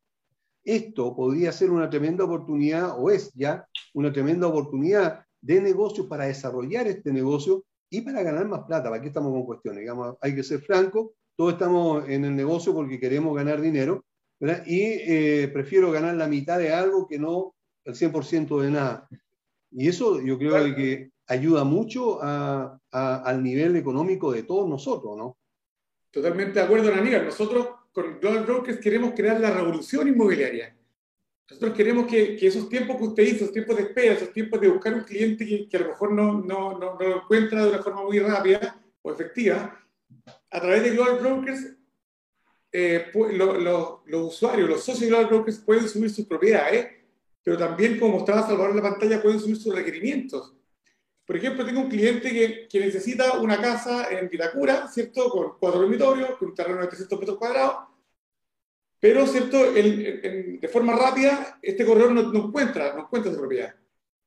Esto 0.63 1.15
podría 1.15 1.51
ser 1.51 1.69
una 1.69 1.89
tremenda 1.89 2.23
oportunidad, 2.23 2.99
o 2.99 3.11
es 3.11 3.31
ya 3.35 3.67
una 3.93 4.11
tremenda 4.11 4.47
oportunidad 4.47 5.23
de 5.39 5.61
negocio 5.61 6.09
para 6.09 6.25
desarrollar 6.25 6.87
este 6.87 7.13
negocio 7.13 7.63
y 7.89 8.01
para 8.01 8.23
ganar 8.23 8.47
más 8.47 8.63
plata. 8.63 8.89
¿Para 8.89 8.99
qué 8.99 9.09
estamos 9.09 9.31
con 9.31 9.45
cuestiones? 9.45 9.81
Digamos, 9.81 10.17
hay 10.19 10.33
que 10.33 10.43
ser 10.43 10.61
franco, 10.61 11.13
todos 11.37 11.53
estamos 11.53 12.09
en 12.09 12.25
el 12.25 12.35
negocio 12.35 12.73
porque 12.73 12.99
queremos 12.99 13.35
ganar 13.35 13.61
dinero, 13.61 14.03
y 14.65 14.81
eh, 14.81 15.49
prefiero 15.53 15.91
ganar 15.91 16.15
la 16.15 16.27
mitad 16.27 16.59
de 16.59 16.73
algo 16.73 17.07
que 17.07 17.19
no 17.19 17.55
el 17.85 17.93
100% 17.93 18.61
de 18.61 18.71
nada. 18.71 19.07
Y 19.71 19.87
eso 19.87 20.21
yo 20.21 20.37
creo 20.37 20.75
que 20.75 21.11
ayuda 21.27 21.63
mucho 21.63 22.19
al 22.21 23.43
nivel 23.43 23.75
económico 23.75 24.31
de 24.31 24.43
todos 24.43 24.69
nosotros, 24.69 25.17
¿no? 25.17 25.37
Totalmente 26.11 26.59
de 26.59 26.65
acuerdo, 26.65 26.93
Aníbal. 26.93 27.25
Nosotros 27.25 27.67
con 27.91 28.19
Global 28.19 28.45
Brokers 28.45 28.79
queremos 28.79 29.13
crear 29.13 29.39
la 29.39 29.51
revolución 29.51 30.07
inmobiliaria. 30.07 30.75
Nosotros 31.49 31.75
queremos 31.75 32.07
que, 32.07 32.37
esos 32.41 32.67
tiempos 32.67 32.97
que 32.97 33.03
usted 33.03 33.23
hizo, 33.23 33.35
esos 33.35 33.51
tiempos 33.51 33.77
de 33.77 33.83
espera, 33.83 34.13
esos 34.13 34.33
tiempos 34.33 34.59
de 34.59 34.67
buscar 34.67 34.93
un 34.93 35.03
cliente 35.03 35.67
que, 35.69 35.77
a 35.77 35.79
lo 35.81 35.89
mejor 35.89 36.11
no, 36.11 36.41
no, 36.41 36.77
no, 36.77 36.97
lo 36.99 37.17
encuentra 37.17 37.63
de 37.63 37.69
una 37.69 37.83
forma 37.83 38.03
muy 38.03 38.19
rápida 38.19 38.81
o 39.01 39.11
efectiva, 39.11 39.79
a 40.49 40.59
través 40.59 40.83
de 40.83 40.89
Global 40.91 41.19
Brokers, 41.19 41.75
eh, 42.71 43.11
los 43.13 43.99
usuarios, 44.09 44.67
los 44.67 44.83
socios 44.83 45.01
de 45.01 45.07
Global 45.07 45.27
Brokers 45.27 45.59
pueden 45.59 45.87
subir 45.87 46.09
sus 46.09 46.25
propiedades, 46.25 46.87
pero 47.43 47.57
también, 47.57 47.99
como 47.99 48.13
mostraba 48.13 48.41
Salvador 48.41 48.71
en 48.71 48.77
la 48.77 48.89
pantalla, 48.89 49.21
pueden 49.21 49.39
subir 49.39 49.57
sus 49.57 49.75
requerimientos. 49.75 50.55
Por 51.25 51.37
ejemplo, 51.37 51.65
tengo 51.65 51.81
un 51.81 51.89
cliente 51.89 52.67
que, 52.69 52.79
necesita 52.79 53.39
una 53.39 53.59
casa 53.59 54.09
en 54.11 54.29
Vitacura, 54.29 54.87
¿cierto? 54.87 55.29
Con 55.29 55.57
cuatro 55.59 55.81
dormitorios, 55.81 56.37
con 56.37 56.49
un 56.49 56.55
terreno 56.55 56.81
de 56.81 56.87
300 56.87 57.19
metros 57.19 57.37
cuadrados. 57.37 57.87
Pero, 58.99 59.25
¿cierto? 59.25 59.71
de 59.73 60.69
forma 60.71 60.95
rápida, 60.95 61.59
este 61.61 61.85
corredor 61.85 62.11
no, 62.11 62.45
encuentra, 62.45 62.93
no 62.93 63.01
encuentra 63.01 63.31
propiedad. 63.33 63.75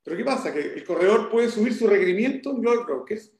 Pero 0.02 0.16
¿qué 0.16 0.24
pasa? 0.24 0.52
Que 0.52 0.60
el 0.60 0.84
corredor 0.84 1.30
puede 1.30 1.48
subir 1.48 1.74
su 1.74 1.86
requerimiento 1.86 2.50
en 2.50 2.62
Global 2.62 2.84
Brokers. 2.84 3.32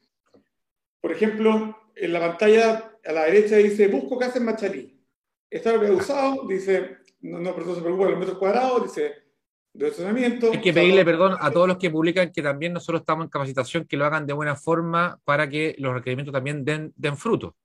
Por 1.01 1.11
ejemplo, 1.11 1.77
en 1.95 2.13
la 2.13 2.19
pantalla 2.19 2.97
a 3.05 3.11
la 3.11 3.25
derecha 3.25 3.57
dice, 3.57 3.87
busco 3.87 4.17
casa 4.17 4.37
en 4.37 4.45
Machalí. 4.45 5.01
Está 5.49 5.77
usado, 5.91 6.47
dice, 6.47 6.97
no, 7.21 7.39
no, 7.39 7.53
pero 7.53 7.67
no 7.67 7.75
se 7.75 7.81
preocupa 7.81 8.09
los 8.09 8.19
metros 8.19 8.37
cuadrados, 8.37 8.83
dice, 8.83 9.15
de 9.73 9.87
estacionamiento. 9.87 10.51
Hay 10.51 10.61
que 10.61 10.73
pedirle 10.73 11.05
perdón 11.05 11.35
a 11.39 11.51
todos 11.51 11.67
los 11.67 11.77
que 11.77 11.89
publican 11.89 12.31
que 12.31 12.41
también 12.41 12.73
nosotros 12.73 13.01
estamos 13.01 13.25
en 13.25 13.29
capacitación, 13.29 13.85
que 13.85 13.97
lo 13.97 14.05
hagan 14.05 14.25
de 14.25 14.33
buena 14.33 14.55
forma 14.55 15.19
para 15.23 15.49
que 15.49 15.75
los 15.77 15.93
requerimientos 15.93 16.33
también 16.33 16.65
den, 16.65 16.93
den 16.95 17.17
fruto. 17.17 17.55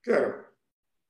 Claro. 0.00 0.46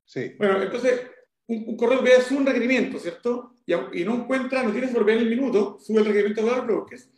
Sí. 0.05 0.35
Bueno, 0.39 0.63
entonces, 0.63 1.03
un, 1.47 1.77
correo 1.77 2.03
de 2.03 2.17
es 2.17 2.31
un 2.31 2.47
requerimiento, 2.47 2.99
¿cierto? 2.99 3.55
Y, 3.67 3.75
y, 3.75 4.05
no 4.05 4.15
encuentra, 4.15 4.63
no 4.63 4.73
tiene 4.73 4.89
propiedad 4.89 5.21
en 5.21 5.29
el 5.29 5.37
minuto, 5.37 5.79
sube 5.81 6.01
el 6.01 6.07
requerimiento 6.07 6.43
de 6.43 6.61
Brokers. 6.63 7.11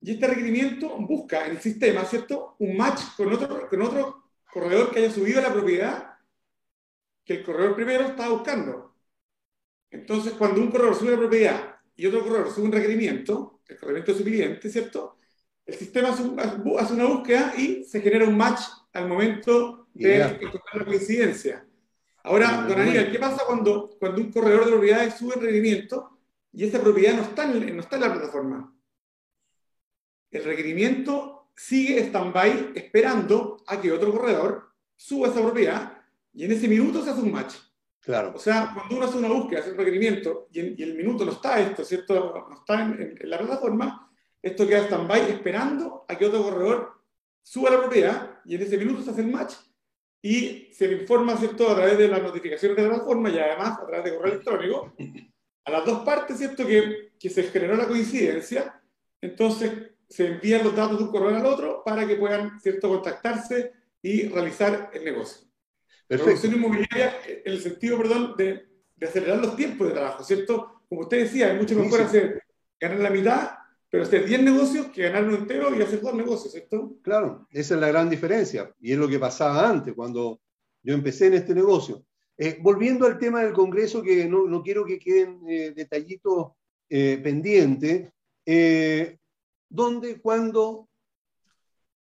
Y 0.00 0.12
este 0.12 0.26
requerimiento 0.26 0.96
busca 0.98 1.46
en 1.46 1.52
el 1.52 1.60
sistema, 1.60 2.04
¿cierto? 2.04 2.56
Un 2.58 2.76
match 2.76 3.00
con 3.16 3.32
otro, 3.32 3.68
con 3.68 3.82
otro 3.82 4.24
corredor 4.52 4.90
que 4.90 5.00
haya 5.00 5.10
subido 5.10 5.40
la 5.40 5.52
propiedad 5.52 6.16
que 7.24 7.34
el 7.34 7.44
corredor 7.44 7.74
primero 7.74 8.04
estaba 8.04 8.30
buscando. 8.30 8.94
Entonces, 9.90 10.34
cuando 10.34 10.60
un 10.60 10.70
corredor 10.70 10.94
sube 10.94 11.10
la 11.12 11.18
propiedad 11.18 11.75
y 11.96 12.06
otro 12.06 12.22
corredor 12.22 12.52
sube 12.52 12.66
un 12.66 12.72
requerimiento, 12.72 13.60
el 13.66 13.76
requerimiento 13.76 14.12
de 14.12 14.18
su 14.18 14.24
cliente, 14.24 14.70
¿cierto? 14.70 15.18
El 15.64 15.74
sistema 15.74 16.10
hace 16.10 16.92
una 16.92 17.06
búsqueda 17.06 17.54
y 17.56 17.84
se 17.84 18.00
genera 18.00 18.26
un 18.26 18.36
match 18.36 18.60
al 18.92 19.08
momento 19.08 19.88
de 19.94 20.22
encontrar 20.22 20.76
la 20.76 20.84
coincidencia. 20.84 21.66
Ahora, 22.22 22.66
don 22.68 22.78
Aníbal, 22.78 23.10
¿qué 23.10 23.18
pasa 23.18 23.44
cuando, 23.46 23.96
cuando 23.98 24.20
un 24.20 24.32
corredor 24.32 24.64
de 24.64 24.72
propiedades 24.72 25.14
sube 25.14 25.34
el 25.34 25.40
requerimiento 25.40 26.18
y 26.52 26.64
esa 26.64 26.80
propiedad 26.80 27.14
no 27.14 27.22
está 27.22 27.44
en, 27.44 27.74
no 27.74 27.82
está 27.82 27.96
en 27.96 28.02
la 28.02 28.12
plataforma? 28.12 28.76
El 30.30 30.44
requerimiento 30.44 31.50
sigue 31.54 32.00
stand-by 32.00 32.72
esperando 32.74 33.62
a 33.66 33.80
que 33.80 33.92
otro 33.92 34.12
corredor 34.12 34.72
suba 34.94 35.28
esa 35.28 35.40
propiedad 35.40 36.02
y 36.32 36.44
en 36.44 36.52
ese 36.52 36.68
minuto 36.68 37.02
se 37.02 37.10
hace 37.10 37.22
un 37.22 37.32
match. 37.32 37.54
O 38.08 38.38
sea, 38.38 38.70
cuando 38.72 38.96
uno 38.96 39.06
hace 39.06 39.18
una 39.18 39.28
búsqueda, 39.28 39.60
hace 39.60 39.72
un 39.72 39.78
requerimiento 39.78 40.48
y, 40.52 40.80
el 40.80 40.94
minuto 40.94 41.24
no 41.24 41.32
está 41.32 41.60
esto, 41.60 41.84
¿cierto? 41.84 42.46
No 42.48 42.56
está 42.56 42.82
en, 42.82 43.18
la 43.22 43.38
plataforma, 43.38 44.12
esto 44.40 44.66
queda 44.66 44.84
stand-by 44.84 45.30
esperando 45.30 46.04
a 46.08 46.16
que 46.16 46.26
otro 46.26 46.42
corredor 46.44 47.02
suba 47.42 47.70
la 47.70 47.80
propiedad 47.80 48.40
y 48.44 48.54
en 48.54 48.62
ese 48.62 48.78
minuto 48.78 49.02
se 49.02 49.10
hace 49.10 49.22
el 49.22 49.32
match 49.32 49.54
y 50.22 50.68
se 50.72 50.86
le 50.86 51.00
informa, 51.02 51.36
¿cierto?, 51.36 51.68
a 51.68 51.74
través 51.74 51.98
de 51.98 52.08
las 52.08 52.22
notificaciones 52.22 52.76
de 52.76 52.82
la 52.84 52.90
plataforma 52.90 53.28
y 53.28 53.38
además 53.38 53.78
a 53.80 53.86
través 53.86 54.04
de 54.04 54.16
correo 54.16 54.32
electrónico 54.32 54.94
a 55.64 55.70
las 55.70 55.84
dos 55.84 56.04
partes, 56.04 56.38
¿cierto?, 56.38 56.64
que, 56.64 57.12
que 57.18 57.28
se 57.28 57.42
generó 57.44 57.76
la 57.76 57.88
coincidencia. 57.88 58.80
Entonces 59.20 59.72
se 60.08 60.28
envían 60.28 60.62
los 60.62 60.76
datos 60.76 60.98
de 60.98 61.04
un 61.04 61.10
correo 61.10 61.36
al 61.36 61.46
otro 61.46 61.82
para 61.84 62.06
que 62.06 62.14
puedan, 62.14 62.60
¿cierto?, 62.60 62.88
contactarse 62.88 63.72
y 64.00 64.28
realizar 64.28 64.90
el 64.92 65.04
negocio. 65.04 65.45
Producción 66.08 66.54
inmobiliaria 66.54 67.14
en 67.26 67.52
el 67.52 67.60
sentido, 67.60 67.98
perdón, 67.98 68.34
de, 68.36 68.66
de, 68.94 69.06
acelerar 69.06 69.38
los 69.38 69.56
tiempos 69.56 69.88
de 69.88 69.94
trabajo, 69.94 70.22
¿cierto? 70.22 70.82
Como 70.88 71.02
usted 71.02 71.24
decía, 71.24 71.52
es 71.52 71.58
mucho 71.58 71.74
mejor 71.74 72.02
hacer 72.02 72.42
ganar 72.78 73.00
la 73.00 73.10
mitad, 73.10 73.50
pero 73.90 74.04
hacer 74.04 74.24
10 74.24 74.42
negocios 74.42 74.86
que 74.86 75.02
ganar 75.02 75.24
uno 75.24 75.36
entero 75.36 75.74
y 75.76 75.82
hacer 75.82 76.00
dos 76.00 76.14
negocios, 76.14 76.52
¿cierto? 76.52 76.96
Claro, 77.02 77.46
esa 77.50 77.74
es 77.74 77.80
la 77.80 77.88
gran 77.88 78.08
diferencia. 78.08 78.72
Y 78.80 78.92
es 78.92 78.98
lo 78.98 79.08
que 79.08 79.18
pasaba 79.18 79.68
antes, 79.68 79.94
cuando 79.94 80.40
yo 80.82 80.94
empecé 80.94 81.26
en 81.26 81.34
este 81.34 81.54
negocio. 81.54 82.04
Eh, 82.38 82.58
volviendo 82.60 83.06
al 83.06 83.18
tema 83.18 83.42
del 83.42 83.52
Congreso, 83.52 84.02
que 84.02 84.26
no, 84.26 84.46
no 84.46 84.62
quiero 84.62 84.84
que 84.84 84.98
queden 84.98 85.40
eh, 85.48 85.72
detallitos 85.74 86.52
eh, 86.88 87.18
pendientes, 87.22 88.12
eh, 88.44 89.18
¿dónde, 89.68 90.20
cuándo 90.20 90.88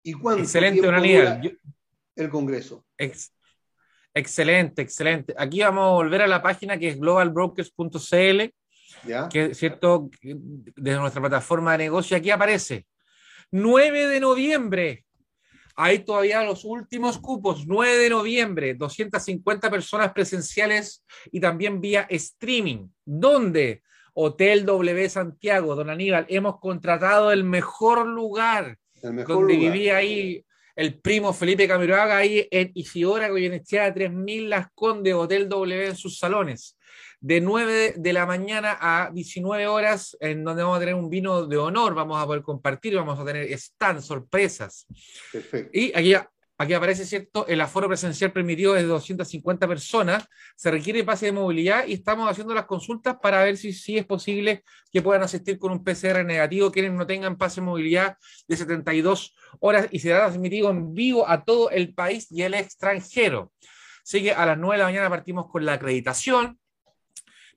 y 0.05 0.13
cuándo? 0.13 0.43
Excelente, 0.43 0.87
Aníbal. 0.87 1.59
El 2.15 2.29
Congreso. 2.29 2.85
Ex 2.97 3.33
Excelente, 4.19 4.83
excelente. 4.83 5.33
Aquí 5.39 5.61
vamos 5.61 5.85
a 5.85 5.93
volver 5.93 6.23
a 6.23 6.27
la 6.27 6.43
página 6.43 6.77
que 6.77 6.89
es 6.89 6.99
globalbrokers.cl, 6.99 8.53
que 9.31 9.45
es 9.45 9.57
cierto, 9.57 10.11
de 10.21 10.97
nuestra 10.97 11.21
plataforma 11.21 11.73
de 11.73 11.85
negocio. 11.85 12.17
Aquí 12.17 12.31
aparece 12.31 12.87
9 13.53 14.09
de 14.09 14.19
noviembre. 14.19 15.05
Hay 15.77 16.01
todavía 16.01 16.43
los 16.43 16.65
últimos 16.65 17.19
cupos, 17.19 17.65
9 17.69 17.97
de 17.97 18.11
noviembre, 18.11 18.75
250 18.75 19.71
personas 19.71 20.13
presenciales 20.13 21.05
y 21.31 21.39
también 21.39 21.81
vía 21.81 22.05
streaming. 22.11 22.89
¿Dónde? 23.05 23.83
Hotel 24.15 24.67
W 24.67 25.09
Santiago, 25.09 25.77
don 25.77 25.91
Aníbal, 25.91 26.27
hemos 26.29 26.59
contratado 26.59 27.31
el 27.31 27.45
mejor 27.45 28.05
lugar 28.05 28.77
el 29.03 29.13
mejor 29.13 29.37
donde 29.37 29.57
vivía 29.57 29.99
ahí 29.99 30.45
el 30.79 30.95
primo 31.01 31.33
Felipe 31.33 31.67
Camiroaga 31.67 32.19
ahí 32.19 32.47
en 32.53 32.71
Isidora, 32.73 33.29
Goyenechea 33.29 33.93
3000 33.93 34.49
Las 34.49 34.69
Condes, 34.77 35.13
Hotel 35.13 35.49
W 35.49 35.89
en 35.89 35.97
sus 35.97 36.21
salones. 36.21 36.79
De 37.19 37.41
9 37.41 37.95
de 37.97 38.13
la 38.13 38.27
mañana 38.27 38.79
a 38.81 39.11
19 39.13 39.67
horas, 39.67 40.17
en 40.21 40.45
donde 40.45 40.63
vamos 40.63 40.77
a 40.77 40.81
tener 40.81 40.95
un 40.95 41.11
vino 41.11 41.49
de 41.49 41.57
honor, 41.57 41.97
vamos 41.97 42.23
a 42.23 42.27
poder 42.27 42.43
compartir, 42.43 42.95
vamos 42.95 43.19
a 43.19 43.25
tener 43.25 43.51
stand, 43.55 44.03
sorpresas. 44.03 44.87
Perfecto. 45.33 45.77
Y 45.77 45.91
aquí 45.97 46.15
Aquí 46.61 46.75
aparece, 46.75 47.07
¿cierto? 47.07 47.47
El 47.47 47.61
aforo 47.61 47.87
presencial 47.87 48.33
permitido 48.33 48.75
es 48.75 48.83
de 48.83 48.89
250 48.89 49.69
personas. 49.69 50.29
Se 50.57 50.73
requiere 50.73 51.05
pase 51.05 51.27
de 51.27 51.33
movilidad 51.33 51.87
y 51.87 51.93
estamos 51.93 52.29
haciendo 52.29 52.53
las 52.53 52.67
consultas 52.67 53.17
para 53.23 53.45
ver 53.45 53.57
si, 53.57 53.73
si 53.73 53.97
es 53.97 54.05
posible 54.05 54.65
que 54.91 55.01
puedan 55.01 55.23
asistir 55.23 55.57
con 55.61 55.71
un 55.71 55.85
PCR 55.85 56.25
negativo 56.25 56.73
quienes 56.73 56.93
no 56.95 57.07
tengan 57.07 57.39
pase 57.39 57.61
de 57.61 57.67
movilidad 57.67 58.17
de 58.49 58.57
72 58.57 59.37
horas 59.61 59.87
y 59.93 60.01
será 60.01 60.27
transmitido 60.27 60.71
en 60.71 60.95
vivo 60.95 61.29
a 61.29 61.45
todo 61.45 61.71
el 61.71 61.95
país 61.95 62.27
y 62.33 62.43
el 62.43 62.55
extranjero. 62.55 63.53
Así 64.03 64.25
que 64.25 64.33
a 64.33 64.45
las 64.45 64.59
9 64.59 64.75
de 64.75 64.79
la 64.79 64.85
mañana 64.87 65.11
partimos 65.11 65.47
con 65.49 65.65
la 65.65 65.75
acreditación. 65.75 66.59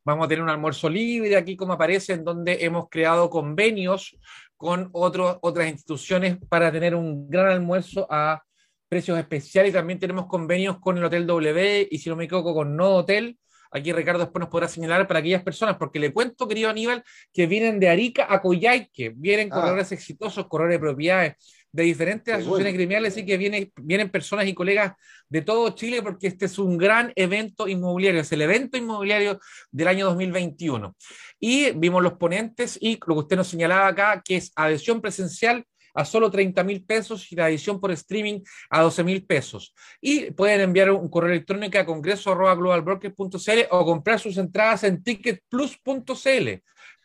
Vamos 0.06 0.26
a 0.26 0.28
tener 0.28 0.44
un 0.44 0.50
almuerzo 0.52 0.88
libre 0.90 1.38
aquí, 1.38 1.56
como 1.56 1.74
aparece, 1.74 2.14
en 2.14 2.24
donde 2.24 2.64
hemos 2.66 2.88
creado 2.88 3.32
convenios 3.32 4.16
con 4.58 4.90
otras 4.92 5.68
instituciones 5.68 6.38
para 6.50 6.72
tener 6.72 6.94
un 6.94 7.28
gran 7.28 7.48
almuerzo 7.48 8.06
a 8.08 8.44
precios 8.92 9.18
especiales 9.18 9.70
y 9.70 9.74
también 9.74 10.00
tenemos 10.00 10.26
convenios 10.26 10.78
con 10.82 10.98
el 10.98 11.06
Hotel 11.06 11.26
W 11.26 11.88
y 11.90 11.98
si 11.98 12.10
no 12.10 12.18
me 12.18 12.26
equivoco 12.26 12.54
con 12.54 12.76
No 12.76 12.98
Hotel. 12.98 13.38
Aquí 13.72 13.94
Ricardo 13.94 14.20
después 14.20 14.42
nos 14.42 14.50
podrá 14.50 14.68
señalar 14.68 15.08
para 15.08 15.22
aquellas 15.22 15.44
personas, 15.44 15.78
porque 15.78 15.98
le 15.98 16.12
cuento, 16.12 16.46
querido 16.46 16.70
Aníbal, 16.70 17.02
que 17.32 17.48
vienen 17.48 17.80
de 17.80 17.88
Arica 17.88 18.28
a 18.30 18.42
Coyhaique, 18.42 19.14
vienen 19.16 19.48
ah. 19.50 19.56
corredores 19.56 19.94
exitosos, 19.94 20.46
corredores 20.48 20.76
de 20.76 20.80
propiedades 20.80 21.36
de 21.72 21.84
diferentes 21.84 22.34
asociaciones 22.34 22.74
criminales, 22.74 23.16
y 23.16 23.26
que 23.26 23.38
vienen, 23.38 23.72
vienen 23.78 24.10
personas 24.10 24.46
y 24.46 24.54
colegas 24.54 24.92
de 25.30 25.42
todo 25.42 25.70
Chile, 25.70 26.02
porque 26.02 26.28
este 26.28 26.48
es 26.48 26.60
un 26.60 26.78
gran 26.78 27.14
evento 27.16 27.70
inmobiliario, 27.70 28.20
es 28.20 28.32
el 28.34 28.42
evento 28.42 28.76
inmobiliario 28.76 29.40
del 29.72 29.88
año 29.88 30.08
2021. 30.08 30.94
Y 31.40 31.72
vimos 31.72 32.04
los 32.04 32.18
ponentes 32.18 32.78
y 32.82 33.00
lo 33.08 33.16
que 33.16 33.22
usted 33.22 33.38
nos 33.38 33.48
señalaba 33.48 33.88
acá, 33.88 34.22
que 34.22 34.36
es 34.36 34.52
adhesión 34.54 35.00
presencial 35.00 35.66
a 35.94 36.06
solo 36.06 36.30
30 36.30 36.64
mil 36.64 36.84
pesos 36.84 37.32
y 37.32 37.36
la 37.36 37.50
edición 37.50 37.80
por 37.80 37.92
streaming 37.92 38.42
a 38.70 38.82
12 38.82 39.04
mil 39.04 39.26
pesos. 39.26 39.74
Y 40.00 40.32
pueden 40.32 40.62
enviar 40.62 40.92
un 40.92 41.10
correo 41.10 41.32
electrónico 41.32 41.78
a 41.80 41.86
congreso.globalbrokers.cl 41.86 43.60
o 43.72 43.86
comprar 43.86 44.20
sus 44.20 44.38
entradas 44.38 44.84
en 44.84 45.04
ticketplus.cl. 45.04 46.50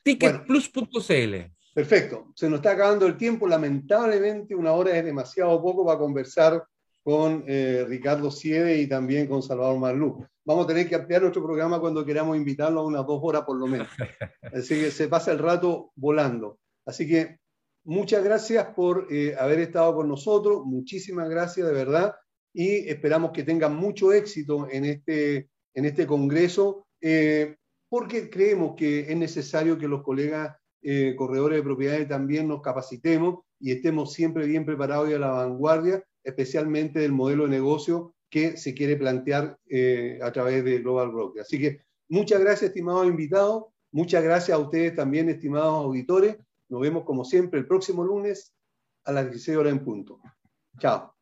Ticketplus.cl. 0.03 1.35
perfecto. 1.75 2.33
Se 2.35 2.49
nos 2.49 2.59
está 2.59 2.73
acabando 2.73 3.07
el 3.07 3.17
tiempo. 3.17 3.49
Lamentablemente, 3.49 4.55
una 4.55 4.73
hora 4.73 4.97
es 4.97 5.05
demasiado 5.05 5.61
poco 5.61 5.85
para 5.85 5.99
conversar 5.99 6.65
con 7.07 7.45
eh, 7.47 7.85
Ricardo 7.87 8.33
Siede 8.33 8.79
y 8.79 8.89
también 8.89 9.29
con 9.29 9.41
Salvador 9.41 9.79
Marlú. 9.79 10.27
Vamos 10.45 10.65
a 10.65 10.69
tener 10.69 10.89
que 10.89 10.97
ampliar 10.97 11.23
nuestro 11.23 11.43
programa 11.43 11.81
cuando 11.81 12.05
queramos 12.05 12.37
invitarlo 12.37 12.81
a 12.81 12.85
unas 12.85 13.07
dos 13.07 13.21
horas 13.23 13.43
por 13.43 13.57
lo 13.57 13.67
menos. 13.69 13.89
Así 14.53 14.81
que 14.81 14.91
se 14.91 15.07
pasa 15.07 15.31
el 15.33 15.39
rato 15.39 15.93
volando. 15.95 16.59
Así 16.85 17.07
que 17.07 17.39
Muchas 17.89 18.25
gracias 18.25 18.67
por 18.75 19.07
eh, 19.13 19.37
haber 19.39 19.61
estado 19.61 19.95
con 19.95 20.09
nosotros, 20.09 20.65
muchísimas 20.65 21.29
gracias 21.29 21.69
de 21.69 21.73
verdad 21.73 22.17
y 22.53 22.89
esperamos 22.89 23.31
que 23.31 23.45
tengan 23.45 23.77
mucho 23.77 24.13
éxito 24.13 24.67
en 24.69 24.85
este, 24.87 25.51
en 25.73 25.85
este 25.85 26.05
congreso 26.05 26.85
eh, 27.01 27.55
porque 27.89 28.29
creemos 28.29 28.75
que 28.77 29.09
es 29.09 29.17
necesario 29.17 29.79
que 29.79 29.87
los 29.87 30.03
colegas 30.03 30.57
eh, 30.83 31.15
corredores 31.17 31.59
de 31.59 31.63
propiedades 31.63 32.09
también 32.09 32.49
nos 32.49 32.61
capacitemos 32.61 33.45
y 33.61 33.71
estemos 33.71 34.13
siempre 34.13 34.47
bien 34.47 34.67
preparados 34.67 35.09
y 35.09 35.15
a 35.15 35.21
la 35.21 35.31
vanguardia, 35.31 36.03
especialmente 36.25 36.99
del 36.99 37.13
modelo 37.13 37.45
de 37.45 37.51
negocio 37.51 38.17
que 38.29 38.57
se 38.57 38.75
quiere 38.75 38.97
plantear 38.97 39.57
a 40.23 40.33
través 40.33 40.65
de 40.65 40.81
Global 40.81 41.13
Broker. 41.13 41.43
Así 41.43 41.61
que 41.61 41.83
muchas 42.09 42.41
gracias, 42.41 42.71
estimados 42.71 43.07
invitados, 43.07 43.67
muchas 43.93 44.25
gracias 44.25 44.59
a 44.59 44.61
ustedes 44.61 44.97
también, 44.97 45.29
estimados 45.29 45.85
auditores. 45.85 46.37
Nos 46.69 46.81
vemos 46.81 47.05
como 47.05 47.25
siempre 47.25 47.61
el 47.61 47.67
próximo 47.67 48.05
lunes 48.05 48.53
a 49.05 49.13
las 49.13 49.27
16 49.27 49.57
horas 49.57 49.73
en 49.73 49.85
punto. 49.85 50.19
Chao. 50.79 51.15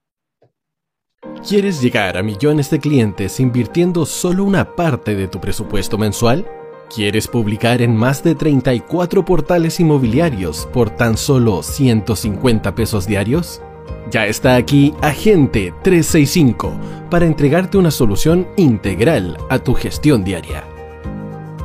¿Quieres 1.46 1.80
llegar 1.80 2.16
a 2.16 2.22
millones 2.22 2.70
de 2.70 2.78
clientes 2.78 3.40
invirtiendo 3.40 4.06
solo 4.06 4.44
una 4.44 4.74
parte 4.74 5.14
de 5.14 5.28
tu 5.28 5.40
presupuesto 5.40 5.98
mensual? 5.98 6.46
¿Quieres 6.94 7.28
publicar 7.28 7.82
en 7.82 7.96
más 7.96 8.22
de 8.22 8.34
34 8.34 9.24
portales 9.24 9.80
inmobiliarios 9.80 10.66
por 10.72 10.90
tan 10.90 11.16
solo 11.16 11.62
150 11.62 12.74
pesos 12.74 13.06
diarios? 13.06 13.62
Ya 14.10 14.26
está 14.26 14.56
aquí 14.56 14.94
Agente 15.00 15.72
365 15.82 16.78
para 17.10 17.26
entregarte 17.26 17.78
una 17.78 17.90
solución 17.90 18.46
integral 18.56 19.38
a 19.48 19.58
tu 19.58 19.74
gestión 19.74 20.24
diaria 20.24 20.73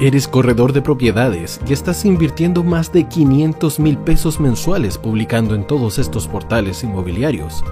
¿Eres 0.02 0.30
corredor 0.30 0.72
de 0.72 0.82
propiedades 0.82 1.60
y 1.68 1.74
estás 1.74 2.06
invirtiendo 2.06 2.64
más 2.64 2.94
de 2.94 3.10
500 3.10 3.82
mil 3.82 3.98
pesos 3.98 4.40
mensuales 4.40 4.98
publicando 4.98 5.56
en 5.56 5.68
todos 5.68 6.00
estos 6.00 6.26
portales 6.26 6.86
inmobiliarios? 6.86 7.66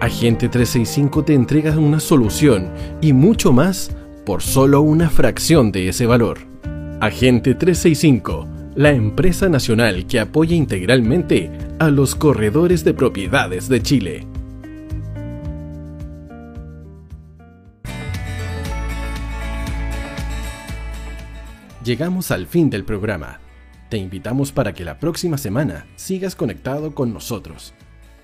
Agente 0.00 0.48
365 0.48 1.24
te 1.24 1.34
entrega 1.34 1.76
una 1.76 1.98
solución 1.98 2.70
y 3.00 3.12
mucho 3.12 3.52
más 3.52 3.90
por 4.24 4.42
solo 4.42 4.80
una 4.80 5.10
fracción 5.10 5.72
de 5.72 5.88
ese 5.88 6.06
valor. 6.06 6.38
Agente 7.00 7.56
365, 7.56 8.46
la 8.76 8.92
empresa 8.92 9.48
nacional 9.48 10.06
que 10.06 10.20
apoya 10.20 10.54
integralmente 10.54 11.50
a 11.80 11.90
los 11.90 12.14
corredores 12.14 12.84
de 12.84 12.94
propiedades 12.94 13.68
de 13.68 13.82
Chile. 13.82 14.31
Llegamos 21.84 22.30
al 22.30 22.46
fin 22.46 22.70
del 22.70 22.84
programa. 22.84 23.40
Te 23.88 23.96
invitamos 23.96 24.52
para 24.52 24.72
que 24.72 24.84
la 24.84 25.00
próxima 25.00 25.36
semana 25.36 25.84
sigas 25.96 26.36
conectado 26.36 26.94
con 26.94 27.12
nosotros. 27.12 27.74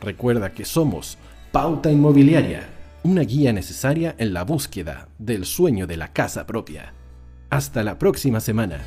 Recuerda 0.01 0.53
que 0.53 0.65
somos 0.65 1.19
Pauta 1.51 1.91
Inmobiliaria, 1.91 2.69
una 3.03 3.23
guía 3.23 3.53
necesaria 3.53 4.15
en 4.19 4.33
la 4.33 4.45
búsqueda 4.45 5.09
del 5.19 5.45
sueño 5.45 5.89
de 5.89 5.97
la 5.97 6.13
casa 6.13 6.47
propia. 6.47 6.95
Hasta 7.51 7.83
la 7.83 7.99
próxima 7.99 8.39
semana. 8.39 8.79